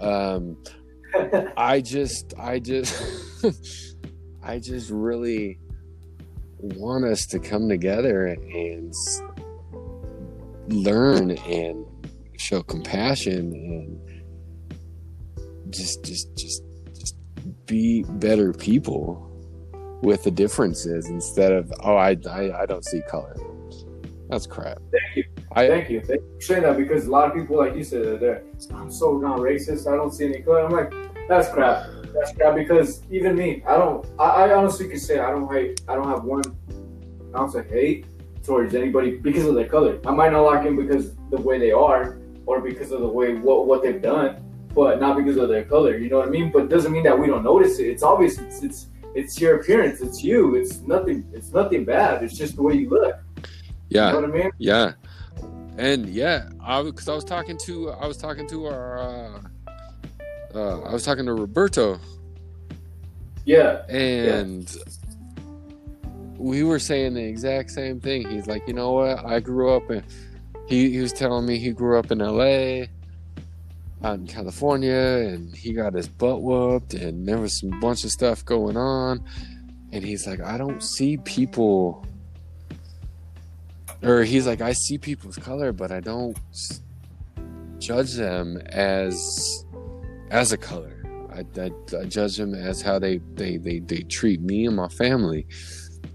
Um 0.00 0.56
i 1.56 1.80
just 1.80 2.34
i 2.38 2.58
just 2.58 3.42
i 4.42 4.58
just 4.58 4.90
really 4.90 5.58
want 6.58 7.04
us 7.04 7.26
to 7.26 7.38
come 7.38 7.68
together 7.68 8.26
and 8.26 8.90
s- 8.90 9.22
learn 10.68 11.30
and 11.30 11.86
show 12.38 12.62
compassion 12.62 13.52
and 13.52 13.98
just 15.72 16.04
just 16.04 16.36
just 16.36 16.62
just 16.94 17.16
be 17.66 18.04
better 18.08 18.52
people 18.52 19.30
with 20.02 20.24
the 20.24 20.30
differences 20.30 21.08
instead 21.08 21.52
of 21.52 21.72
oh 21.80 21.96
I 21.96 22.16
I, 22.30 22.62
I 22.62 22.66
don't 22.66 22.84
see 22.84 23.00
color. 23.08 23.36
That's 24.28 24.46
crap. 24.46 24.78
Thank 24.90 25.16
you. 25.16 25.24
I 25.52 25.68
Thank 25.68 25.90
you. 25.90 26.00
Thank 26.00 26.20
you 26.20 26.34
for 26.34 26.40
saying 26.40 26.62
that 26.62 26.76
because 26.76 27.06
a 27.06 27.10
lot 27.10 27.28
of 27.28 27.34
people, 27.34 27.56
like 27.56 27.76
you 27.76 27.84
said, 27.84 28.20
they're 28.20 28.42
I'm 28.74 28.90
so 28.90 29.18
not 29.18 29.38
racist. 29.38 29.90
I 29.90 29.96
don't 29.96 30.12
see 30.12 30.26
any 30.26 30.42
color. 30.42 30.64
I'm 30.64 30.72
like, 30.72 30.92
that's 31.28 31.48
crap. 31.48 31.86
That's 32.12 32.32
crap 32.32 32.54
because 32.54 33.02
even 33.10 33.36
me, 33.36 33.62
I 33.66 33.76
don't. 33.76 34.04
I, 34.18 34.24
I 34.24 34.54
honestly 34.54 34.88
can 34.88 34.98
say 34.98 35.18
I 35.18 35.30
don't 35.30 35.52
hate. 35.52 35.80
I 35.88 35.94
don't 35.94 36.08
have 36.08 36.24
one 36.24 36.42
ounce 37.36 37.54
of 37.54 37.68
hate 37.68 38.06
towards 38.42 38.74
anybody 38.74 39.16
because 39.16 39.44
of 39.44 39.54
their 39.54 39.68
color. 39.68 40.00
I 40.06 40.12
might 40.12 40.32
not 40.32 40.42
like 40.42 40.64
them 40.64 40.76
because 40.76 41.14
the 41.30 41.40
way 41.40 41.58
they 41.58 41.72
are 41.72 42.18
or 42.46 42.60
because 42.60 42.92
of 42.92 43.00
the 43.00 43.08
way 43.08 43.34
what 43.34 43.66
what 43.66 43.82
they've 43.82 44.02
done, 44.02 44.42
but 44.74 45.00
not 45.00 45.16
because 45.16 45.36
of 45.36 45.48
their 45.48 45.64
color. 45.64 45.96
You 45.96 46.10
know 46.10 46.18
what 46.18 46.28
I 46.28 46.30
mean? 46.30 46.50
But 46.52 46.64
it 46.64 46.68
doesn't 46.68 46.92
mean 46.92 47.04
that 47.04 47.18
we 47.18 47.26
don't 47.26 47.44
notice 47.44 47.78
it. 47.78 47.88
It's 47.88 48.02
obvious. 48.02 48.38
It's 48.38 48.62
it's 48.62 48.86
it's 49.16 49.40
your 49.40 49.60
appearance. 49.60 50.00
It's 50.00 50.22
you. 50.22 50.54
It's 50.54 50.80
nothing. 50.82 51.28
It's 51.32 51.52
nothing 51.52 51.84
bad. 51.84 52.22
It's 52.22 52.36
just 52.36 52.56
the 52.56 52.62
way 52.62 52.74
you 52.74 52.88
look. 52.90 53.16
You 53.36 53.42
yeah 53.88 54.10
know 54.12 54.20
what 54.20 54.30
I 54.30 54.32
mean? 54.32 54.50
yeah, 54.58 54.92
and 55.78 56.06
yeah, 56.08 56.48
I 56.60 56.82
because 56.82 57.08
I 57.08 57.14
was 57.14 57.24
talking 57.24 57.56
to 57.66 57.90
I 57.90 58.06
was 58.06 58.16
talking 58.16 58.46
to 58.48 58.66
our 58.66 58.98
uh, 58.98 59.40
uh, 60.54 60.80
I 60.82 60.92
was 60.92 61.04
talking 61.04 61.26
to 61.26 61.34
Roberto 61.34 61.98
Yeah. 63.44 63.84
and 63.88 64.66
we 66.36 66.62
were 66.64 66.78
saying 66.78 67.14
the 67.14 67.22
exact 67.24 67.70
same 67.70 68.00
thing. 68.00 68.28
He's 68.28 68.46
like, 68.46 68.66
you 68.66 68.74
know 68.74 68.92
what? 68.92 69.24
I 69.24 69.40
grew 69.40 69.70
up 69.74 69.90
in. 69.90 70.02
He 70.68 70.90
he 70.90 70.98
was 71.00 71.12
telling 71.12 71.46
me 71.46 71.58
he 71.58 71.70
grew 71.70 71.98
up 71.98 72.10
in 72.10 72.20
L.A. 72.20 72.88
out 74.06 74.18
in 74.20 74.26
California, 74.26 74.92
and 74.92 75.54
he 75.54 75.72
got 75.72 75.92
his 75.94 76.08
butt 76.08 76.40
whooped, 76.40 76.94
and 76.94 77.26
there 77.26 77.38
was 77.38 77.58
some 77.60 77.80
bunch 77.80 78.04
of 78.04 78.10
stuff 78.10 78.44
going 78.44 78.76
on, 78.76 79.22
and 79.92 80.04
he's 80.04 80.26
like, 80.26 80.40
I 80.40 80.56
don't 80.56 80.82
see 80.82 81.16
people. 81.18 82.06
Or 84.02 84.22
he's 84.22 84.46
like, 84.46 84.60
I 84.60 84.72
see 84.72 84.98
people's 84.98 85.36
color, 85.36 85.72
but 85.72 85.90
I 85.90 86.00
don't 86.00 86.38
judge 87.78 88.14
them 88.14 88.58
as 88.66 89.64
as 90.30 90.52
a 90.52 90.56
color. 90.56 90.92
I, 91.32 91.44
I, 91.60 91.70
I 92.00 92.04
judge 92.04 92.36
them 92.36 92.54
as 92.54 92.80
how 92.80 92.98
they, 92.98 93.20
they, 93.34 93.58
they, 93.58 93.80
they 93.80 94.02
treat 94.02 94.40
me 94.40 94.66
and 94.66 94.74
my 94.74 94.88
family. 94.88 95.46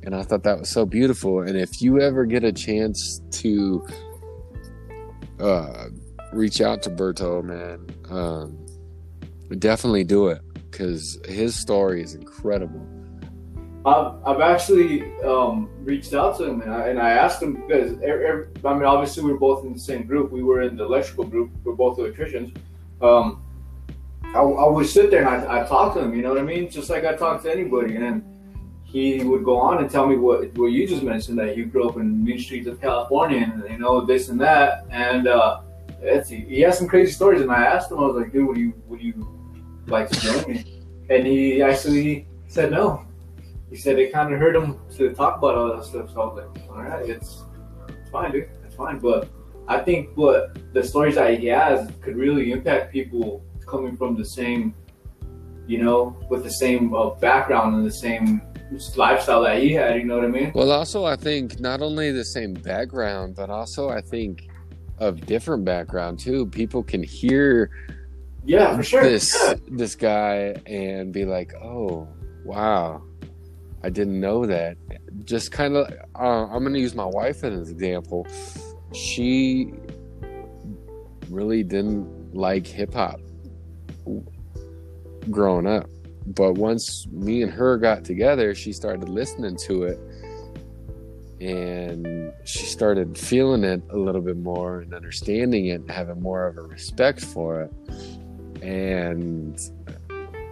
And 0.03 0.15
I 0.15 0.23
thought 0.23 0.43
that 0.43 0.59
was 0.59 0.69
so 0.69 0.85
beautiful. 0.85 1.41
And 1.41 1.55
if 1.55 1.81
you 1.81 2.01
ever 2.01 2.25
get 2.25 2.43
a 2.43 2.51
chance 2.51 3.21
to 3.31 3.85
uh, 5.39 5.85
reach 6.31 6.61
out 6.61 6.81
to 6.83 6.89
Berto, 6.89 7.43
man, 7.43 7.87
um, 8.09 8.57
definitely 9.59 10.03
do 10.03 10.27
it 10.27 10.41
because 10.69 11.19
his 11.25 11.55
story 11.55 12.01
is 12.01 12.15
incredible. 12.15 12.87
I've, 13.85 14.13
I've 14.25 14.41
actually 14.41 15.01
um, 15.21 15.69
reached 15.83 16.13
out 16.13 16.37
to 16.37 16.45
him 16.45 16.61
and 16.61 16.71
I, 16.71 16.87
and 16.89 16.99
I 16.99 17.11
asked 17.11 17.41
him 17.41 17.65
because 17.67 17.93
I 18.63 18.73
mean 18.73 18.83
obviously 18.83 19.23
we 19.23 19.31
were 19.31 19.39
both 19.39 19.65
in 19.65 19.73
the 19.73 19.79
same 19.79 20.05
group. 20.05 20.31
We 20.31 20.43
were 20.43 20.61
in 20.61 20.77
the 20.77 20.85
electrical 20.85 21.23
group. 21.23 21.51
We're 21.63 21.73
both 21.73 21.97
electricians. 21.97 22.55
Um, 23.01 23.43
I, 24.35 24.39
I 24.39 24.69
would 24.69 24.87
sit 24.87 25.09
there 25.09 25.27
and 25.27 25.47
I 25.47 25.61
I 25.61 25.67
talk 25.67 25.95
to 25.95 26.01
him. 26.01 26.15
You 26.15 26.21
know 26.21 26.29
what 26.29 26.37
I 26.37 26.43
mean? 26.43 26.69
Just 26.69 26.89
like 26.89 27.05
I 27.05 27.15
talk 27.15 27.41
to 27.43 27.51
anybody. 27.51 27.95
And 27.95 28.23
he 28.83 29.23
would 29.23 29.43
go 29.43 29.57
on 29.57 29.79
and 29.79 29.89
tell 29.89 30.05
me 30.05 30.15
what 30.15 30.53
what 30.57 30.67
you 30.67 30.87
just 30.87 31.01
mentioned 31.01 31.39
that 31.39 31.55
he 31.55 31.63
grew 31.63 31.89
up 31.89 31.97
in 31.97 32.23
mean 32.23 32.37
streets 32.37 32.67
of 32.67 32.79
California 32.79 33.51
and 33.51 33.67
you 33.69 33.79
know 33.79 34.01
this 34.05 34.29
and 34.29 34.39
that. 34.41 34.85
And 34.91 35.27
uh, 35.27 35.61
it's, 36.01 36.29
he 36.29 36.61
has 36.61 36.77
some 36.77 36.87
crazy 36.87 37.11
stories. 37.11 37.41
And 37.41 37.51
I 37.51 37.63
asked 37.65 37.91
him, 37.91 37.99
I 37.99 38.01
was 38.01 38.15
like, 38.15 38.31
dude, 38.31 38.47
would 38.47 38.57
you 38.57 38.73
would 38.87 39.01
you 39.01 39.13
like 39.87 40.09
to 40.09 40.19
join 40.19 40.51
me? 40.51 40.81
And 41.09 41.25
he 41.25 41.61
actually 41.61 42.27
said 42.47 42.71
no 42.71 43.05
he 43.71 43.77
said 43.77 43.97
it 43.97 44.11
kind 44.11 44.33
of 44.33 44.39
hurt 44.39 44.55
him 44.55 44.77
to 44.97 45.13
talk 45.13 45.37
about 45.37 45.55
all 45.55 45.73
that 45.73 45.85
stuff. 45.85 46.11
So 46.13 46.21
I 46.21 46.25
was 46.25 46.43
like, 46.43 46.69
all 46.69 46.83
right, 46.83 47.09
it's, 47.09 47.43
it's 47.87 48.09
fine, 48.11 48.33
dude. 48.33 48.49
It's 48.65 48.75
fine. 48.75 48.99
But 48.99 49.29
I 49.67 49.79
think 49.79 50.09
what 50.15 50.57
the 50.73 50.83
stories 50.83 51.15
that 51.15 51.39
he 51.39 51.47
has 51.47 51.89
could 52.01 52.17
really 52.17 52.51
impact 52.51 52.91
people 52.91 53.41
coming 53.65 53.95
from 53.95 54.17
the 54.17 54.25
same, 54.25 54.75
you 55.67 55.81
know, 55.81 56.17
with 56.29 56.43
the 56.43 56.51
same 56.51 56.93
uh, 56.93 57.11
background 57.11 57.75
and 57.75 57.85
the 57.85 57.93
same 57.93 58.41
lifestyle 58.97 59.41
that 59.43 59.59
he 59.59 59.71
had. 59.71 59.95
You 59.95 60.03
know 60.03 60.17
what 60.17 60.25
I 60.25 60.27
mean? 60.27 60.51
Well, 60.53 60.71
also, 60.71 61.05
I 61.05 61.15
think 61.15 61.61
not 61.61 61.81
only 61.81 62.11
the 62.11 62.25
same 62.25 62.53
background, 62.53 63.37
but 63.37 63.49
also 63.49 63.87
I 63.87 64.01
think 64.01 64.49
of 65.01 65.25
different 65.25 65.65
background 65.65 66.19
too. 66.19 66.45
People 66.45 66.83
can 66.83 67.01
hear 67.03 67.71
Yeah, 68.45 68.77
for 68.77 68.83
sure. 68.83 69.03
this 69.03 69.35
Yeah. 69.35 69.55
this 69.71 69.95
guy 69.95 70.55
and 70.67 71.11
be 71.11 71.25
like, 71.25 71.53
"Oh, 71.61 72.07
wow, 72.45 73.01
I 73.83 73.89
didn't 73.89 74.19
know 74.19 74.45
that." 74.45 74.77
Just 75.25 75.51
kind 75.51 75.75
of, 75.75 75.91
uh, 76.15 76.45
I'm 76.45 76.61
going 76.61 76.73
to 76.73 76.79
use 76.79 76.95
my 76.95 77.05
wife 77.05 77.43
as 77.43 77.53
an 77.69 77.73
example. 77.73 78.25
She 78.93 79.73
really 81.29 81.63
didn't 81.63 82.35
like 82.35 82.65
hip 82.67 82.93
hop 82.93 83.19
growing 85.29 85.65
up, 85.67 85.89
but 86.27 86.53
once 86.53 87.07
me 87.11 87.41
and 87.41 87.51
her 87.51 87.77
got 87.77 88.03
together, 88.03 88.53
she 88.53 88.71
started 88.73 89.09
listening 89.09 89.55
to 89.67 89.83
it. 89.83 89.99
And 91.41 92.31
she 92.45 92.65
started 92.67 93.17
feeling 93.17 93.63
it 93.63 93.81
a 93.89 93.97
little 93.97 94.21
bit 94.21 94.37
more 94.37 94.81
and 94.81 94.93
understanding 94.93 95.65
it 95.67 95.81
and 95.81 95.89
having 95.91 96.21
more 96.21 96.45
of 96.45 96.57
a 96.57 96.61
respect 96.61 97.19
for 97.19 97.61
it 97.63 97.73
and 98.63 99.59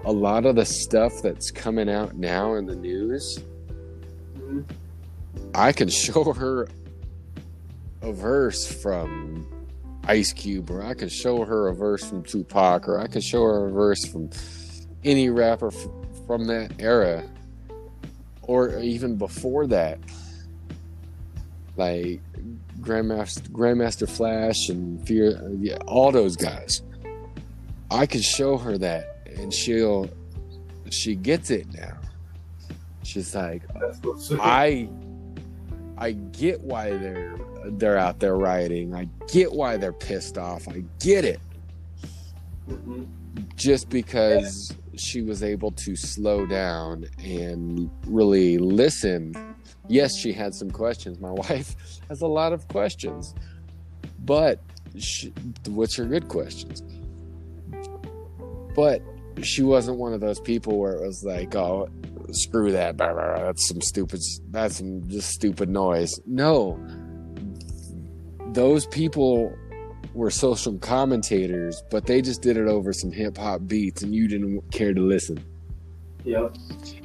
a 0.05 0.11
lot 0.11 0.47
of 0.47 0.55
the 0.55 0.65
stuff 0.65 1.21
that's 1.21 1.51
coming 1.51 1.87
out 1.89 2.15
now 2.15 2.55
in 2.55 2.65
the 2.65 2.75
news 2.75 3.37
Mhm. 4.35 4.63
i 5.53 5.71
can 5.71 5.89
show 6.05 6.33
her 6.33 6.67
a 8.01 8.11
verse 8.11 8.65
from 8.65 9.45
ice 10.05 10.33
cube 10.33 10.71
or 10.71 10.81
i 10.83 10.95
can 10.95 11.07
show 11.09 11.45
her 11.45 11.67
a 11.67 11.75
verse 11.75 12.03
from 12.03 12.23
tupac 12.23 12.87
or 12.89 12.99
i 12.99 13.05
can 13.05 13.21
show 13.21 13.43
her 13.43 13.67
a 13.67 13.71
verse 13.71 14.03
from 14.05 14.27
any 15.03 15.29
rapper 15.29 15.67
f- 15.67 15.87
from 16.25 16.45
that 16.45 16.71
era 16.79 17.23
or 18.41 18.79
even 18.79 19.17
before 19.17 19.67
that 19.67 19.99
like 21.80 22.21
grandmaster 22.82 23.47
grandmaster 23.49 24.07
flash 24.09 24.69
and 24.69 25.05
fear 25.07 25.41
yeah, 25.59 25.77
all 25.88 26.11
those 26.11 26.36
guys 26.36 26.84
I 27.91 28.05
could 28.05 28.23
show 28.23 28.57
her 28.57 28.77
that 28.77 29.27
and 29.36 29.53
she'll 29.53 30.09
she 30.91 31.15
gets 31.15 31.51
it 31.51 31.67
now. 31.73 31.97
She's 33.03 33.36
like, 33.36 33.63
That's 33.80 33.99
what's 34.03 34.32
up. 34.32 34.39
I 34.41 34.89
I 35.97 36.11
get 36.11 36.61
why 36.61 36.91
they're 36.91 37.36
they're 37.71 37.97
out 37.97 38.19
there 38.19 38.36
rioting. 38.36 38.95
I 38.95 39.07
get 39.27 39.51
why 39.51 39.77
they're 39.77 39.93
pissed 39.93 40.38
off. 40.38 40.67
I 40.67 40.84
get 40.99 41.25
it. 41.25 41.39
Mhm. 42.69 43.07
Just 43.55 43.89
because 43.89 44.73
she 44.95 45.21
was 45.21 45.43
able 45.43 45.71
to 45.71 45.95
slow 45.95 46.45
down 46.45 47.05
and 47.23 47.89
really 48.05 48.57
listen. 48.57 49.34
Yes, 49.89 50.15
she 50.15 50.31
had 50.31 50.53
some 50.55 50.71
questions. 50.71 51.19
My 51.19 51.31
wife 51.49 51.75
has 52.07 52.21
a 52.21 52.27
lot 52.27 52.53
of 52.53 52.65
questions. 52.69 53.35
But 54.23 54.61
she, 54.97 55.33
which 55.67 55.99
are 55.99 56.05
good 56.05 56.27
questions. 56.29 56.81
But 58.75 59.01
she 59.41 59.63
wasn't 59.63 59.97
one 59.97 60.13
of 60.13 60.21
those 60.21 60.39
people 60.39 60.77
where 60.79 60.93
it 60.93 61.01
was 61.05 61.23
like, 61.23 61.55
oh, 61.55 61.89
screw 62.31 62.71
that. 62.71 62.97
blah, 62.97 63.13
blah, 63.13 63.35
blah, 63.35 63.43
That's 63.45 63.67
some 63.67 63.81
stupid, 63.81 64.21
that's 64.51 64.77
some 64.77 65.07
just 65.09 65.29
stupid 65.31 65.69
noise. 65.69 66.19
No. 66.25 66.79
Those 68.53 68.85
people 68.87 69.53
were 70.13 70.31
social 70.31 70.77
commentators, 70.79 71.81
but 71.89 72.05
they 72.05 72.21
just 72.21 72.41
did 72.41 72.57
it 72.57 72.67
over 72.67 72.93
some 72.93 73.11
hip 73.11 73.37
hop 73.37 73.61
beats 73.67 74.01
and 74.01 74.13
you 74.13 74.27
didn't 74.27 74.61
care 74.71 74.93
to 74.93 75.01
listen. 75.01 75.43
Yep. 76.25 76.55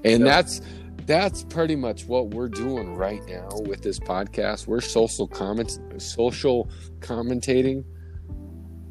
And 0.05 0.21
Yep. 0.21 0.27
that's 0.27 0.61
that's 1.07 1.45
pretty 1.45 1.77
much 1.77 2.07
what 2.07 2.29
we're 2.31 2.49
doing 2.49 2.95
right 2.97 3.21
now 3.27 3.49
with 3.67 3.83
this 3.83 3.99
podcast. 3.99 4.67
We're 4.67 4.81
social 4.81 5.27
comment 5.27 5.79
social 5.99 6.69
commentating 7.01 7.85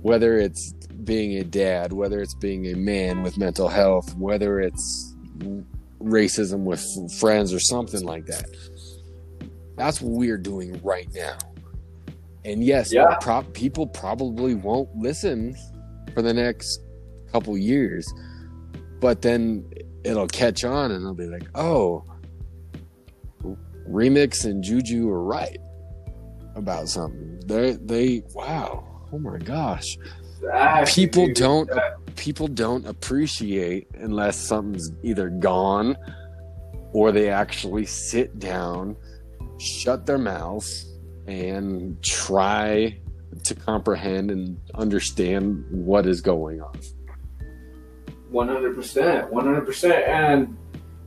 whether 0.01 0.37
it's 0.37 0.73
being 1.05 1.37
a 1.39 1.43
dad, 1.45 1.93
whether 1.93 2.21
it's 2.21 2.33
being 2.35 2.67
a 2.67 2.75
man 2.75 3.23
with 3.23 3.37
mental 3.37 3.69
health, 3.69 4.13
whether 4.17 4.59
it's 4.59 5.15
racism 6.01 6.63
with 6.65 6.85
friends 7.19 7.53
or 7.53 7.59
something 7.59 8.03
like 8.03 8.25
that. 8.25 8.45
That's 9.77 10.01
what 10.01 10.11
we're 10.11 10.37
doing 10.37 10.77
right 10.83 11.07
now. 11.15 11.37
And 12.43 12.61
yes, 12.63 12.91
Yeah. 12.91 13.15
pro- 13.21 13.43
people 13.53 13.87
probably 13.87 14.55
won't 14.55 14.93
listen 14.93 15.55
for 16.13 16.21
the 16.21 16.33
next 16.33 16.81
couple 17.31 17.57
years, 17.57 18.05
but 18.99 19.21
then 19.21 19.63
it'll 20.03 20.27
catch 20.27 20.63
on 20.63 20.91
and 20.91 21.05
they'll 21.05 21.13
be 21.13 21.27
like, 21.27 21.47
"Oh, 21.55 22.03
Remix 23.89 24.45
and 24.45 24.63
Juju 24.63 25.09
are 25.09 25.23
right 25.23 25.59
about 26.55 26.89
something." 26.89 27.39
They 27.45 27.73
they 27.73 28.23
wow, 28.33 28.83
oh 29.11 29.19
my 29.19 29.37
gosh. 29.37 29.97
Exactly, 30.41 30.93
people 31.05 31.33
don't 31.33 31.69
people 32.15 32.47
don't 32.47 32.85
appreciate 32.85 33.87
unless 33.95 34.37
something's 34.37 34.91
either 35.03 35.29
gone 35.29 35.97
or 36.91 37.11
they 37.11 37.29
actually 37.29 37.85
sit 37.85 38.39
down 38.39 38.95
shut 39.59 40.05
their 40.05 40.17
mouths 40.17 40.85
and 41.27 42.01
try 42.03 42.99
to 43.43 43.55
comprehend 43.55 44.29
and 44.29 44.57
understand 44.75 45.65
what 45.69 46.05
is 46.05 46.21
going 46.21 46.61
on 46.61 46.73
One 48.33 48.47
hundred 48.47 48.75
percent, 48.75 49.31
one 49.31 49.45
hundred 49.45 49.65
percent, 49.65 50.07
and 50.07 50.57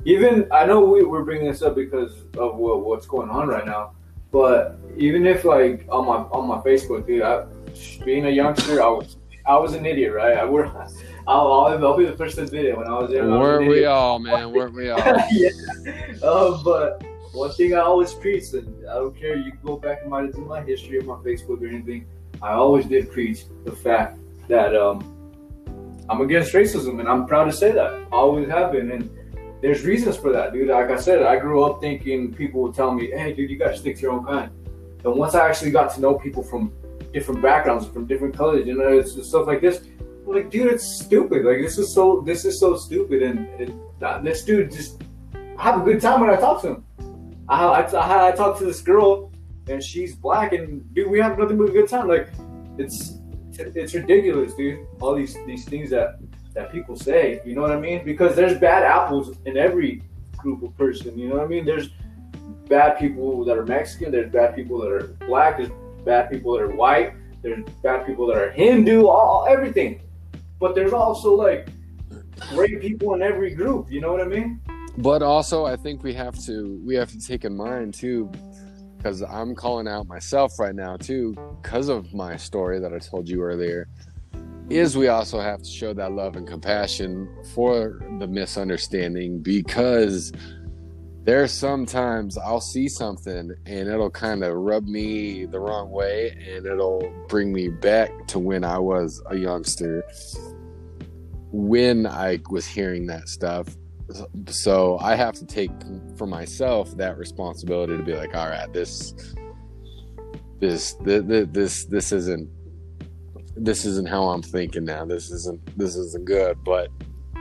even 0.05 0.47
I 0.53 0.65
know 0.65 0.85
we, 0.85 1.03
we're 1.03 1.25
bringing 1.25 1.49
this 1.49 1.61
up 1.61 1.75
because 1.75 2.13
of 2.39 2.57
what, 2.57 2.85
what's 2.85 3.07
going 3.07 3.29
on 3.29 3.49
right 3.49 3.67
now, 3.67 3.95
but 4.31 4.79
even 4.97 5.27
if 5.27 5.45
like 5.45 5.87
on 5.91 6.07
my 6.07 6.19
on 6.31 6.47
my 6.47 6.59
Facebook, 6.59 7.05
dude, 7.05 7.23
I, 7.23 7.45
being 8.05 8.27
a 8.27 8.31
youngster, 8.31 8.81
I 8.81 8.89
was 8.89 9.17
I 9.45 9.57
was 9.59 9.75
an 9.75 9.85
idiot, 9.85 10.13
right? 10.15 10.37
I 10.37 10.45
were 10.45 10.67
I'll, 11.27 11.53
I'll, 11.53 11.85
I'll 11.85 11.97
be 11.97 12.05
the 12.05 12.17
first 12.17 12.37
to 12.37 12.45
admit 12.45 12.67
it. 12.67 12.79
When 12.79 12.87
I 12.87 12.93
was 12.93 13.11
young, 13.11 13.33
I 13.33 13.39
weren't 13.39 13.69
we 13.69 13.85
all 13.85 14.21
man 14.21 14.53
weren't 14.53 14.75
we 14.75 14.91
all 14.91 14.99
yeah. 15.33 15.51
Uh, 16.23 16.63
but 16.63 17.05
one 17.33 17.51
thing 17.53 17.75
I 17.75 17.81
always 17.81 18.15
preached, 18.15 18.55
and 18.55 18.89
I 18.89 18.95
don't 18.95 19.19
care, 19.19 19.37
you 19.37 19.51
can 19.51 19.61
go 19.65 19.77
back 19.77 20.03
and 20.03 20.11
my, 20.11 20.23
my 20.23 20.63
history 20.63 20.99
of 20.99 21.07
my 21.07 21.17
Facebook 21.17 21.61
or 21.61 21.67
anything, 21.67 22.07
I 22.41 22.53
always 22.53 22.87
did 22.87 23.11
preach 23.11 23.45
the 23.65 23.73
fact 23.73 24.19
that 24.49 24.75
um, 24.75 25.16
I'm 26.09 26.21
against 26.21 26.53
racism, 26.53 27.01
and 27.01 27.09
I'm 27.09 27.27
proud 27.27 27.45
to 27.45 27.53
say 27.53 27.73
that. 27.73 28.07
Always 28.13 28.49
have 28.49 28.73
been, 28.73 28.91
and 28.91 29.11
there's 29.61 29.85
reasons 29.85 30.17
for 30.17 30.33
that, 30.33 30.53
dude. 30.53 30.69
Like 30.69 30.91
I 30.91 30.97
said, 30.97 31.23
I 31.23 31.39
grew 31.39 31.65
up 31.65 31.81
thinking 31.81 32.33
people 32.33 32.63
would 32.63 32.75
tell 32.75 32.93
me, 32.93 33.11
hey, 33.11 33.33
dude, 33.33 33.51
you 33.51 33.59
gotta 33.59 33.77
stick 33.77 33.97
to 33.97 34.03
your 34.03 34.13
own 34.13 34.25
kind. 34.25 34.51
And 35.05 35.15
once 35.15 35.35
I 35.35 35.49
actually 35.49 35.71
got 35.71 35.95
to 35.95 36.01
know 36.01 36.15
people 36.15 36.43
from 36.43 36.73
different 37.13 37.43
backgrounds, 37.43 37.87
from 37.87 38.07
different 38.07 38.37
colors, 38.37 38.67
you 38.67 38.77
know, 38.77 39.03
stuff 39.03 39.47
like 39.47 39.61
this. 39.61 39.83
I'm 40.27 40.35
like, 40.35 40.51
dude, 40.51 40.73
it's 40.73 40.85
stupid. 40.85 41.45
Like 41.45 41.59
this 41.59 41.79
is 41.79 41.95
so, 41.95 42.23
this 42.27 42.45
is 42.45 42.59
so 42.61 42.77
stupid, 42.77 43.23
and 43.23 43.49
it, 43.61 43.73
this 44.25 44.45
dude 44.45 44.73
just 44.73 45.03
I 45.59 45.63
have 45.63 45.81
a 45.81 45.85
good 45.85 46.01
time 46.01 46.21
when 46.21 46.31
I 46.31 46.37
talk 46.37 46.61
to 46.63 46.69
him. 46.69 46.85
I, 47.49 47.65
I, 47.65 47.81
I, 47.81 48.29
I 48.29 48.33
talk 48.33 48.59
to 48.59 48.65
this 48.65 48.83
girl, 48.83 49.33
and 49.69 49.83
she's 49.83 50.15
black, 50.15 50.53
and 50.53 50.83
dude, 50.95 51.11
we 51.11 51.19
have 51.21 51.39
nothing 51.39 51.57
but 51.57 51.71
a 51.71 51.73
good 51.73 51.89
time. 51.89 52.09
Like, 52.09 52.29
it's 52.77 53.19
it's 53.59 53.95
ridiculous, 53.95 54.55
dude. 54.55 54.87
All 55.01 55.15
these 55.15 55.37
these 55.47 55.65
things 55.65 55.91
that 55.91 56.19
that 56.55 56.73
people 56.73 56.97
say, 56.97 57.41
you 57.45 57.55
know 57.55 57.63
what 57.63 57.73
I 57.73 57.81
mean? 57.81 58.05
Because 58.05 58.35
there's 58.35 58.59
bad 58.59 58.83
apples 58.83 59.37
in 59.45 59.57
every 59.57 60.03
group 60.37 60.63
of 60.63 60.77
person. 60.77 61.19
You 61.19 61.29
know 61.29 61.37
what 61.37 61.45
I 61.45 61.49
mean? 61.49 61.65
There's 61.65 61.91
bad 62.69 62.99
people 62.99 63.45
that 63.45 63.57
are 63.57 63.67
Mexican. 63.67 64.11
There's 64.11 64.33
bad 64.33 64.55
people 64.55 64.81
that 64.81 64.91
are 64.91 65.07
black. 65.27 65.59
There's 65.59 65.71
bad 66.05 66.31
people 66.31 66.55
that 66.55 66.63
are 66.63 66.75
white. 66.75 67.15
There's 67.43 67.65
bad 67.83 68.07
people 68.07 68.27
that 68.29 68.37
are 68.37 68.51
Hindu. 68.51 69.07
All 69.07 69.47
everything. 69.49 70.01
But 70.59 70.75
there's 70.75 70.93
also 70.93 71.35
like 71.35 71.69
great 72.51 72.81
people 72.81 73.15
in 73.15 73.23
every 73.23 73.55
group. 73.55 73.91
You 73.91 74.01
know 74.01 74.11
what 74.13 74.21
I 74.21 74.25
mean? 74.25 74.61
but 74.99 75.23
also 75.23 75.65
i 75.67 75.77
think 75.77 76.03
we 76.03 76.13
have 76.13 76.39
to 76.39 76.81
we 76.85 76.95
have 76.95 77.11
to 77.11 77.21
take 77.21 77.45
in 77.45 77.57
mind 77.57 77.93
too 77.93 78.31
because 78.97 79.23
i'm 79.23 79.55
calling 79.55 79.89
out 79.89 80.07
myself 80.07 80.59
right 80.59 80.75
now 80.75 80.97
too 80.97 81.35
because 81.63 81.89
of 81.89 82.13
my 82.15 82.37
story 82.37 82.79
that 82.79 82.93
i 82.93 82.99
told 82.99 83.29
you 83.29 83.43
earlier 83.43 83.89
is 84.69 84.97
we 84.97 85.09
also 85.09 85.41
have 85.41 85.63
to 85.63 85.71
show 85.71 85.93
that 85.95 86.13
love 86.13 86.37
and 86.37 86.47
compassion 86.47 87.29
for 87.55 88.01
the 88.19 88.27
misunderstanding 88.27 89.41
because 89.41 90.33
there's 91.23 91.53
sometimes 91.53 92.37
i'll 92.39 92.61
see 92.61 92.89
something 92.89 93.53
and 93.67 93.89
it'll 93.89 94.11
kind 94.11 94.43
of 94.43 94.55
rub 94.55 94.85
me 94.87 95.45
the 95.45 95.59
wrong 95.59 95.91
way 95.91 96.31
and 96.49 96.67
it'll 96.67 97.13
bring 97.29 97.53
me 97.53 97.69
back 97.69 98.11
to 98.27 98.39
when 98.39 98.65
i 98.65 98.79
was 98.79 99.23
a 99.31 99.37
youngster 99.37 100.05
when 101.53 102.07
i 102.07 102.39
was 102.51 102.67
hearing 102.67 103.07
that 103.07 103.29
stuff 103.29 103.69
so 104.49 104.99
I 105.01 105.15
have 105.17 105.35
to 105.35 105.47
take 105.47 105.71
for 106.17 106.27
myself 106.27 106.97
that 106.97 107.19
responsibility 107.19 107.97
to 107.97 108.03
be 108.03 108.15
like, 108.15 108.35
all 108.35 108.49
right, 108.49 108.73
this, 108.73 109.15
this, 110.61 110.95
this, 111.03 111.47
this, 111.51 111.85
this 111.87 112.13
isn't, 112.13 112.49
this 113.57 113.85
isn't 113.85 114.09
how 114.09 114.29
I'm 114.29 114.43
thinking 114.43 114.85
now. 114.85 115.05
This 115.05 115.31
isn't, 115.31 115.79
this 115.79 115.97
isn't 115.97 116.25
good. 116.25 116.63
But 116.65 116.91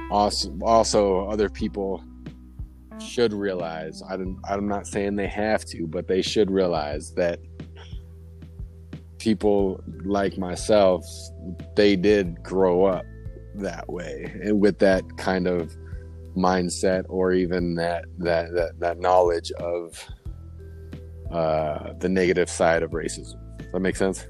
also, 0.09 0.57
also 0.63 1.27
other 1.27 1.49
people 1.49 2.03
should 2.99 3.33
realize. 3.33 4.01
I'm 4.09 4.67
not 4.67 4.87
saying 4.87 5.15
they 5.15 5.27
have 5.27 5.65
to, 5.65 5.87
but 5.87 6.07
they 6.07 6.21
should 6.21 6.49
realize 6.49 7.13
that 7.13 7.39
people 9.19 9.83
like 10.03 10.37
myself, 10.37 11.03
they 11.75 11.95
did 11.95 12.41
grow 12.43 12.85
up 12.85 13.03
that 13.55 13.87
way 13.89 14.31
and 14.43 14.59
with 14.59 14.79
that 14.79 15.03
kind 15.17 15.47
of 15.47 15.75
mindset 16.35 17.05
or 17.09 17.31
even 17.33 17.75
that 17.75 18.05
that 18.19 18.53
that, 18.53 18.79
that 18.79 18.99
knowledge 18.99 19.51
of 19.53 20.03
uh, 21.31 21.93
the 21.99 22.09
negative 22.09 22.49
side 22.49 22.83
of 22.83 22.91
racism. 22.91 23.39
Does 23.57 23.71
that 23.71 23.79
make 23.79 23.95
sense? 23.95 24.27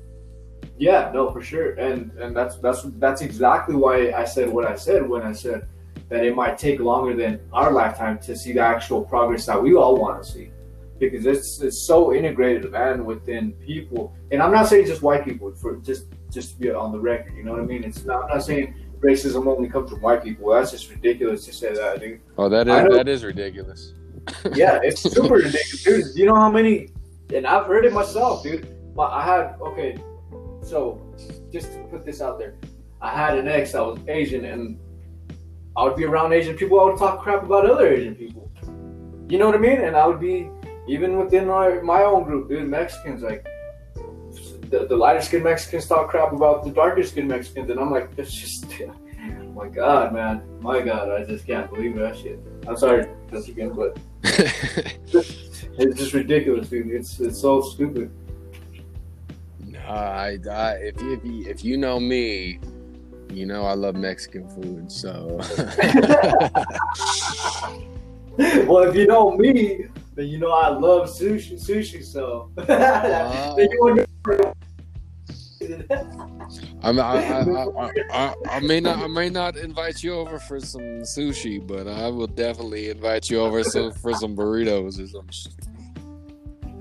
Yeah, 0.78 1.12
no, 1.14 1.32
for 1.32 1.42
sure, 1.42 1.74
and 1.76 2.12
and 2.20 2.36
that's 2.36 2.58
that's 2.58 2.84
that's 2.98 3.22
exactly 3.22 3.76
why 3.76 4.12
I 4.12 4.26
said 4.26 4.50
what 4.50 4.66
I 4.66 4.76
said 4.76 5.08
when 5.08 5.22
I 5.22 5.32
said 5.32 5.68
that 6.10 6.24
it 6.24 6.36
might 6.36 6.58
take 6.58 6.80
longer 6.80 7.16
than 7.16 7.40
our 7.54 7.72
lifetime 7.72 8.20
to 8.20 8.36
see 8.36 8.52
the 8.54 8.60
actual 8.60 9.04
progress 9.04 9.46
that 9.46 9.62
we 9.62 9.76
all 9.76 9.96
want 9.98 10.22
to 10.22 10.30
see, 10.30 10.52
because 11.00 11.26
it's 11.26 11.62
it's 11.62 11.82
so 11.82 12.14
integrated, 12.14 12.72
man, 12.72 13.06
within 13.06 13.54
people. 13.54 14.14
And 14.32 14.42
I'm 14.44 14.52
not 14.52 14.68
saying 14.68 14.86
just 14.88 15.02
white 15.02 15.24
people, 15.24 15.54
for 15.56 15.78
just 15.78 16.06
just 16.30 16.54
to 16.54 16.60
be 16.60 16.72
on 16.72 16.92
the 16.92 17.00
record, 17.00 17.36
you 17.38 17.44
know 17.44 17.54
what 17.54 17.62
I 17.62 17.66
mean? 17.66 17.84
It's 17.84 18.04
not, 18.04 18.24
I'm 18.24 18.30
not 18.30 18.44
saying 18.44 18.76
racism 19.02 19.48
only 19.48 19.70
comes 19.70 19.90
from 19.90 20.02
white 20.02 20.24
people. 20.24 20.52
That's 20.52 20.72
just 20.72 20.90
ridiculous 20.90 21.46
to 21.46 21.54
say 21.54 21.74
that, 21.74 22.00
dude. 22.00 22.22
Oh, 22.38 22.50
that 22.50 22.68
is 22.68 22.96
that 22.96 23.08
is 23.08 23.24
ridiculous. 23.24 23.94
Yeah, 24.56 24.80
it's 24.82 25.02
super 25.02 25.36
ridiculous, 25.36 25.84
dude. 25.84 26.16
You 26.16 26.26
know 26.26 26.36
how 26.36 26.50
many? 26.50 26.90
And 27.32 27.46
I've 27.46 27.68
heard 27.68 27.86
it 27.86 27.94
myself, 27.94 28.42
dude. 28.42 28.68
But 28.96 29.12
I 29.12 29.24
had 29.24 29.56
okay, 29.62 29.98
so 30.64 31.00
just 31.52 31.74
to 31.74 31.84
put 31.92 32.06
this 32.06 32.22
out 32.22 32.40
there, 32.40 32.56
I 33.02 33.10
had 33.10 33.38
an 33.38 33.48
ex 33.48 33.74
that 33.74 33.86
was 33.86 34.00
Asian, 34.08 34.46
and 34.46 34.80
I 35.78 35.84
would 35.84 35.96
be 35.96 36.06
around 36.06 36.34
Asian 36.34 36.56
people. 36.56 36.80
I 36.80 36.86
would 36.86 36.98
talk 36.98 37.22
crap 37.22 37.44
about 37.44 37.70
other 37.70 37.88
Asian 37.88 38.16
people. 38.16 38.50
You 39.30 39.38
know 39.38 39.46
what 39.46 39.56
I 39.56 39.60
mean? 39.60 39.82
And 39.82 39.96
I 39.96 40.08
would 40.08 40.20
be 40.20 40.50
even 40.88 41.20
within 41.20 41.46
my 41.48 41.82
my 41.82 42.02
own 42.02 42.24
group, 42.24 42.50
dude. 42.50 42.68
Mexicans 42.68 43.22
like. 43.22 43.46
The, 44.70 44.86
the 44.88 44.96
lighter 44.96 45.22
skinned 45.22 45.44
Mexicans 45.44 45.88
talk 45.88 46.10
crap 46.10 46.34
about 46.34 46.64
the 46.64 46.72
darker 46.72 47.04
skinned 47.04 47.28
Mexicans, 47.28 47.70
and 47.70 47.80
I'm 47.80 47.92
like, 47.92 48.10
it's 48.18 48.34
just 48.34 48.66
my 49.56 49.68
god, 49.70 50.14
man. 50.14 50.42
My 50.60 50.82
god, 50.82 51.10
I 51.10 51.24
just 51.24 51.48
can't 51.48 51.70
believe 51.72 51.96
that 51.96 52.18
shit. 52.18 52.40
I'm 52.68 52.76
sorry, 52.76 53.08
just 53.32 53.48
again, 53.48 53.72
but 53.74 53.98
it's 54.24 55.98
just 55.98 56.14
ridiculous, 56.14 56.70
dude. 56.70 56.88
It's 56.88 57.20
it's 57.20 57.40
so 57.40 57.62
stupid. 57.62 58.12
Nah, 59.66 59.80
I, 59.80 60.38
I 60.50 60.72
if 60.74 61.02
you, 61.02 61.14
if 61.14 61.26
you 61.26 61.50
if 61.50 61.64
you 61.64 61.78
know 61.78 62.00
me, 62.00 62.60
you 63.30 63.46
know 63.46 63.64
I 63.64 63.74
love 63.74 63.96
Mexican 63.96 64.50
food. 64.50 64.92
So 64.92 65.38
well, 68.68 68.84
if 68.90 68.96
you 68.96 69.08
know 69.08 69.32
me, 69.38 69.86
then 70.16 70.28
you 70.28 70.38
know 70.38 70.52
I 70.52 70.68
love 70.70 71.10
sushi. 71.10 71.54
Sushi, 71.54 72.04
so 72.04 72.52
Uh, 72.58 73.56
you 73.58 74.05
I, 76.84 76.90
I, 76.90 76.92
I, 76.92 77.92
I, 78.12 78.36
I, 78.50 78.60
may 78.60 78.80
not 78.80 79.00
I 79.00 79.08
may 79.08 79.30
not 79.30 79.58
invite 79.58 80.04
you 80.04 80.14
over 80.14 80.40
for 80.40 80.60
some 80.60 80.82
sushi, 81.02 81.66
but 81.66 81.88
I 81.88 82.10
will 82.10 82.28
definitely 82.28 82.90
invite 82.90 83.30
you 83.30 83.40
over 83.40 83.64
for 83.64 84.14
some 84.14 84.36
burritos 84.36 85.02
or 85.02 85.08
some. 85.08 85.30
sh- 85.32 85.48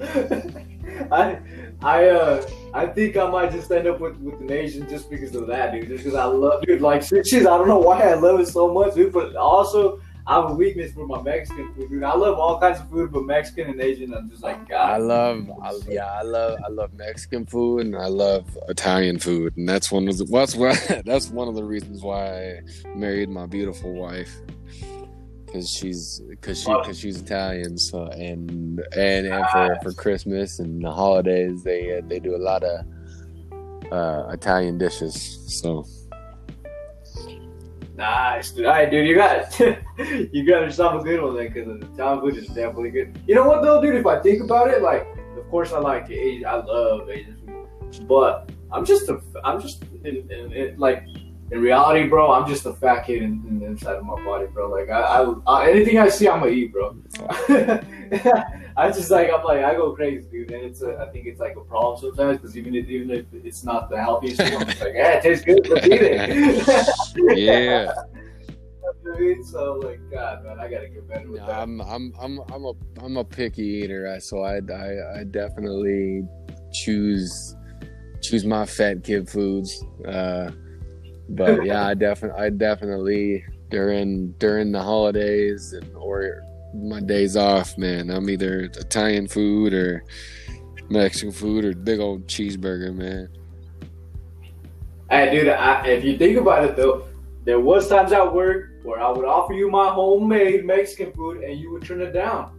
I 1.13 1.39
I 1.83 2.09
uh 2.09 2.47
I 2.73 2.87
think 2.87 3.17
I 3.17 3.29
might 3.29 3.53
just 3.53 3.71
end 3.71 3.87
up 3.87 4.01
with, 4.01 4.17
with 4.19 4.41
an 4.41 4.51
Asian 4.51 4.89
just 4.89 5.09
because 5.09 5.35
of 5.35 5.47
that, 5.47 5.73
dude. 5.73 5.89
Just 5.89 6.05
because 6.05 6.19
I 6.19 6.25
love 6.25 6.63
dude 6.63 6.81
like 6.81 7.03
sushi. 7.03 7.41
I 7.41 7.43
don't 7.43 7.69
know 7.69 7.79
why 7.79 8.03
I 8.03 8.15
love 8.15 8.41
it 8.41 8.49
so 8.49 8.73
much, 8.73 8.95
dude. 8.95 9.13
But 9.13 9.37
also 9.37 10.01
I 10.27 10.37
have 10.37 10.51
a 10.51 10.55
weakness 10.55 10.93
for 10.93 11.07
my 11.07 11.21
Mexican 11.21 11.75
food, 11.75 11.91
dude. 11.91 12.03
I 12.03 12.15
love 12.15 12.39
all 12.39 12.59
kinds 12.59 12.81
of 12.81 12.89
food, 12.89 13.13
but 13.13 13.25
Mexican 13.25 13.69
and 13.69 13.81
Asian, 13.81 14.15
I'm 14.15 14.31
just 14.31 14.43
like 14.43 14.67
God. 14.67 14.91
I 14.91 14.97
love, 14.97 15.51
I, 15.63 15.73
yeah, 15.87 16.07
I 16.07 16.23
love, 16.23 16.59
I 16.65 16.69
love 16.71 16.95
Mexican 16.95 17.45
food 17.45 17.85
and 17.85 17.97
I 17.97 18.07
love 18.07 18.57
Italian 18.69 19.19
food, 19.19 19.55
and 19.59 19.69
that's 19.69 19.93
one 19.93 20.09
of 20.09 20.17
the 20.17 20.25
that's 20.25 20.57
why 20.57 20.75
that's 21.05 21.29
one 21.29 21.49
of 21.49 21.55
the 21.57 21.65
reasons 21.65 22.03
why 22.03 22.25
I 22.25 22.61
married 22.95 23.29
my 23.29 23.45
beautiful 23.45 23.93
wife, 23.93 24.35
because 25.45 25.71
she's 25.71 26.23
because 26.31 26.59
she 26.63 26.73
because 26.73 26.99
she's 26.99 27.21
Italian, 27.21 27.77
so 27.77 28.07
and 28.07 28.81
and 28.97 29.27
and 29.27 29.47
for 29.51 29.79
for 29.83 29.93
Christmas 29.93 30.59
and 30.59 30.83
the 30.83 30.91
holidays 30.91 31.63
they 31.65 31.99
uh, 31.99 32.01
they 32.07 32.19
do 32.19 32.35
a 32.35 32.39
lot 32.39 32.65
of 32.65 32.81
uh, 33.93 34.31
Italian 34.33 34.79
dishes, 34.79 35.45
so 35.61 35.85
Nice, 37.95 38.51
dude. 38.51 38.67
All 38.67 38.73
right, 38.73 38.91
dude, 38.91 39.07
you 39.07 39.15
got 39.15 39.61
it. 39.61 39.79
you 40.33 40.45
got 40.45 40.63
yourself 40.63 41.01
a 41.01 41.05
good 41.05 41.23
one 41.23 41.37
then, 41.37 41.53
because 41.53 41.67
the 41.67 41.87
Italian 41.93 42.21
food 42.21 42.37
is 42.37 42.49
definitely 42.49 42.91
good. 42.91 43.19
You 43.27 43.37
know 43.37 43.47
what 43.47 43.63
though, 43.63 43.81
dude? 43.81 43.95
If 43.95 44.07
I 44.07 44.21
think 44.21 44.43
about 44.43 44.69
it, 44.69 44.83
like, 44.83 45.07
of 45.37 45.49
course 45.49 45.73
I 45.73 45.79
like 45.79 46.11
Asian. 46.11 46.47
I 46.47 46.57
love 46.57 47.09
Asian 47.09 47.37
food, 47.47 48.09
but 48.09 48.51
I'm 48.73 48.85
just 48.85 49.09
a, 49.09 49.21
I'm 49.45 49.61
just 49.61 49.85
in, 50.05 50.29
in, 50.31 50.53
in, 50.53 50.79
like 50.79 51.07
in 51.51 51.61
reality, 51.61 52.09
bro. 52.09 52.33
I'm 52.33 52.49
just 52.49 52.67
a 52.67 52.73
fat 52.73 53.07
kid 53.07 53.23
in, 53.23 53.43
in 53.49 53.61
the 53.61 53.67
inside 53.67 53.97
of 53.97 54.05
my 54.05 54.15
body, 54.25 54.47
bro. 54.47 54.69
Like 54.69 54.91
I, 54.91 55.01
I, 55.01 55.35
I 55.47 55.71
anything 55.71 55.99
I 55.99 56.09
see, 56.09 56.29
I'm 56.29 56.41
gonna 56.41 56.53
eat, 56.53 56.73
bro. 56.73 56.97
I 58.77 58.91
just 58.91 59.11
like 59.11 59.31
I'm 59.33 59.45
like 59.45 59.65
I 59.65 59.75
go 59.75 59.93
crazy, 59.93 60.27
dude, 60.31 60.51
and 60.51 60.65
it's 60.65 60.83
a, 60.83 60.97
I 60.99 61.11
think 61.13 61.27
it's 61.27 61.41
like 61.41 61.57
a 61.57 61.61
problem 61.61 62.01
sometimes 62.01 62.39
because 62.39 62.57
even 62.57 62.75
if 62.75 62.89
even 62.89 63.11
if 63.11 63.27
it's 63.33 63.63
not 63.65 63.89
the 63.91 64.01
healthiest, 64.01 64.43
food, 64.43 64.55
I'm 64.55 64.67
just 64.67 64.81
like, 64.81 64.95
yeah, 64.95 65.13
it 65.13 65.23
tastes 65.23 65.45
good, 65.45 65.69
let's 65.69 65.87
eat 65.87 65.93
it. 66.03 67.39
yeah. 67.39 67.93
So 69.45 69.75
like, 69.83 70.01
God, 70.11 70.45
man, 70.45 70.59
I 70.59 70.69
gotta 70.69 70.89
get 70.89 71.07
better 71.09 71.31
with 71.31 71.41
No, 71.41 71.47
that. 71.47 71.61
I'm 71.61 71.81
I'm 71.83 72.13
I'm 72.21 72.41
I'm 72.53 72.65
a 72.65 72.73
I'm 73.03 73.17
a 73.17 73.25
picky 73.25 73.63
eater, 73.63 74.13
I- 74.13 74.19
so 74.19 74.43
I 74.43 74.57
I, 74.57 75.21
I 75.21 75.25
definitely 75.25 76.27
choose 76.73 77.55
choose 78.23 78.45
my 78.45 78.67
fat 78.67 79.05
kid 79.05 79.29
foods. 79.29 79.85
Uh, 80.07 80.51
but 81.29 81.65
yeah, 81.65 81.87
I 81.87 81.95
definitely 81.95 82.41
I 82.41 82.51
definitely 82.51 83.45
during 83.71 84.33
during 84.39 84.73
the 84.73 84.83
holidays 84.83 85.73
and 85.73 85.95
or 85.97 86.43
my 86.75 87.01
days 87.01 87.37
off, 87.37 87.79
man, 87.79 88.11
I'm 88.11 88.29
either 88.29 88.61
Italian 88.61 89.29
food 89.29 89.73
or 89.73 90.05
Mexican 90.89 91.33
food 91.33 91.65
or 91.65 91.75
big 91.75 92.01
old 92.01 92.27
cheeseburger, 92.27 92.95
man. 92.95 93.29
Hey, 95.11 95.31
dude, 95.31 95.49
I, 95.49 95.87
if 95.87 96.05
you 96.05 96.19
think 96.19 96.39
about 96.39 96.65
it 96.65 96.77
though, 96.77 97.07
there 97.45 97.61
was 97.61 97.89
times 97.89 98.13
at 98.13 98.35
work 98.35 98.71
where 98.83 99.01
I 99.01 99.11
would 99.11 99.25
offer 99.25 99.53
you 99.53 99.71
my 99.71 99.89
homemade 99.89 100.65
Mexican 100.65 101.13
food 101.13 101.43
and 101.43 101.59
you 101.59 101.73
would 101.73 101.85
turn 101.85 102.01
it 102.01 102.13
down. 102.13 102.59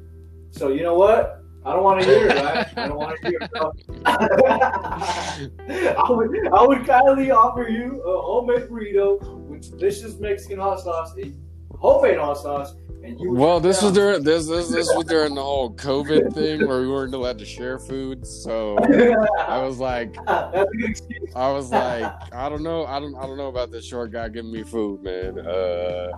So 0.51 0.69
you 0.69 0.83
know 0.83 0.95
what? 0.95 1.41
I 1.65 1.73
don't 1.73 1.83
want 1.83 2.01
to 2.01 2.05
hear 2.05 2.27
it, 2.27 2.35
right? 2.35 2.77
I 2.77 2.87
don't 2.87 2.97
want 2.97 3.19
to 3.19 3.27
hear 3.27 3.39
it. 3.41 3.49
I 5.97 6.11
would, 6.11 6.47
I 6.53 6.63
would 6.63 6.85
kindly 6.85 7.31
offer 7.31 7.67
you 7.67 8.03
a 8.03 8.21
homemade 8.21 8.69
burrito 8.69 9.19
with 9.47 9.71
delicious 9.71 10.19
Mexican 10.19 10.59
hot 10.59 10.79
sauce, 10.79 11.15
homemade 11.71 12.19
hot 12.19 12.37
sauce, 12.37 12.75
and 13.03 13.19
you. 13.19 13.33
Well, 13.33 13.59
this 13.59 13.81
was 13.81 13.93
during 13.93 14.23
this 14.23 14.45
this 14.47 14.69
this 14.69 14.93
was 14.95 15.05
during 15.05 15.33
the 15.33 15.41
whole 15.41 15.73
COVID 15.73 16.35
thing 16.35 16.67
where 16.67 16.81
we 16.81 16.87
weren't 16.87 17.15
allowed 17.15 17.39
to 17.39 17.45
share 17.45 17.79
food, 17.79 18.27
so 18.27 18.77
I 19.39 19.57
was 19.57 19.79
like. 19.79 20.15
That's 20.27 20.71
a 20.71 20.77
good 20.77 20.91
excuse. 20.91 21.31
I 21.35 21.51
was 21.51 21.71
like, 21.71 22.13
I 22.31 22.47
don't 22.47 22.61
know, 22.61 22.85
I 22.85 22.99
don't, 22.99 23.15
I 23.15 23.25
don't 23.25 23.37
know 23.37 23.47
about 23.47 23.71
this 23.71 23.85
short 23.85 24.11
guy 24.11 24.29
giving 24.29 24.51
me 24.51 24.61
food, 24.61 25.01
man. 25.01 25.39
Uh, 25.39 26.11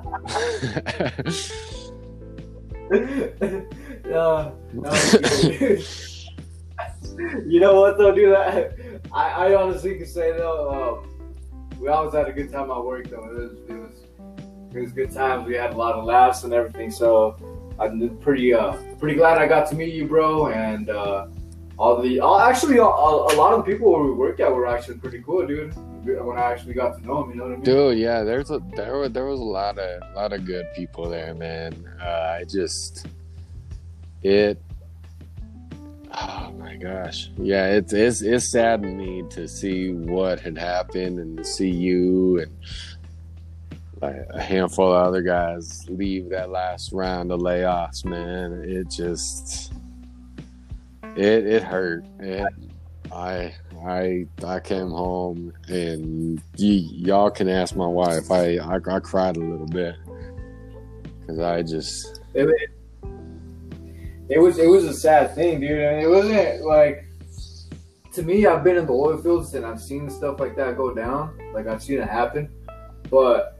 no, 4.09 4.57
you 7.45 7.59
know 7.59 7.79
what 7.79 7.97
though, 7.97 8.13
dude? 8.13 8.35
I, 8.35 8.69
I 9.11 9.55
honestly 9.55 9.95
can 9.95 10.05
say 10.05 10.31
though, 10.31 11.03
um, 11.03 11.79
we 11.79 11.87
always 11.87 12.13
had 12.13 12.27
a 12.27 12.31
good 12.31 12.51
time 12.51 12.71
at 12.71 12.83
work 12.83 13.09
though. 13.09 13.23
It 13.23 13.33
was, 13.33 13.51
it 13.69 13.77
was, 13.77 14.75
it 14.75 14.79
was 14.79 14.91
good 14.91 15.11
times. 15.11 15.47
We 15.47 15.55
had 15.55 15.73
a 15.73 15.77
lot 15.77 15.95
of 15.95 16.05
laughs 16.05 16.43
and 16.43 16.53
everything. 16.53 16.91
So 16.91 17.37
I'm 17.79 18.17
pretty, 18.17 18.53
uh, 18.53 18.73
pretty 18.99 19.15
glad 19.15 19.37
I 19.37 19.47
got 19.47 19.69
to 19.69 19.75
meet 19.75 19.93
you, 19.93 20.07
bro. 20.07 20.47
And 20.47 20.89
uh, 20.89 21.27
all 21.77 22.01
the, 22.01 22.19
all, 22.19 22.39
actually, 22.39 22.77
a, 22.77 22.83
a 22.83 23.35
lot 23.35 23.53
of 23.53 23.65
the 23.65 23.71
people 23.71 24.03
we 24.03 24.11
worked 24.11 24.39
at 24.39 24.51
were 24.51 24.67
actually 24.67 24.97
pretty 24.97 25.21
cool, 25.21 25.45
dude. 25.45 25.73
When 26.05 26.37
I 26.37 26.51
actually 26.51 26.73
got 26.73 26.97
to 26.97 27.05
know 27.05 27.21
them, 27.21 27.31
you 27.31 27.35
know 27.35 27.43
what 27.43 27.51
I 27.51 27.55
mean? 27.55 27.63
dude, 27.63 27.97
yeah, 27.97 28.23
there's 28.23 28.49
a 28.49 28.61
there 28.77 28.97
was 28.97 29.11
there 29.11 29.25
was 29.25 29.41
a 29.41 29.43
lot 29.43 29.77
of 29.77 30.15
lot 30.15 30.31
of 30.31 30.45
good 30.45 30.65
people 30.73 31.09
there, 31.09 31.33
man. 31.33 31.73
Uh, 32.01 32.37
I 32.39 32.45
just 32.45 33.07
it. 34.28 34.61
Oh 36.19 36.51
my 36.57 36.75
gosh, 36.75 37.30
yeah, 37.38 37.67
it's 37.67 37.93
it's 37.93 38.21
it's 38.21 38.51
saddened 38.51 38.97
me 38.97 39.23
to 39.30 39.47
see 39.47 39.91
what 39.91 40.39
had 40.39 40.57
happened 40.57 41.19
and 41.19 41.38
to 41.38 41.43
see 41.43 41.69
you 41.69 42.39
and 42.39 42.51
a 44.01 44.41
handful 44.41 44.93
of 44.93 45.07
other 45.07 45.21
guys 45.21 45.86
leave 45.89 46.30
that 46.30 46.49
last 46.49 46.91
round 46.91 47.32
of 47.32 47.39
layoffs, 47.39 48.05
man. 48.05 48.63
It 48.63 48.89
just 48.89 49.73
it 51.15 51.45
it 51.47 51.63
hurt. 51.63 52.05
It, 52.19 52.47
I 53.11 53.55
I 53.86 54.28
I 54.43 54.59
came 54.59 54.89
home 54.89 55.53
and 55.67 56.41
y- 56.59 56.89
y'all 56.91 57.32
can 57.32 57.49
ask 57.49 57.75
my 57.75 57.88
wife. 57.88 58.30
I 58.32 58.57
I, 58.57 58.75
I 58.75 58.99
cried 58.99 59.38
a 59.38 59.39
little 59.39 59.67
bit 59.67 59.95
because 61.21 61.39
I 61.39 61.63
just 61.63 62.21
it, 62.34 62.49
it 64.30 64.39
was 64.39 64.57
it 64.57 64.67
was 64.67 64.86
a 64.86 64.93
sad 64.93 65.36
thing, 65.36 65.59
dude. 65.59 65.80
And 65.80 66.01
it 66.01 66.09
wasn't 66.09 66.65
like 66.65 67.05
to 68.13 68.23
me. 68.23 68.45
I've 68.45 68.63
been 68.63 68.78
in 68.78 68.86
the 68.86 68.93
oil 68.93 69.17
fields 69.17 69.53
and 69.53 69.65
I've 69.65 69.82
seen 69.82 70.09
stuff 70.09 70.39
like 70.39 70.55
that 70.55 70.78
go 70.78 70.93
down. 70.93 71.38
Like 71.53 71.67
I've 71.67 71.82
seen 71.82 71.99
it 71.99 72.07
happen, 72.07 72.49
but 73.09 73.57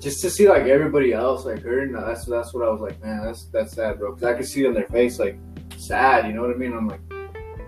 just 0.00 0.20
to 0.22 0.30
see 0.30 0.48
like 0.48 0.64
everybody 0.64 1.12
else 1.12 1.44
like 1.44 1.62
hurting, 1.62 1.92
that's 1.92 2.24
that's 2.26 2.52
what 2.52 2.66
I 2.66 2.70
was 2.70 2.80
like, 2.80 3.02
man, 3.02 3.24
that's 3.24 3.44
that's 3.46 3.72
sad, 3.74 3.98
bro. 3.98 4.14
Because 4.14 4.24
I 4.24 4.34
could 4.34 4.46
see 4.46 4.66
on 4.66 4.74
their 4.74 4.86
face, 4.88 5.18
like 5.18 5.38
sad. 5.78 6.26
You 6.26 6.34
know 6.34 6.42
what 6.42 6.50
I 6.50 6.54
mean? 6.54 6.72
I'm 6.72 6.88
like, 6.88 7.00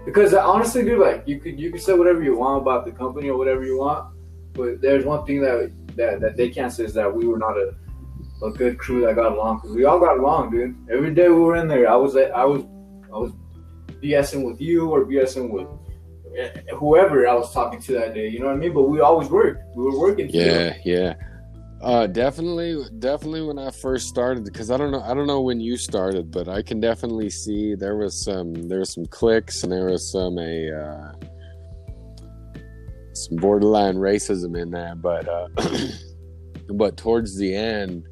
because 0.04 0.34
honestly, 0.34 0.84
dude, 0.84 0.98
like 0.98 1.22
you 1.26 1.38
could 1.38 1.58
you 1.58 1.70
could 1.70 1.80
say 1.80 1.94
whatever 1.94 2.22
you 2.22 2.36
want 2.36 2.60
about 2.60 2.84
the 2.84 2.92
company 2.92 3.30
or 3.30 3.38
whatever 3.38 3.64
you 3.64 3.78
want, 3.78 4.12
but 4.52 4.82
there's 4.82 5.04
one 5.04 5.24
thing 5.24 5.40
that 5.40 5.72
that, 5.96 6.20
that 6.20 6.36
they 6.36 6.50
can't 6.50 6.72
say 6.72 6.84
is 6.84 6.94
that 6.94 7.14
we 7.14 7.26
were 7.26 7.38
not 7.38 7.56
a 7.56 7.74
a 8.44 8.50
good 8.50 8.78
crew 8.78 9.00
that 9.06 9.16
got 9.16 9.32
along 9.32 9.56
because 9.56 9.74
we 9.74 9.84
all 9.84 9.98
got 9.98 10.18
along, 10.18 10.50
dude. 10.50 10.76
Every 10.90 11.14
day 11.14 11.28
we 11.28 11.40
were 11.40 11.56
in 11.56 11.68
there, 11.68 11.90
I 11.90 11.96
was 11.96 12.16
I 12.16 12.44
was 12.44 12.62
I 13.12 13.16
was 13.16 13.32
BSing 14.02 14.44
with 14.44 14.60
you 14.60 14.90
or 14.90 15.04
BSing 15.04 15.50
with 15.50 15.66
whoever 16.76 17.26
I 17.26 17.34
was 17.34 17.52
talking 17.52 17.80
to 17.80 17.92
that 17.94 18.14
day. 18.14 18.28
You 18.28 18.40
know 18.40 18.46
what 18.46 18.56
I 18.56 18.58
mean? 18.58 18.74
But 18.74 18.82
we 18.82 19.00
always 19.00 19.28
worked. 19.28 19.74
We 19.74 19.84
were 19.84 19.98
working. 19.98 20.28
yeah 20.30 20.74
yeah. 20.84 21.14
Uh, 21.84 22.06
definitely, 22.06 22.82
definitely. 22.98 23.42
When 23.42 23.58
I 23.58 23.70
first 23.70 24.08
started, 24.08 24.42
because 24.44 24.70
I 24.70 24.78
don't 24.78 24.90
know, 24.90 25.02
I 25.02 25.12
don't 25.12 25.26
know 25.26 25.42
when 25.42 25.60
you 25.60 25.76
started, 25.76 26.30
but 26.30 26.48
I 26.48 26.62
can 26.62 26.80
definitely 26.80 27.28
see 27.28 27.74
there 27.74 27.96
was 27.98 28.24
some, 28.24 28.54
there 28.68 28.78
was 28.78 28.94
some 28.94 29.04
clicks, 29.04 29.62
and 29.64 29.70
there 29.70 29.90
was 29.90 30.10
some 30.10 30.38
a, 30.38 30.72
uh, 30.72 31.12
some 33.12 33.36
borderline 33.36 33.96
racism 33.96 34.58
in 34.58 34.70
that. 34.70 35.02
But, 35.02 35.28
uh, 35.28 35.48
but 36.74 36.96
towards 36.96 37.36
the 37.36 37.54
end, 37.54 38.06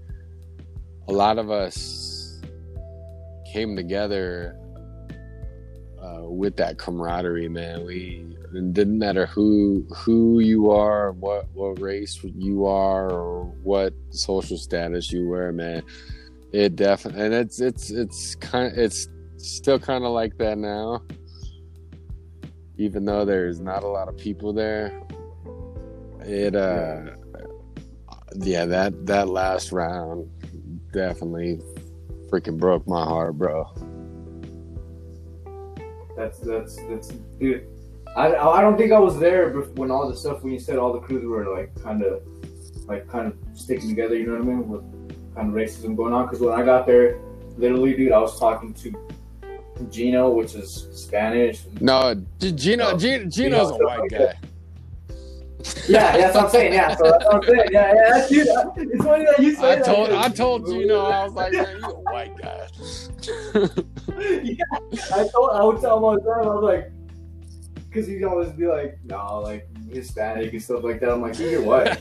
a 1.08 1.12
lot 1.12 1.38
of 1.38 1.50
us 1.50 2.40
came 3.52 3.76
together 3.76 4.56
uh, 6.02 6.22
with 6.22 6.56
that 6.56 6.78
camaraderie, 6.78 7.48
man. 7.48 7.84
We 7.84 8.26
it 8.54 8.72
didn't 8.74 8.98
matter 8.98 9.26
who 9.26 9.86
who 9.94 10.40
you 10.40 10.70
are, 10.70 11.12
what 11.12 11.46
what 11.54 11.80
race 11.80 12.20
you 12.22 12.66
are, 12.66 13.10
or 13.10 13.44
what 13.62 13.94
social 14.10 14.56
status 14.56 15.12
you 15.12 15.26
were, 15.26 15.52
man. 15.52 15.82
It 16.52 16.76
definitely 16.76 17.24
and 17.24 17.34
it's 17.34 17.60
it's 17.60 17.90
it's 17.90 18.34
kind 18.36 18.76
it's 18.76 19.08
still 19.36 19.78
kind 19.78 20.04
of 20.04 20.12
like 20.12 20.36
that 20.38 20.58
now. 20.58 21.02
Even 22.78 23.04
though 23.04 23.24
there's 23.24 23.60
not 23.60 23.84
a 23.84 23.88
lot 23.88 24.08
of 24.08 24.16
people 24.16 24.52
there, 24.52 25.00
it 26.20 26.54
uh 26.54 27.02
yeah 28.36 28.64
that 28.64 29.06
that 29.06 29.28
last 29.28 29.72
round 29.72 30.28
definitely 30.92 31.60
freaking 32.30 32.58
broke 32.58 32.86
my 32.86 33.04
heart, 33.04 33.36
bro. 33.36 33.64
That's 36.16 36.38
that's 36.40 36.76
that's 36.88 37.08
dude. 37.40 37.66
I 38.16 38.34
I 38.34 38.60
don't 38.60 38.76
think 38.76 38.92
I 38.92 38.98
was 38.98 39.18
there 39.18 39.50
when 39.50 39.90
all 39.90 40.08
the 40.08 40.16
stuff 40.16 40.42
when 40.42 40.52
you 40.52 40.60
said 40.60 40.78
all 40.78 40.92
the 40.92 41.00
crews 41.00 41.24
were 41.24 41.54
like 41.54 41.74
kind 41.82 42.02
of 42.02 42.22
like 42.86 43.08
kind 43.08 43.26
of 43.26 43.36
sticking 43.58 43.88
together. 43.88 44.16
You 44.16 44.26
know 44.26 44.32
what 44.34 44.42
I 44.42 44.44
mean? 44.44 44.68
With 44.68 45.34
kind 45.34 45.48
of 45.48 45.54
racism 45.54 45.96
going 45.96 46.12
on. 46.12 46.26
Because 46.26 46.40
when 46.40 46.58
I 46.58 46.64
got 46.64 46.86
there, 46.86 47.18
literally, 47.56 47.94
dude, 47.96 48.12
I 48.12 48.18
was 48.18 48.38
talking 48.38 48.74
to 48.74 48.92
Gino, 49.90 50.30
which 50.30 50.54
is 50.54 50.88
Spanish. 50.92 51.62
No, 51.80 52.14
Gino, 52.38 52.96
Gino 52.96 53.24
Gino's 53.26 53.70
a 53.70 53.76
white 53.76 54.10
guy. 54.10 54.34
Yeah, 55.88 56.16
that's 56.16 56.34
what 56.34 56.44
I'm 56.44 56.50
saying. 56.50 56.72
Yeah, 56.72 56.94
so 56.96 57.04
that's 57.04 57.24
what 57.24 57.34
I'm 57.34 57.42
saying. 57.42 57.68
Yeah, 57.70 57.94
yeah, 57.94 58.08
that's 58.08 58.30
you. 58.30 58.42
It's 58.76 59.04
funny 59.04 59.24
that 59.24 59.38
you 59.38 59.54
say 59.54 59.72
I 59.72 59.80
told, 59.80 60.10
that. 60.10 60.24
I 60.24 60.28
told 60.28 60.66
Gino, 60.66 61.04
I 61.04 61.24
was 61.24 61.34
like, 61.34 61.52
man, 61.52 61.76
you 61.78 61.84
a 61.84 62.00
white 62.12 62.36
guy. 62.36 62.66
yeah, 64.42 64.64
I 65.14 65.28
told, 65.28 65.50
I 65.52 65.64
would 65.64 65.80
tell 65.80 65.98
him 65.98 66.04
all 66.04 66.14
the 66.14 66.20
time. 66.20 66.48
I 66.48 66.54
was 66.54 66.64
like, 66.64 66.92
because 67.88 68.06
he'd 68.06 68.24
always 68.24 68.50
be 68.52 68.66
like, 68.66 68.98
no, 69.04 69.40
like 69.40 69.68
Hispanic 69.90 70.52
and 70.52 70.62
stuff 70.62 70.82
like 70.82 71.00
that. 71.00 71.10
I'm 71.10 71.20
like, 71.20 71.38
you're 71.38 71.62
what? 71.62 71.98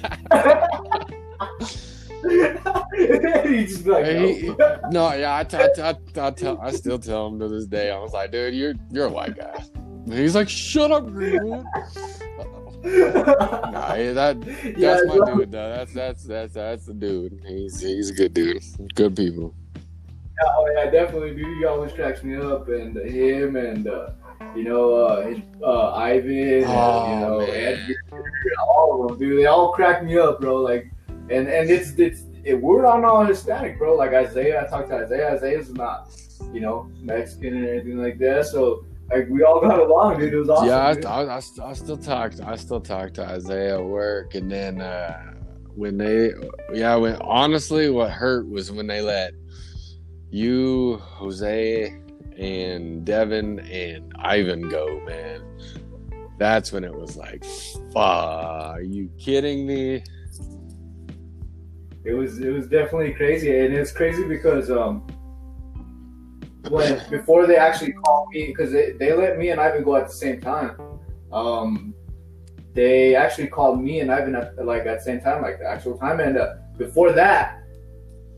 he 2.22 3.66
just 3.66 3.84
be 3.84 3.91
like, 3.91 4.05
no. 4.05 4.28
He, 4.28 4.47
no, 4.91 5.14
yeah, 5.14 5.34
I, 5.34 5.57
I, 5.57 5.89
I, 5.89 6.28
I, 6.28 6.32
tell, 6.32 6.59
I 6.62 6.72
still 6.72 6.99
tell 6.99 7.28
him 7.28 7.39
to 7.39 7.47
this 7.47 7.66
day. 7.66 7.91
I 7.91 7.99
was 7.99 8.14
like, 8.14 8.32
dude, 8.32 8.53
you're 8.53 8.74
you're 8.91 9.05
a 9.05 9.09
white 9.09 9.38
guy. 9.38 9.64
And 9.76 10.14
he's 10.14 10.36
like, 10.36 10.49
shut 10.49 10.91
up, 10.91 11.07
Greenwood. 11.07 11.66
Nah, 12.84 13.96
that 13.96 14.42
that's 14.42 14.78
yeah, 14.78 15.00
my 15.06 15.34
dude. 15.34 15.52
Though. 15.52 15.76
That's 15.76 15.94
that's 15.94 16.24
that's 16.24 16.54
that's 16.54 16.86
the 16.86 16.94
dude. 16.94 17.42
He's 17.46 17.80
he's 17.82 18.10
a 18.10 18.14
good 18.14 18.34
dude. 18.34 18.64
Good 18.96 19.16
people. 19.16 19.54
Oh 20.44 20.72
yeah, 20.76 20.90
definitely, 20.90 21.36
dude. 21.36 21.58
He 21.58 21.66
always 21.66 21.94
cracks 21.94 22.24
me 22.24 22.36
up, 22.36 22.68
and 22.70 22.98
him 22.98 23.56
and 23.56 23.88
uh, 23.88 24.12
you 24.56 24.64
know 24.64 24.94
uh, 24.94 25.28
his, 25.28 25.40
uh, 25.64 25.94
Ivan, 25.94 26.64
oh, 26.68 27.06
and, 27.06 27.12
you 27.12 27.28
know 27.28 27.40
Edgar, 27.40 27.96
all 28.68 29.04
of 29.04 29.10
them, 29.10 29.20
dude. 29.20 29.40
They 29.40 29.46
all 29.46 29.72
crack 29.72 30.04
me 30.04 30.18
up, 30.18 30.42
bro. 30.42 30.58
Like, 30.58 30.92
and 31.30 31.48
and 31.48 31.70
it's 31.70 31.92
it's 32.00 32.24
it, 32.44 32.60
we're 32.60 32.86
on 32.86 33.06
all 33.06 33.24
Hispanic, 33.24 33.78
bro. 33.78 33.96
Like 33.96 34.14
Isaiah, 34.14 34.66
I 34.66 34.70
talked 34.70 34.90
to 34.90 34.96
Isaiah. 34.96 35.36
Isaiah's 35.36 35.72
not, 35.72 36.10
you 36.52 36.60
know, 36.60 36.90
Mexican 37.00 37.64
or 37.64 37.74
anything 37.74 38.02
like 38.02 38.18
that. 38.20 38.48
So 38.48 38.86
like 39.12 39.28
we 39.30 39.43
all 39.43 39.59
got 39.59 39.80
along, 39.80 40.20
dude. 40.20 40.34
It 40.34 40.38
was 40.38 40.49
awesome. 40.49 40.68
Yeah, 40.68 41.09
I, 41.09 41.22
I, 41.22 41.36
I, 41.36 41.70
I, 41.70 41.74
still 41.74 41.97
talked. 41.97 42.39
I 42.41 42.55
still 42.55 42.82
talked 42.82 43.16
to 43.16 43.26
Isaiah 43.26 43.80
at 43.80 43.84
work, 43.84 44.36
and 44.36 44.51
then 44.51 44.82
uh, 44.82 45.34
when 45.76 45.97
they, 45.97 46.32
yeah, 46.74 46.95
when 46.95 47.16
honestly, 47.18 47.89
what 47.89 48.12
hurt 48.12 48.47
was 48.49 48.72
when 48.72 48.88
they 48.88 49.01
let 49.01 49.34
you, 50.30 50.97
Jose, 50.97 51.99
and 52.38 53.05
Devin 53.05 53.59
and 53.59 54.14
Ivan 54.20 54.70
go. 54.70 54.99
Man, 55.01 55.43
that's 56.38 56.72
when 56.72 56.84
it 56.84 56.93
was 56.93 57.18
like, 57.18 57.43
"Fuck, 57.93 57.95
are 57.95 58.82
you 58.82 59.09
kidding 59.18 59.68
me?" 59.68 60.03
It 62.03 62.14
was. 62.14 62.39
It 62.39 62.51
was 62.51 62.68
definitely 62.68 63.14
crazy, 63.14 63.59
and 63.59 63.74
it's 63.74 63.91
crazy 63.91 64.24
because 64.24 64.72
um 64.72 65.05
when 66.70 67.01
before 67.09 67.47
they 67.47 67.57
actually 67.57 67.93
called 67.93 68.30
me 68.30 68.47
because 68.47 68.72
they, 68.72 68.91
they 68.91 69.14
let 69.14 69.38
me 69.38 69.49
and 69.49 69.59
Ivan 69.59 69.84
go 69.84 69.95
at 69.95 70.07
the 70.07 70.14
same 70.14 70.39
time. 70.39 70.78
Um, 71.32 71.93
they 72.74 73.16
actually 73.16 73.47
called 73.47 73.82
me 73.82 73.99
and 73.99 74.12
Ivan 74.12 74.36
at 74.36 74.64
like 74.66 74.86
at 74.86 74.99
the 74.99 75.03
same 75.03 75.22
time, 75.22 75.41
like 75.41 75.59
the 75.59 75.68
actual 75.68 75.97
time. 75.97 76.20
And 76.20 76.38
uh, 76.38 76.55
before 76.78 77.12
that, 77.14 77.62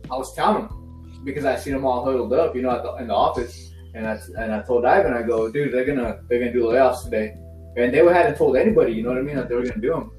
I 0.09 0.15
was 0.15 0.33
telling 0.33 0.67
them 0.67 1.21
because 1.23 1.45
I 1.45 1.55
seen 1.55 1.73
them 1.73 1.85
all 1.85 2.03
huddled 2.03 2.33
up, 2.33 2.55
you 2.55 2.61
know, 2.61 2.81
the, 2.81 3.01
in 3.01 3.07
the 3.07 3.15
office. 3.15 3.71
And 3.93 4.07
I 4.07 4.17
and 4.39 4.51
I 4.51 4.61
told 4.63 4.85
Ivan, 4.85 5.13
I 5.13 5.21
go, 5.21 5.51
dude, 5.51 5.73
they're 5.73 5.85
gonna 5.85 6.21
they're 6.27 6.39
gonna 6.39 6.53
do 6.53 6.63
layoffs 6.63 7.03
today, 7.03 7.35
and 7.77 7.93
they 7.93 7.99
hadn't 7.99 8.37
told 8.37 8.57
anybody, 8.57 8.93
you 8.93 9.03
know 9.03 9.09
what 9.09 9.19
I 9.19 9.21
mean, 9.21 9.35
that 9.35 9.49
they 9.49 9.55
were 9.55 9.63
gonna 9.63 9.81
do 9.81 9.89
them. 9.89 10.11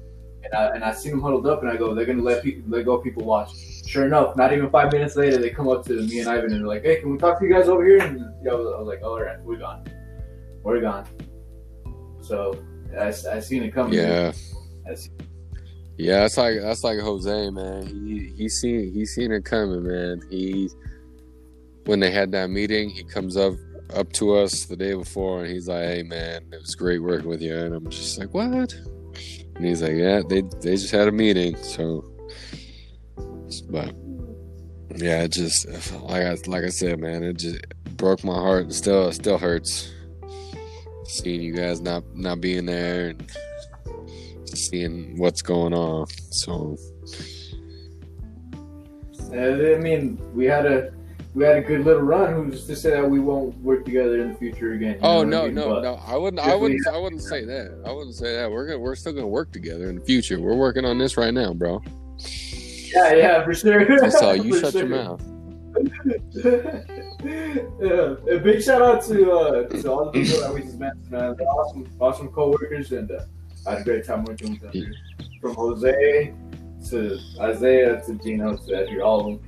And 0.43 0.53
I 0.53 0.75
and 0.75 0.83
I 0.83 0.93
seen 0.93 1.11
them 1.11 1.21
huddled 1.21 1.45
up, 1.45 1.61
and 1.61 1.69
I 1.69 1.75
go, 1.75 1.93
they're 1.93 2.05
gonna 2.05 2.21
let 2.21 2.41
people 2.41 2.63
let 2.69 2.85
go 2.85 2.99
people 2.99 3.25
watch 3.25 3.51
sure 3.85 4.05
enough, 4.05 4.35
not 4.35 4.53
even 4.53 4.69
five 4.69 4.91
minutes 4.91 5.15
later, 5.15 5.37
they 5.37 5.49
come 5.49 5.67
up 5.67 5.85
to 5.85 5.93
me 5.93 6.19
and 6.19 6.29
Ivan 6.29 6.51
and 6.51 6.61
they're 6.61 6.67
like, 6.67 6.83
"Hey, 6.83 6.99
can 6.99 7.11
we 7.11 7.17
talk 7.17 7.39
to 7.39 7.45
you 7.45 7.53
guys 7.53 7.67
over 7.67 7.85
here?" 7.85 7.99
And 7.99 8.19
yeah, 8.43 8.51
I 8.51 8.55
was, 8.55 8.73
I 8.75 8.79
was 8.79 8.87
like, 8.87 9.03
"All 9.03 9.21
right, 9.21 9.41
we're 9.41 9.57
gone, 9.57 9.85
we're 10.63 10.81
gone." 10.81 11.05
So 12.21 12.59
I, 12.99 13.07
I 13.07 13.39
seen 13.39 13.63
it 13.63 13.73
coming. 13.73 13.93
Yeah. 13.93 14.33
Yeah, 15.97 16.21
that's 16.21 16.37
like 16.37 16.59
that's 16.59 16.83
like 16.83 16.99
Jose, 16.99 17.49
man. 17.51 17.87
He 17.87 18.33
he 18.35 18.49
seen 18.49 18.91
he 18.91 19.05
seen 19.05 19.31
it 19.31 19.45
coming, 19.45 19.83
man. 19.83 20.21
He 20.29 20.69
when 21.85 21.99
they 21.99 22.11
had 22.11 22.31
that 22.33 22.49
meeting, 22.49 22.89
he 22.89 23.03
comes 23.03 23.37
up 23.37 23.53
up 23.93 24.11
to 24.13 24.35
us 24.35 24.65
the 24.65 24.75
day 24.75 24.93
before 24.93 25.43
and 25.43 25.51
he's 25.51 25.69
like, 25.69 25.85
"Hey, 25.85 26.03
man, 26.03 26.43
it 26.51 26.59
was 26.59 26.75
great 26.75 26.99
working 26.99 27.29
with 27.29 27.41
you." 27.41 27.55
And 27.55 27.73
I'm 27.73 27.89
just 27.89 28.19
like, 28.19 28.33
"What?" 28.33 28.73
And 29.55 29.65
he's 29.65 29.81
like, 29.81 29.93
"Yeah, 29.93 30.21
they 30.27 30.41
they 30.41 30.75
just 30.75 30.91
had 30.91 31.07
a 31.07 31.11
meeting, 31.13 31.55
so 31.55 32.03
but 33.69 33.93
yeah, 34.95 35.23
it 35.23 35.31
just 35.31 35.67
like 36.03 36.23
I 36.23 36.37
like 36.47 36.63
I 36.63 36.69
said, 36.69 36.99
man, 36.99 37.23
it 37.23 37.37
just 37.37 37.59
broke 37.97 38.23
my 38.23 38.35
heart. 38.35 38.71
Still, 38.73 39.11
still 39.11 39.37
hurts 39.37 39.91
seeing 41.07 41.41
you 41.41 41.53
guys 41.53 41.81
not 41.81 42.03
not 42.15 42.41
being 42.41 42.65
there 42.65 43.09
and 43.09 43.31
seeing 44.45 45.17
what's 45.17 45.41
going 45.41 45.73
on. 45.73 46.07
So, 46.31 46.77
I 49.31 49.77
mean, 49.79 50.19
we 50.33 50.45
had 50.45 50.65
a 50.65 50.91
we 51.33 51.43
had 51.43 51.57
a 51.57 51.61
good 51.61 51.85
little 51.85 52.01
run. 52.01 52.33
Who's 52.33 52.65
to 52.67 52.75
say 52.75 52.91
that 52.91 53.09
we 53.09 53.19
won't 53.19 53.57
work 53.59 53.85
together 53.85 54.21
in 54.21 54.29
the 54.29 54.35
future 54.35 54.73
again? 54.73 54.99
Oh 55.01 55.23
no, 55.23 55.43
I 55.43 55.45
mean? 55.45 55.55
no, 55.55 55.69
but 55.69 55.83
no! 55.83 55.95
I 56.05 56.15
wouldn't, 56.15 56.41
I 56.41 56.55
wouldn't, 56.55 56.87
I 56.87 56.97
wouldn't 56.97 57.21
say 57.21 57.45
that. 57.45 57.81
I 57.85 57.91
wouldn't 57.91 58.15
say 58.15 58.35
that. 58.35 58.49
We're 58.49 58.67
gonna, 58.67 58.79
we're 58.79 58.95
still 58.95 59.13
gonna 59.13 59.27
work 59.27 59.51
together 59.51 59.89
in 59.89 59.99
the 59.99 60.05
future. 60.05 60.39
We're 60.39 60.55
working 60.55 60.85
on 60.85 60.97
this 60.97 61.17
right 61.17 61.33
now, 61.33 61.53
bro. 61.53 61.81
Yeah, 62.95 63.13
yeah, 63.13 63.43
for 63.43 63.53
sure. 63.53 64.03
I 64.03 64.09
saw 64.09 64.31
you 64.33 64.59
shut 64.59 64.71
sure. 64.71 64.81
your 64.81 64.89
mouth. 64.89 65.21
yeah, 67.81 68.15
a 68.33 68.39
big 68.39 68.61
shout 68.63 68.81
out 68.81 69.03
to 69.03 69.31
uh, 69.31 69.63
to 69.67 69.91
all 69.91 70.05
the 70.05 70.11
people 70.11 70.39
that 70.39 70.53
we 70.53 70.61
just 70.61 70.79
mentioned, 70.79 71.11
man. 71.11 71.35
They're 71.37 71.47
awesome, 71.47 71.91
awesome 71.99 72.29
coworkers, 72.29 72.93
and 72.93 73.11
uh, 73.11 73.25
I 73.67 73.71
had 73.71 73.81
a 73.81 73.83
great 73.83 74.05
time 74.05 74.23
working 74.23 74.51
with 74.51 74.61
them. 74.61 74.71
Dude. 74.71 74.95
From 75.41 75.55
Jose 75.55 76.33
to 76.89 77.19
Isaiah 77.41 78.01
to 78.05 78.15
Gino 78.15 78.55
to 78.55 78.73
Edgar, 78.73 79.01
all 79.01 79.19
of 79.19 79.25
them. 79.25 79.39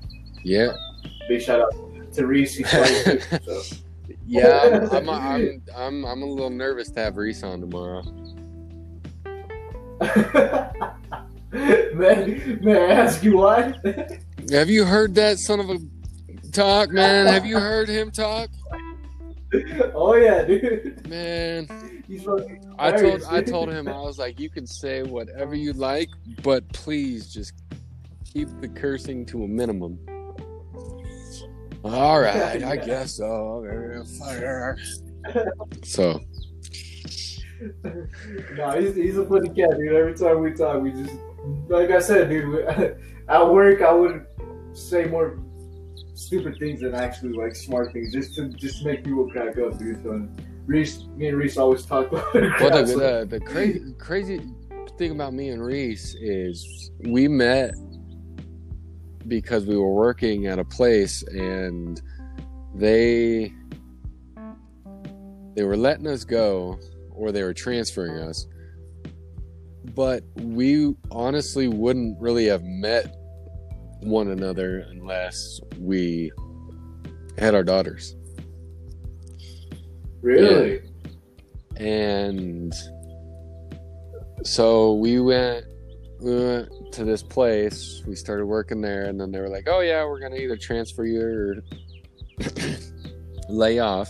Yeah. 0.43 0.73
Big 1.29 1.41
shout 1.41 1.61
out 1.61 2.13
to 2.13 2.27
Reese. 2.27 2.59
so. 2.69 3.61
Yeah, 4.29 4.87
I'm, 4.91 5.07
I'm, 5.07 5.09
I'm, 5.09 5.63
I'm, 5.73 6.05
I'm 6.05 6.21
a 6.21 6.25
little 6.25 6.49
nervous 6.49 6.89
to 6.91 6.99
have 6.99 7.15
Reese 7.15 7.43
on 7.43 7.61
tomorrow. 7.61 8.03
man, 11.51 12.59
may 12.61 12.77
I 12.77 12.91
ask 12.91 13.23
you 13.23 13.37
why? 13.37 13.73
Have 14.51 14.69
you 14.69 14.85
heard 14.85 15.15
that 15.15 15.39
son 15.39 15.59
of 15.59 15.69
a 15.69 15.79
talk, 16.51 16.91
man? 16.91 17.27
Have 17.27 17.45
you 17.45 17.59
heard 17.59 17.87
him 17.87 18.11
talk? 18.11 18.49
Oh 19.93 20.15
yeah, 20.15 20.43
dude. 20.43 21.07
Man, 21.07 22.03
he's 22.05 22.27
I 22.77 22.91
told 22.91 23.23
I 23.23 23.41
told 23.41 23.69
him 23.69 23.87
I 23.87 23.99
was 23.99 24.19
like, 24.19 24.39
you 24.39 24.49
can 24.49 24.67
say 24.67 25.03
whatever 25.03 25.55
you 25.55 25.71
like, 25.71 26.09
but 26.43 26.67
please 26.73 27.33
just 27.33 27.53
keep 28.25 28.49
the 28.59 28.67
cursing 28.67 29.25
to 29.27 29.43
a 29.43 29.47
minimum. 29.47 29.97
All 31.83 32.19
right, 32.19 32.61
I 32.63 32.75
guess 32.85 33.13
so. 33.13 34.03
Fire 34.19 34.77
So. 35.83 36.19
no, 38.55 38.79
he's, 38.79 38.95
he's 38.95 39.17
a 39.17 39.25
funny 39.25 39.49
cat, 39.49 39.77
dude. 39.77 39.93
Every 39.93 40.13
time 40.13 40.41
we 40.41 40.51
talk, 40.51 40.81
we 40.81 40.91
just 40.91 41.15
like 41.69 41.91
I 41.91 41.99
said, 41.99 42.29
dude, 42.29 42.67
at 43.29 43.51
work 43.51 43.81
I 43.81 43.91
would 43.91 44.25
say 44.73 45.05
more 45.05 45.39
stupid 46.13 46.57
things 46.59 46.81
than 46.81 46.95
actually 46.95 47.33
like 47.33 47.55
smart 47.55 47.93
things, 47.93 48.13
just 48.13 48.35
to 48.35 48.49
just 48.49 48.83
make 48.85 49.03
people 49.03 49.29
crack 49.29 49.57
up, 49.57 49.77
dude. 49.77 50.03
So 50.03 50.27
Reese, 50.65 51.05
me 51.15 51.27
and 51.27 51.37
Reese 51.37 51.57
always 51.57 51.85
talk 51.85 52.11
about. 52.11 52.33
well, 52.33 52.85
the, 52.85 53.25
the, 53.29 53.39
the 53.39 53.39
crazy 53.39 53.93
crazy 53.97 54.41
thing 54.97 55.11
about 55.11 55.33
me 55.33 55.49
and 55.49 55.63
Reese 55.63 56.15
is 56.15 56.91
we 57.01 57.27
met 57.27 57.73
because 59.27 59.65
we 59.65 59.77
were 59.77 59.93
working 59.93 60.47
at 60.47 60.57
a 60.59 60.65
place 60.65 61.21
and 61.23 62.01
they 62.73 63.53
they 65.55 65.63
were 65.63 65.77
letting 65.77 66.07
us 66.07 66.23
go 66.23 66.79
or 67.11 67.31
they 67.31 67.43
were 67.43 67.53
transferring 67.53 68.19
us. 68.19 68.47
But 69.95 70.23
we 70.35 70.95
honestly 71.11 71.67
wouldn't 71.67 72.19
really 72.19 72.45
have 72.45 72.63
met 72.63 73.15
one 74.01 74.29
another 74.29 74.85
unless 74.89 75.59
we 75.79 76.31
had 77.38 77.55
our 77.55 77.63
daughters. 77.63 78.15
Really? 80.21 80.81
And 81.77 82.73
so 84.43 84.93
we 84.93 85.19
went 85.19 85.65
we 86.19 86.35
went 86.35 86.69
to 86.93 87.03
this 87.03 87.21
place. 87.21 88.01
We 88.07 88.15
started 88.15 88.45
working 88.45 88.81
there, 88.81 89.05
and 89.05 89.19
then 89.19 89.31
they 89.31 89.39
were 89.39 89.49
like, 89.49 89.67
"Oh 89.67 89.81
yeah, 89.81 90.03
we're 90.03 90.19
gonna 90.19 90.38
either 90.38 90.57
transfer 90.57 91.05
you 91.05 91.21
or 91.21 91.63
lay 93.49 93.79
off." 93.79 94.09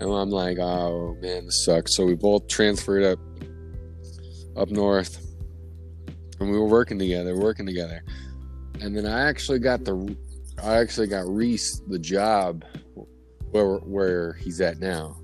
And 0.00 0.10
I'm 0.10 0.30
like, 0.30 0.58
"Oh 0.58 1.16
man, 1.20 1.46
this 1.46 1.64
sucks." 1.64 1.94
So 1.94 2.06
we 2.06 2.14
both 2.14 2.48
transferred 2.48 3.02
up 3.02 3.18
up 4.56 4.70
north, 4.70 5.26
and 6.40 6.50
we 6.50 6.58
were 6.58 6.68
working 6.68 6.98
together, 6.98 7.36
working 7.36 7.66
together. 7.66 8.02
And 8.80 8.96
then 8.96 9.06
I 9.06 9.28
actually 9.28 9.58
got 9.58 9.84
the 9.84 10.16
I 10.62 10.76
actually 10.76 11.06
got 11.06 11.26
Reese 11.28 11.80
the 11.88 11.98
job 11.98 12.64
where 13.50 13.76
where 13.78 14.34
he's 14.34 14.60
at 14.60 14.78
now. 14.78 15.16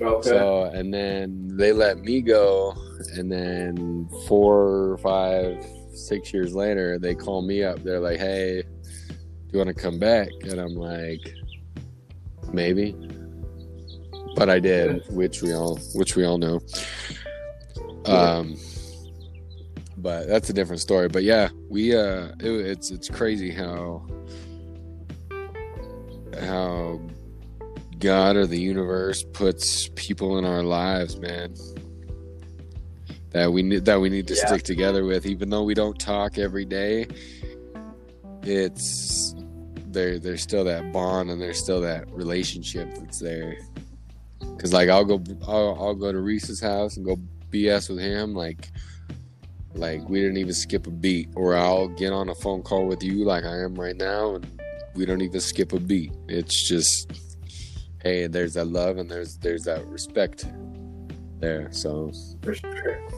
Okay. 0.00 0.28
So 0.28 0.64
and 0.64 0.92
then 0.92 1.56
they 1.56 1.72
let 1.72 1.98
me 1.98 2.22
go, 2.22 2.74
and 3.14 3.30
then 3.30 4.08
four, 4.26 4.98
five, 4.98 5.64
six 5.94 6.32
years 6.32 6.54
later, 6.54 6.98
they 6.98 7.14
call 7.14 7.42
me 7.42 7.62
up. 7.62 7.82
They're 7.82 8.00
like, 8.00 8.18
"Hey, 8.18 8.62
do 9.08 9.16
you 9.52 9.58
want 9.58 9.68
to 9.68 9.74
come 9.74 9.98
back?" 9.98 10.28
And 10.42 10.58
I'm 10.58 10.74
like, 10.74 11.20
"Maybe," 12.52 12.96
but 14.34 14.50
I 14.50 14.58
did, 14.58 15.02
which 15.10 15.42
we 15.42 15.52
all, 15.52 15.78
which 15.94 16.16
we 16.16 16.24
all 16.24 16.38
know. 16.38 16.60
Um, 18.06 18.56
but 19.96 20.26
that's 20.26 20.50
a 20.50 20.52
different 20.52 20.80
story. 20.80 21.08
But 21.08 21.22
yeah, 21.22 21.48
we 21.68 21.94
uh, 21.96 22.28
it, 22.40 22.50
it's 22.50 22.90
it's 22.90 23.08
crazy 23.08 23.50
how 23.50 24.04
how 26.40 27.00
God 27.98 28.36
or 28.36 28.46
the 28.46 28.58
universe 28.58 29.24
puts 29.32 29.88
people 29.94 30.38
in 30.38 30.44
our 30.44 30.62
lives, 30.62 31.16
man. 31.18 31.54
That 33.30 33.52
we 33.52 33.62
need 33.62 33.84
that 33.84 34.00
we 34.00 34.10
need 34.10 34.26
to 34.28 34.34
Yeah. 34.34 34.46
stick 34.46 34.62
together 34.62 35.04
with, 35.04 35.24
even 35.26 35.50
though 35.50 35.62
we 35.62 35.74
don't 35.74 35.98
talk 35.98 36.38
every 36.38 36.64
day. 36.64 37.06
It's 38.42 39.34
there. 39.86 40.18
There's 40.18 40.42
still 40.42 40.64
that 40.64 40.92
bond, 40.92 41.30
and 41.30 41.40
there's 41.40 41.58
still 41.58 41.80
that 41.82 42.10
relationship 42.12 42.88
that's 42.96 43.20
there. 43.20 43.56
Cause 44.58 44.72
like 44.72 44.88
I'll 44.88 45.04
go, 45.04 45.22
I'll, 45.46 45.76
I'll 45.80 45.94
go 45.94 46.12
to 46.12 46.20
Reese's 46.20 46.60
house 46.60 46.96
and 46.96 47.06
go 47.06 47.16
BS 47.52 47.90
with 47.90 47.98
him, 47.98 48.34
like, 48.34 48.70
like 49.74 50.08
we 50.08 50.20
didn't 50.20 50.38
even 50.38 50.54
skip 50.54 50.86
a 50.86 50.90
beat. 50.90 51.28
Or 51.34 51.54
I'll 51.54 51.88
get 51.88 52.12
on 52.12 52.28
a 52.28 52.34
phone 52.34 52.62
call 52.62 52.86
with 52.86 53.02
you, 53.02 53.24
like 53.24 53.44
I 53.44 53.58
am 53.62 53.74
right 53.74 53.96
now, 53.96 54.34
and 54.36 54.60
we 54.94 55.06
don't 55.06 55.22
even 55.22 55.40
skip 55.40 55.72
a 55.72 55.80
beat. 55.80 56.12
It's 56.28 56.68
just 56.68 57.10
hey, 58.02 58.26
there's 58.26 58.54
that 58.54 58.66
love 58.66 58.98
and 58.98 59.10
there's 59.10 59.36
there's 59.36 59.62
that 59.62 59.86
respect 59.86 60.46
there. 61.38 61.68
So 61.72 62.12
For 62.42 62.54
sure. 62.54 63.08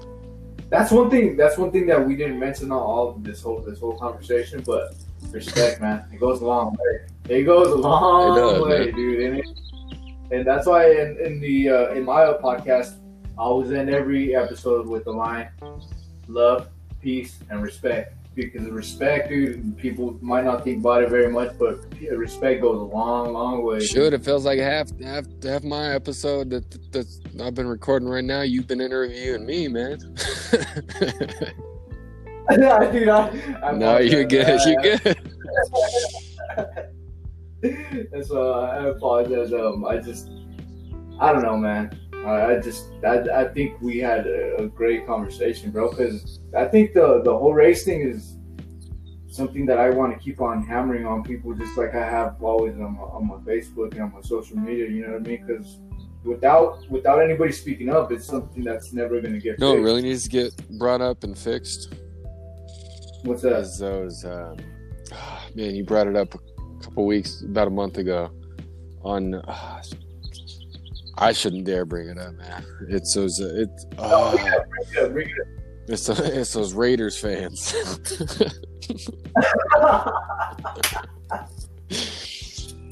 That's 0.70 0.90
one 0.90 1.10
thing. 1.10 1.36
That's 1.36 1.56
one 1.56 1.70
thing 1.70 1.86
that 1.86 2.04
we 2.04 2.16
didn't 2.16 2.38
mention 2.38 2.72
on 2.72 2.78
all 2.78 3.10
of 3.10 3.22
this 3.22 3.42
whole 3.42 3.60
this 3.60 3.80
whole 3.80 3.96
conversation. 3.96 4.62
But 4.64 4.94
respect, 5.30 5.80
man, 5.80 6.04
it 6.12 6.18
goes 6.18 6.40
a 6.40 6.46
long 6.46 6.76
way. 6.80 7.00
It 7.28 7.44
goes 7.44 7.68
a 7.68 7.76
long 7.76 8.36
does, 8.36 8.62
way, 8.62 8.86
man. 8.86 8.94
dude. 8.94 9.20
And, 9.20 9.38
it, 9.38 9.46
and 10.30 10.46
that's 10.46 10.66
why 10.66 10.90
in, 10.90 11.18
in 11.18 11.40
the 11.40 11.68
uh, 11.68 11.94
in 11.94 12.04
my 12.04 12.24
podcast, 12.42 12.98
always 13.36 13.72
end 13.72 13.90
every 13.90 14.34
episode 14.34 14.86
with 14.86 15.04
the 15.04 15.12
line: 15.12 15.48
love, 16.28 16.68
peace, 17.00 17.38
and 17.50 17.62
respect. 17.62 18.14
Because 18.34 18.68
respect, 18.68 19.28
dude, 19.28 19.78
people 19.78 20.18
might 20.20 20.44
not 20.44 20.64
think 20.64 20.80
about 20.80 21.04
it 21.04 21.08
very 21.08 21.30
much, 21.30 21.56
but 21.56 21.78
respect 22.10 22.62
goes 22.62 22.80
a 22.80 22.82
long, 22.82 23.32
long 23.32 23.62
way. 23.62 23.78
shoot, 23.78 24.12
it 24.12 24.24
feels 24.24 24.44
like 24.44 24.58
half 24.58 24.90
half 25.00 25.24
half 25.40 25.62
my 25.62 25.94
episode 25.94 26.50
that 26.50 26.68
that 26.92 27.06
I've 27.40 27.54
been 27.54 27.68
recording 27.68 28.08
right 28.08 28.24
now. 28.24 28.42
You've 28.42 28.66
been 28.66 28.80
interviewing 28.80 29.46
me, 29.46 29.68
man. 29.68 29.98
dude, 32.90 33.08
I, 33.62 33.72
no, 33.72 33.98
you're 33.98 34.24
good. 34.24 34.60
You're 34.66 34.82
good. 34.82 35.30
And 37.64 38.26
so 38.26 38.60
I 38.60 38.88
apologize. 38.88 39.52
Um, 39.52 39.84
I 39.84 39.96
just, 39.96 40.30
I 41.18 41.32
don't 41.32 41.42
know, 41.42 41.56
man. 41.56 41.98
I, 42.24 42.52
I 42.52 42.60
just, 42.60 42.86
I, 43.04 43.42
I 43.42 43.48
think 43.48 43.80
we 43.80 43.98
had 43.98 44.26
a, 44.26 44.56
a 44.62 44.66
great 44.66 45.06
conversation, 45.06 45.70
bro. 45.70 45.90
Because 45.90 46.40
I 46.56 46.64
think 46.66 46.94
the 46.94 47.22
the 47.22 47.36
whole 47.36 47.54
race 47.54 47.84
thing 47.84 48.00
is 48.00 48.36
something 49.28 49.66
that 49.66 49.78
I 49.78 49.90
want 49.90 50.16
to 50.16 50.18
keep 50.18 50.40
on 50.40 50.64
hammering 50.64 51.06
on 51.06 51.22
people, 51.22 51.52
just 51.54 51.76
like 51.76 51.94
I 51.94 52.08
have 52.08 52.42
always 52.42 52.74
on 52.74 52.94
my, 52.94 53.02
on 53.02 53.26
my 53.26 53.36
Facebook 53.36 53.92
and 53.92 54.02
on 54.02 54.12
my 54.12 54.20
social 54.22 54.56
media. 54.56 54.88
You 54.88 55.06
know 55.06 55.12
what 55.14 55.22
I 55.22 55.28
mean? 55.28 55.44
Because 55.46 55.78
without 56.24 56.88
without 56.90 57.20
anybody 57.20 57.52
speaking 57.52 57.90
up, 57.90 58.12
it's 58.12 58.26
something 58.26 58.62
that's 58.62 58.92
never 58.92 59.20
going 59.20 59.34
to 59.34 59.40
get. 59.40 59.58
No, 59.58 59.74
it 59.76 59.80
really 59.80 60.02
needs 60.02 60.24
to 60.24 60.30
get 60.30 60.78
brought 60.78 61.00
up 61.00 61.24
and 61.24 61.36
fixed. 61.36 61.94
What's 63.24 63.42
that? 63.42 63.52
As 63.54 63.78
those, 63.78 64.24
um, 64.24 64.56
man, 65.54 65.74
you 65.74 65.84
brought 65.84 66.06
it 66.06 66.16
up 66.16 66.34
a 66.34 66.84
couple 66.84 67.06
weeks, 67.06 67.42
about 67.42 67.68
a 67.68 67.70
month 67.70 67.98
ago. 67.98 68.30
On, 69.02 69.34
uh, 69.34 69.82
I 71.18 71.32
shouldn't 71.32 71.64
dare 71.64 71.84
bring 71.84 72.08
it 72.08 72.18
up, 72.18 72.34
man. 72.34 72.64
It's 72.88 73.14
those, 73.14 73.40
uh, 73.40 73.52
it's, 73.54 73.86
Oh, 73.98 74.36
uh, 74.36 74.36
yeah, 74.94 75.06
bring 75.06 75.06
it 75.06 75.12
bring 75.12 75.28
it 75.28 75.40
up. 75.40 75.46
it's, 75.88 76.08
it's 76.08 76.52
those 76.52 76.72
Raiders 76.72 77.18
fans. 77.18 77.74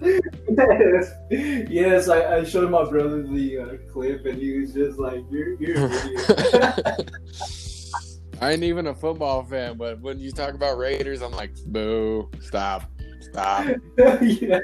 yes, 0.01 1.11
yes 1.71 2.09
I, 2.09 2.37
I 2.39 2.45
showed 2.45 2.71
my 2.71 2.89
brother 2.89 3.23
the 3.23 3.59
uh, 3.59 3.77
clip 3.93 4.25
and 4.27 4.39
he 4.39 4.59
was 4.61 4.73
just 4.73 4.99
like, 4.99 5.25
"You're, 5.31 5.55
you're. 5.61 5.91
I 8.41 8.53
ain't 8.53 8.65
even 8.65 8.89
a 8.89 8.95
football 8.95 9.45
fan, 9.45 9.77
but 9.77 10.01
when 10.01 10.19
you 10.19 10.33
talk 10.33 10.55
about 10.55 10.77
Raiders, 10.77 11.23
I'm 11.23 11.31
like, 11.33 11.53
boo, 11.67 12.29
stop, 12.41 12.91
stop. 13.21 13.67
yeah. 14.21 14.59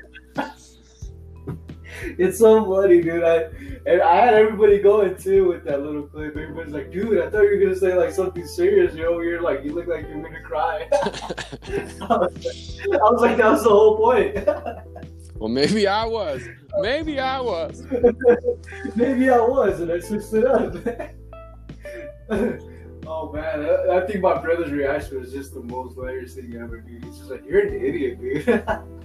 It's 2.19 2.39
so 2.39 2.65
funny, 2.65 3.01
dude. 3.01 3.23
I 3.23 3.49
and 3.87 4.03
I 4.03 4.17
had 4.17 4.35
everybody 4.35 4.79
going 4.79 5.17
too 5.17 5.49
with 5.49 5.65
that 5.65 5.83
little 5.83 6.03
clip. 6.03 6.37
Everybody's 6.37 6.73
like, 6.73 6.93
"Dude, 6.93 7.19
I 7.19 7.31
thought 7.31 7.43
you 7.43 7.59
were 7.59 7.65
gonna 7.65 7.77
say 7.77 7.95
like 7.95 8.13
something 8.13 8.47
serious." 8.47 8.95
You're 8.95 9.09
over 9.09 9.23
here 9.23 9.41
like 9.41 9.65
you 9.65 9.73
look 9.73 9.87
like 9.87 10.07
you're 10.09 10.23
gonna 10.23 10.43
cry. 10.43 10.89
I 10.93 11.09
was 11.69 12.01
like, 12.01 13.01
I 13.01 13.11
was 13.11 13.21
like, 13.21 13.37
that 13.37 13.51
was 13.51 13.63
the 13.63 13.71
whole 13.71 13.97
point. 13.97 14.47
well, 15.37 15.49
maybe 15.49 15.87
I 15.87 16.05
was. 16.05 16.43
Maybe 16.81 17.19
I 17.19 17.41
was. 17.41 17.85
Maybe 18.95 19.31
I 19.31 19.41
was, 19.41 19.81
and 19.81 19.91
I 19.91 20.01
switched 20.01 20.35
it 20.35 20.45
up. 20.45 20.75
oh 23.07 23.33
man, 23.33 23.65
I, 23.65 23.97
I 23.97 24.07
think 24.07 24.21
my 24.21 24.39
brother's 24.41 24.71
reaction 24.71 25.21
was 25.21 25.33
just 25.33 25.55
the 25.55 25.63
most 25.63 25.95
hilarious 25.95 26.35
thing 26.35 26.55
ever, 26.61 26.81
dude. 26.81 27.05
He's 27.05 27.19
just 27.19 27.31
like, 27.31 27.45
"You're 27.47 27.67
an 27.67 27.75
idiot, 27.75 28.21
dude." 28.21 28.98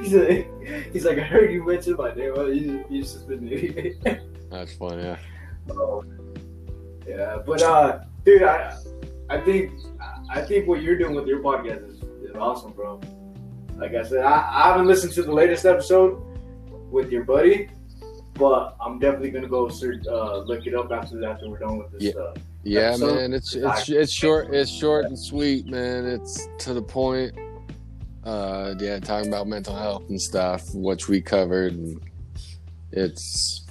He's 0.00 0.12
like, 0.14 0.92
he's 0.92 1.04
like, 1.04 1.18
"I 1.18 1.22
heard 1.22 1.52
you 1.52 1.64
mention 1.64 1.96
my 1.96 2.12
name. 2.14 2.32
Well, 2.36 2.52
you, 2.52 2.84
you 2.90 3.02
just 3.02 3.26
been 3.28 3.46
idiot." 3.50 3.96
That's 4.50 4.72
fun, 4.74 4.98
yeah. 4.98 5.16
Oh, 5.70 6.04
yeah, 7.06 7.38
but 7.46 7.62
uh, 7.62 8.00
dude, 8.24 8.42
I, 8.42 8.76
I 9.28 9.40
think, 9.40 9.72
I 10.30 10.40
think 10.42 10.66
what 10.66 10.82
you're 10.82 10.96
doing 10.98 11.14
with 11.14 11.26
your 11.26 11.40
podcast 11.40 11.88
is, 11.88 12.02
is 12.30 12.34
awesome, 12.36 12.72
bro. 12.72 13.00
Like 13.76 13.94
I 13.94 14.02
said, 14.02 14.24
I, 14.24 14.48
I 14.64 14.68
haven't 14.72 14.86
listened 14.86 15.12
to 15.14 15.22
the 15.22 15.32
latest 15.32 15.64
episode 15.64 16.22
with 16.90 17.10
your 17.10 17.24
buddy, 17.24 17.68
but 18.34 18.76
I'm 18.80 18.98
definitely 18.98 19.30
gonna 19.30 19.48
go 19.48 19.68
search, 19.68 20.06
uh, 20.06 20.38
look 20.38 20.66
it 20.66 20.74
up 20.74 20.90
after 20.90 21.22
after 21.26 21.48
we're 21.48 21.58
done 21.58 21.78
with 21.78 21.92
this 21.92 22.02
Yeah. 22.02 22.10
stuff. 22.12 22.36
Yeah, 22.64 22.92
So- 22.96 23.14
man, 23.14 23.32
it's 23.34 23.54
it's 23.54 23.88
it's 23.88 24.12
short 24.12 24.52
it's 24.54 24.70
short 24.70 25.04
and 25.06 25.18
sweet, 25.18 25.66
man. 25.66 26.06
It's 26.06 26.48
to 26.60 26.74
the 26.74 26.82
point. 26.82 27.34
Uh, 28.28 28.74
yeah, 28.78 28.98
talking 29.00 29.28
about 29.28 29.46
mental 29.46 29.74
health 29.74 30.04
and 30.10 30.20
stuff, 30.20 30.62
which 30.74 31.08
we 31.08 31.18
covered, 31.22 31.72
and 31.72 31.98
it's 32.92 33.64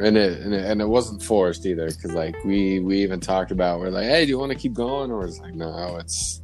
and 0.00 0.16
it 0.16 0.40
and 0.40 0.52
it, 0.52 0.64
and 0.64 0.80
it 0.82 0.88
wasn't 0.88 1.22
forced 1.22 1.64
either, 1.64 1.86
because 1.86 2.12
like 2.12 2.34
we 2.44 2.80
we 2.80 3.00
even 3.04 3.20
talked 3.20 3.52
about 3.52 3.78
we're 3.78 3.90
like, 3.90 4.06
hey, 4.06 4.24
do 4.24 4.30
you 4.30 4.38
want 4.38 4.50
to 4.50 4.58
keep 4.58 4.72
going, 4.72 5.12
or 5.12 5.24
it's 5.24 5.38
like, 5.38 5.54
no, 5.54 5.96
it's 6.00 6.40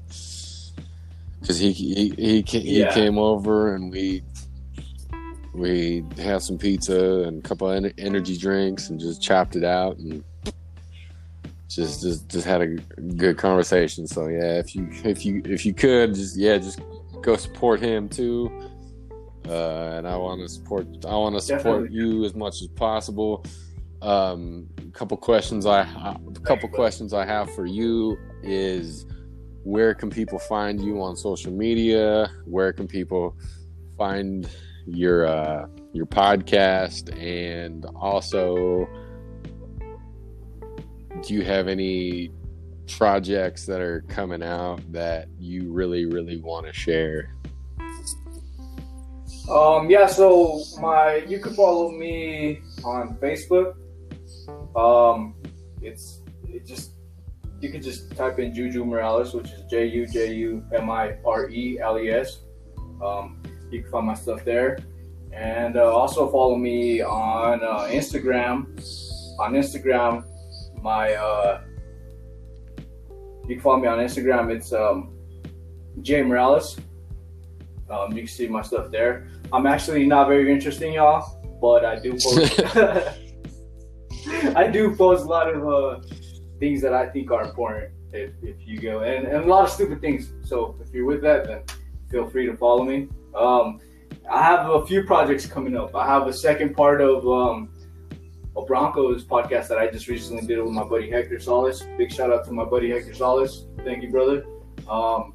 because 1.40 1.58
he 1.58 1.72
he 1.72 2.14
he, 2.16 2.42
he 2.42 2.78
Yeah. 2.78 2.94
came 2.94 3.18
over 3.18 3.74
and 3.74 3.90
we 3.90 4.22
we 5.52 6.04
had 6.18 6.40
some 6.40 6.56
pizza 6.56 7.24
and 7.26 7.44
a 7.44 7.48
couple 7.48 7.68
of 7.68 7.92
energy 7.98 8.36
drinks 8.36 8.90
and 8.90 9.00
just 9.00 9.20
chopped 9.20 9.56
it 9.56 9.64
out 9.64 9.98
and 9.98 10.22
just 11.70 12.02
just 12.02 12.28
just 12.28 12.46
had 12.46 12.60
a 12.60 12.66
good 13.16 13.38
conversation. 13.38 14.06
So 14.06 14.28
yeah, 14.28 14.58
if 14.58 14.74
you 14.74 14.88
if 15.04 15.24
you 15.24 15.40
if 15.44 15.64
you 15.64 15.72
could 15.72 16.14
just 16.14 16.36
yeah 16.36 16.58
just 16.58 16.80
go 17.22 17.36
support 17.36 17.80
him 17.80 18.08
too. 18.08 18.50
uh, 19.48 19.96
and 19.96 20.06
I 20.06 20.16
want 20.16 20.40
to 20.42 20.48
support. 20.48 20.86
I 21.06 21.14
want 21.14 21.34
to 21.36 21.40
support 21.40 21.84
Definitely. 21.84 21.96
you 21.98 22.24
as 22.24 22.34
much 22.34 22.60
as 22.62 22.68
possible. 22.68 23.44
Um, 24.02 24.66
a 24.78 24.90
couple 24.92 25.16
questions 25.16 25.66
I 25.66 25.82
a 25.82 26.40
couple 26.40 26.68
questions 26.68 27.12
I 27.12 27.26
have 27.26 27.54
for 27.54 27.66
you 27.66 28.18
is 28.42 29.06
where 29.64 29.94
can 29.94 30.10
people 30.10 30.38
find 30.38 30.80
you 30.80 31.02
on 31.02 31.16
social 31.16 31.52
media? 31.52 32.30
Where 32.46 32.72
can 32.72 32.86
people 32.88 33.36
find 33.98 34.48
your 34.86 35.26
uh, 35.26 35.66
your 35.92 36.06
podcast? 36.06 37.14
And 37.20 37.84
also, 37.94 38.88
do 41.22 41.34
you 41.34 41.42
have 41.42 41.68
any 41.68 42.30
projects 42.88 43.66
that 43.66 43.80
are 43.80 44.02
coming 44.08 44.42
out 44.42 44.80
that 44.92 45.28
you 45.38 45.72
really 45.72 46.06
really 46.06 46.40
want 46.40 46.66
to 46.66 46.72
share? 46.72 47.34
Um, 49.50 49.90
yeah, 49.90 50.06
so 50.06 50.62
my 50.80 51.16
you 51.28 51.40
can 51.40 51.54
follow 51.54 51.90
me 51.90 52.60
on 52.84 53.16
Facebook. 53.16 53.74
Um, 54.76 55.34
it's 55.82 56.22
it 56.48 56.66
just 56.66 56.92
you 57.60 57.70
can 57.70 57.82
just 57.82 58.16
type 58.16 58.38
in 58.38 58.54
Juju 58.54 58.84
Mireles, 58.84 59.34
which 59.34 59.50
is 59.50 59.64
J 59.70 59.86
U 59.86 60.06
J 60.06 60.32
U 60.34 60.64
M 60.72 60.90
I 60.90 61.16
R 61.24 61.50
E 61.50 61.78
L 61.80 61.98
E 61.98 62.10
S. 62.10 62.38
Um, 63.04 63.42
you 63.70 63.82
can 63.82 63.90
find 63.90 64.06
my 64.06 64.14
stuff 64.14 64.44
there, 64.44 64.78
and 65.32 65.76
uh, 65.76 65.92
also 65.92 66.30
follow 66.30 66.56
me 66.56 67.02
on 67.02 67.62
uh, 67.62 67.88
Instagram. 67.90 68.66
On 69.40 69.54
Instagram, 69.54 70.24
my 70.82 71.14
uh, 71.14 71.62
you 73.46 73.56
can 73.56 73.60
follow 73.60 73.78
me 73.78 73.88
on 73.88 73.98
Instagram. 73.98 74.50
It's 74.50 74.72
um, 74.72 75.12
J 76.02 76.22
Mireles. 76.22 76.78
Um, 77.90 78.12
you 78.12 78.20
can 78.20 78.28
see 78.28 78.46
my 78.46 78.62
stuff 78.62 78.90
there. 78.90 79.28
I'm 79.52 79.66
actually 79.66 80.06
not 80.06 80.28
very 80.28 80.52
interesting, 80.52 80.92
y'all, 80.92 81.24
but 81.60 81.84
I 81.84 81.98
do 81.98 82.12
post. 82.12 82.60
I 84.56 84.68
do 84.68 84.94
post 84.94 85.24
a 85.24 85.28
lot 85.28 85.52
of 85.52 85.66
uh, 85.66 86.00
things 86.58 86.80
that 86.82 86.92
I 86.92 87.08
think 87.08 87.30
are 87.30 87.42
important. 87.42 87.92
If, 88.12 88.32
if 88.42 88.56
you 88.66 88.78
go 88.80 89.02
and, 89.02 89.26
and 89.26 89.44
a 89.44 89.46
lot 89.46 89.64
of 89.64 89.70
stupid 89.70 90.00
things. 90.00 90.32
So 90.44 90.76
if 90.80 90.92
you're 90.92 91.06
with 91.06 91.22
that, 91.22 91.46
then 91.46 91.62
feel 92.10 92.28
free 92.28 92.46
to 92.46 92.56
follow 92.56 92.84
me. 92.84 93.08
Um, 93.36 93.80
I 94.30 94.42
have 94.42 94.68
a 94.68 94.84
few 94.86 95.04
projects 95.04 95.46
coming 95.46 95.76
up. 95.76 95.94
I 95.94 96.06
have 96.06 96.26
a 96.26 96.32
second 96.32 96.74
part 96.74 97.00
of 97.00 97.26
um, 97.28 97.70
a 98.56 98.62
Broncos 98.64 99.24
podcast 99.24 99.68
that 99.68 99.78
I 99.78 99.88
just 99.88 100.08
recently 100.08 100.46
did 100.46 100.62
with 100.62 100.72
my 100.72 100.84
buddy 100.84 101.10
Hector 101.10 101.38
Solis. 101.38 101.82
Big 101.96 102.12
shout 102.12 102.32
out 102.32 102.44
to 102.46 102.52
my 102.52 102.64
buddy 102.64 102.90
Hector 102.90 103.14
Solis. 103.14 103.66
Thank 103.84 104.02
you, 104.02 104.10
brother. 104.10 104.44
Um, 104.88 105.34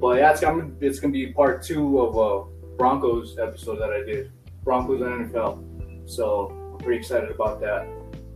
but 0.00 0.18
yeah, 0.18 0.32
it's 0.32 0.40
gonna 0.40 0.70
it's 0.80 1.00
gonna 1.00 1.12
be 1.12 1.32
part 1.32 1.62
two 1.62 2.00
of 2.00 2.16
a 2.16 2.76
Broncos 2.76 3.38
episode 3.38 3.76
that 3.76 3.90
I 3.90 4.02
did, 4.04 4.32
Broncos 4.64 5.00
and 5.00 5.32
NFL. 5.32 6.08
So 6.08 6.48
I'm 6.72 6.78
pretty 6.78 6.98
excited 6.98 7.30
about 7.30 7.60
that. 7.60 7.86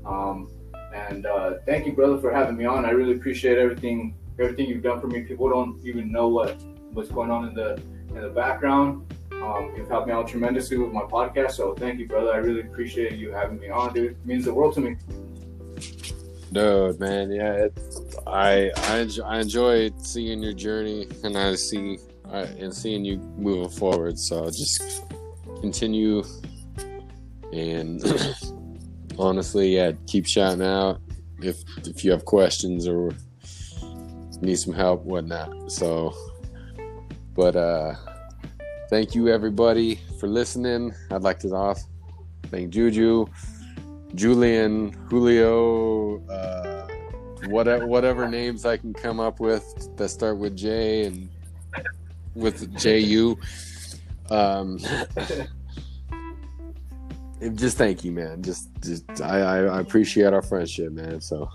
Um, 0.05 0.51
and 0.95 1.27
uh, 1.27 1.55
thank 1.67 1.87
you, 1.87 1.93
brother, 1.93 2.19
for 2.19 2.33
having 2.33 2.57
me 2.57 2.64
on. 2.64 2.85
I 2.85 2.91
really 2.91 3.14
appreciate 3.14 3.59
everything 3.59 4.14
everything 4.39 4.67
you've 4.67 4.83
done 4.83 5.01
for 5.01 5.09
me. 5.09 5.23
People 5.23 5.49
don't 5.49 5.85
even 5.85 6.12
know 6.12 6.29
what 6.29 6.61
what's 6.93 7.11
going 7.11 7.31
on 7.31 7.49
in 7.49 7.55
the 7.55 7.75
in 8.11 8.23
the 8.23 8.31
background. 8.31 9.12
Um, 9.47 9.72
you've 9.76 9.88
helped 9.88 10.09
me 10.09 10.12
out 10.12 10.26
tremendously 10.26 10.76
with 10.76 10.92
my 10.92 11.03
podcast. 11.03 11.53
So 11.53 11.74
thank 11.74 12.01
you, 12.01 12.09
brother. 12.09 12.32
I 12.32 12.38
really 12.38 12.62
appreciate 12.62 13.12
you 13.12 13.30
having 13.30 13.59
me 13.61 13.68
on, 13.68 13.94
dude. 13.94 14.12
It 14.12 14.26
means 14.26 14.44
the 14.44 14.53
world 14.53 14.74
to 14.74 14.80
me. 14.80 14.97
Dude, 16.53 16.99
man, 16.99 17.30
yeah, 17.30 17.68
I 18.26 18.72
I 18.76 18.99
enjoy, 18.99 19.24
I 19.24 19.40
enjoy 19.40 19.90
seeing 20.03 20.42
your 20.42 20.53
journey, 20.53 21.09
and 21.22 21.36
I 21.36 21.55
see 21.55 21.99
I, 22.30 22.40
and 22.40 22.74
seeing 22.74 23.05
you 23.05 23.18
moving 23.36 23.68
forward. 23.68 24.18
So 24.18 24.47
just 24.47 25.05
continue, 25.61 26.24
and 27.53 28.03
honestly, 29.18 29.76
yeah, 29.76 29.92
keep 30.07 30.26
shouting 30.26 30.62
out 30.62 31.01
if 31.40 31.62
if 31.86 32.05
you 32.05 32.11
have 32.11 32.24
questions 32.24 32.88
or 32.88 33.12
need 34.40 34.57
some 34.57 34.72
help, 34.74 35.05
whatnot. 35.05 35.70
So, 35.70 36.14
but 37.34 37.55
uh, 37.57 37.94
thank 38.89 39.14
you 39.14 39.28
everybody 39.28 40.01
for 40.18 40.26
listening. 40.26 40.95
I'd 41.11 41.22
like 41.22 41.39
to 41.41 41.51
off 41.51 41.82
thank 42.51 42.70
Juju. 42.70 43.26
Julian, 44.14 44.93
Julio, 45.09 46.24
uh, 46.28 46.87
whatever 47.49 47.87
whatever 47.87 48.28
names 48.28 48.64
I 48.64 48.76
can 48.76 48.95
come 48.95 49.20
up 49.20 49.41
with 49.41 49.97
that 49.97 50.09
start 50.09 50.39
with 50.39 50.57
J 50.57 51.05
and 51.05 51.28
with 52.34 52.76
J 52.78 53.01
U. 53.01 53.39
Um, 54.30 54.78
just 57.55 57.76
thank 57.76 58.05
you, 58.05 58.12
man. 58.12 58.43
Just, 58.43 58.68
just 58.82 59.20
I, 59.20 59.66
I, 59.66 59.80
appreciate 59.80 60.32
our 60.32 60.43
friendship, 60.43 60.93
man. 60.93 61.20
So 61.20 61.51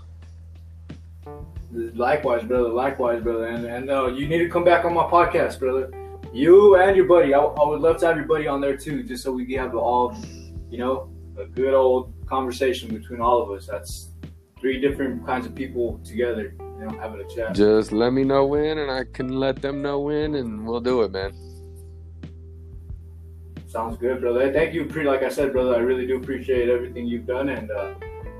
Likewise, 1.72 2.44
brother. 2.44 2.68
Likewise, 2.68 3.22
brother. 3.22 3.46
And 3.46 3.64
and 3.64 3.90
uh, 3.90 4.06
you 4.06 4.28
need 4.28 4.38
to 4.38 4.48
come 4.48 4.64
back 4.64 4.84
on 4.84 4.92
my 4.92 5.04
podcast, 5.04 5.58
brother. 5.58 5.90
You 6.32 6.76
and 6.76 6.96
your 6.96 7.04
buddy. 7.06 7.34
I, 7.34 7.40
I 7.40 7.64
would 7.68 7.80
love 7.80 7.98
to 7.98 8.06
have 8.06 8.16
your 8.16 8.26
buddy 8.26 8.46
on 8.46 8.60
there 8.60 8.76
too, 8.76 9.02
just 9.02 9.22
so 9.22 9.32
we 9.32 9.44
can 9.44 9.58
have 9.58 9.74
all, 9.74 10.16
you 10.70 10.78
know, 10.78 11.10
a 11.38 11.44
good 11.44 11.74
old 11.74 12.12
conversation 12.26 12.88
between 12.88 13.20
all 13.20 13.42
of 13.42 13.50
us. 13.50 13.66
That's 13.66 14.08
three 14.58 14.80
different 14.80 15.26
kinds 15.26 15.44
of 15.44 15.54
people 15.54 16.00
together, 16.04 16.54
you 16.58 16.86
know, 16.86 16.98
having 16.98 17.20
a 17.20 17.28
chat. 17.28 17.54
just 17.54 17.92
let 17.92 18.12
me 18.12 18.24
know 18.24 18.46
when, 18.46 18.78
and 18.78 18.90
I 18.90 19.04
can 19.12 19.28
let 19.28 19.60
them 19.60 19.82
know 19.82 20.00
when, 20.00 20.36
and 20.36 20.66
we'll 20.66 20.80
do 20.80 21.02
it, 21.02 21.12
man. 21.12 21.32
Sounds 23.66 23.96
good, 23.98 24.20
brother. 24.20 24.52
Thank 24.52 24.74
you. 24.74 24.84
Pre- 24.84 25.04
Like 25.04 25.22
I 25.22 25.28
said, 25.30 25.52
brother, 25.52 25.74
I 25.74 25.78
really 25.78 26.06
do 26.06 26.16
appreciate 26.16 26.68
everything 26.68 27.06
you've 27.06 27.26
done, 27.26 27.48
and 27.48 27.70
uh, 27.70 27.94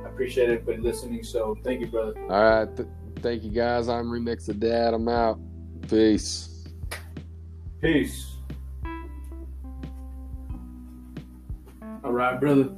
I 0.04 0.08
appreciate 0.08 0.48
everybody 0.48 0.78
listening. 0.78 1.24
So 1.24 1.56
thank 1.64 1.80
you, 1.80 1.86
brother. 1.88 2.14
All 2.30 2.42
right, 2.42 2.76
th- 2.76 2.88
thank 3.20 3.42
you 3.42 3.50
guys. 3.50 3.88
I'm 3.88 4.06
Remix 4.06 4.46
the 4.46 4.54
Dad. 4.54 4.94
I'm 4.94 5.08
out. 5.08 5.38
Peace. 5.88 6.51
Peace. 7.82 8.36
All 12.04 12.12
right, 12.12 12.40
brother. 12.40 12.70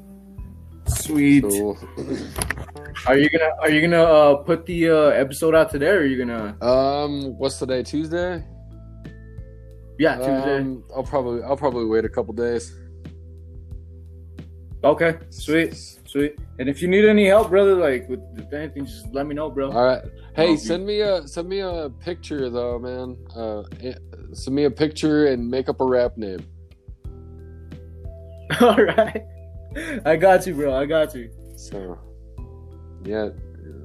Sweet. 0.87 1.45
So, 1.51 1.77
Are 3.07 3.19
you 3.19 3.29
gonna 3.29 3.51
Are 3.61 3.71
you 3.71 3.83
gonna 3.83 4.03
uh, 4.03 4.37
put 4.37 4.65
the 4.65 4.89
uh, 4.89 5.09
episode 5.09 5.55
out 5.55 5.71
today, 5.71 5.89
or 5.89 5.99
are 5.99 6.05
you 6.07 6.17
gonna? 6.17 6.57
um, 6.63 7.37
what's 7.37 7.59
today? 7.59 7.83
Tuesday. 7.83 8.43
Yeah, 9.99 10.17
Tuesday. 10.17 10.61
Um, 10.61 10.85
I'll 10.97 11.03
probably 11.03 11.43
I'll 11.43 11.57
probably 11.57 11.85
wait 11.85 12.07
a 12.07 12.09
couple 12.09 12.33
days. 12.33 12.75
okay, 14.83 15.19
sweet, 15.29 15.75
sweet. 16.15 16.39
And 16.61 16.69
if 16.69 16.81
you 16.81 16.89
need 16.89 17.05
any 17.05 17.27
help, 17.27 17.51
brother, 17.51 17.75
like 17.75 18.09
with, 18.09 18.21
with 18.35 18.53
anything, 18.55 18.87
just 18.87 19.13
let 19.13 19.27
me 19.27 19.35
know, 19.35 19.51
bro. 19.51 19.71
All 19.73 19.85
right. 19.85 20.03
Hey, 20.37 20.57
send 20.57 20.87
me 20.87 21.01
a 21.01 21.27
send 21.27 21.49
me 21.49 21.61
a 21.61 21.91
picture 22.01 22.49
though, 22.51 22.79
man. 22.79 23.17
Uh, 23.35 23.63
eh, 23.83 23.95
send 24.33 24.55
me 24.55 24.65
a 24.65 24.71
picture 24.71 25.27
and 25.27 25.49
make 25.49 25.69
up 25.69 25.81
a 25.81 25.85
rap 25.85 26.17
name. 26.17 26.47
All 28.61 28.77
right, 28.77 29.25
I 30.05 30.17
got 30.17 30.47
you, 30.47 30.55
bro. 30.55 30.75
I 30.75 30.87
got 30.87 31.15
you. 31.15 31.31
So, 31.57 31.99
yeah, 33.05 33.31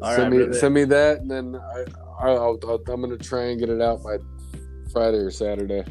All 0.02 0.12
send 0.14 0.24
right, 0.24 0.32
me 0.32 0.38
brother. 0.38 0.54
send 0.54 0.74
me 0.74 0.84
that, 0.86 1.20
and 1.20 1.32
then 1.32 1.56
I, 1.56 1.86
I'll, 2.20 2.60
I'll, 2.64 2.84
I'm 2.88 3.02
gonna 3.02 3.18
try 3.18 3.46
and 3.46 3.60
get 3.60 3.70
it 3.70 3.82
out 3.82 4.04
by 4.04 4.18
Friday 4.92 5.18
or 5.18 5.32
Saturday. 5.32 5.84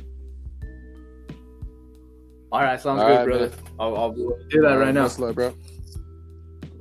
All 2.52 2.62
right, 2.62 2.80
sounds 2.80 3.02
All 3.02 3.08
good, 3.08 3.16
right, 3.16 3.24
brother. 3.26 3.52
I'll, 3.78 3.96
I'll 3.96 4.12
do 4.12 4.60
that 4.62 4.74
right 4.74 4.94
now. 4.94 5.04
Much 5.04 5.18
love, 5.18 5.34
bro. 5.34 5.54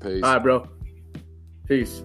Peace. 0.07 0.23
All 0.23 0.33
right, 0.33 0.43
bro. 0.43 0.67
Peace. 1.67 2.03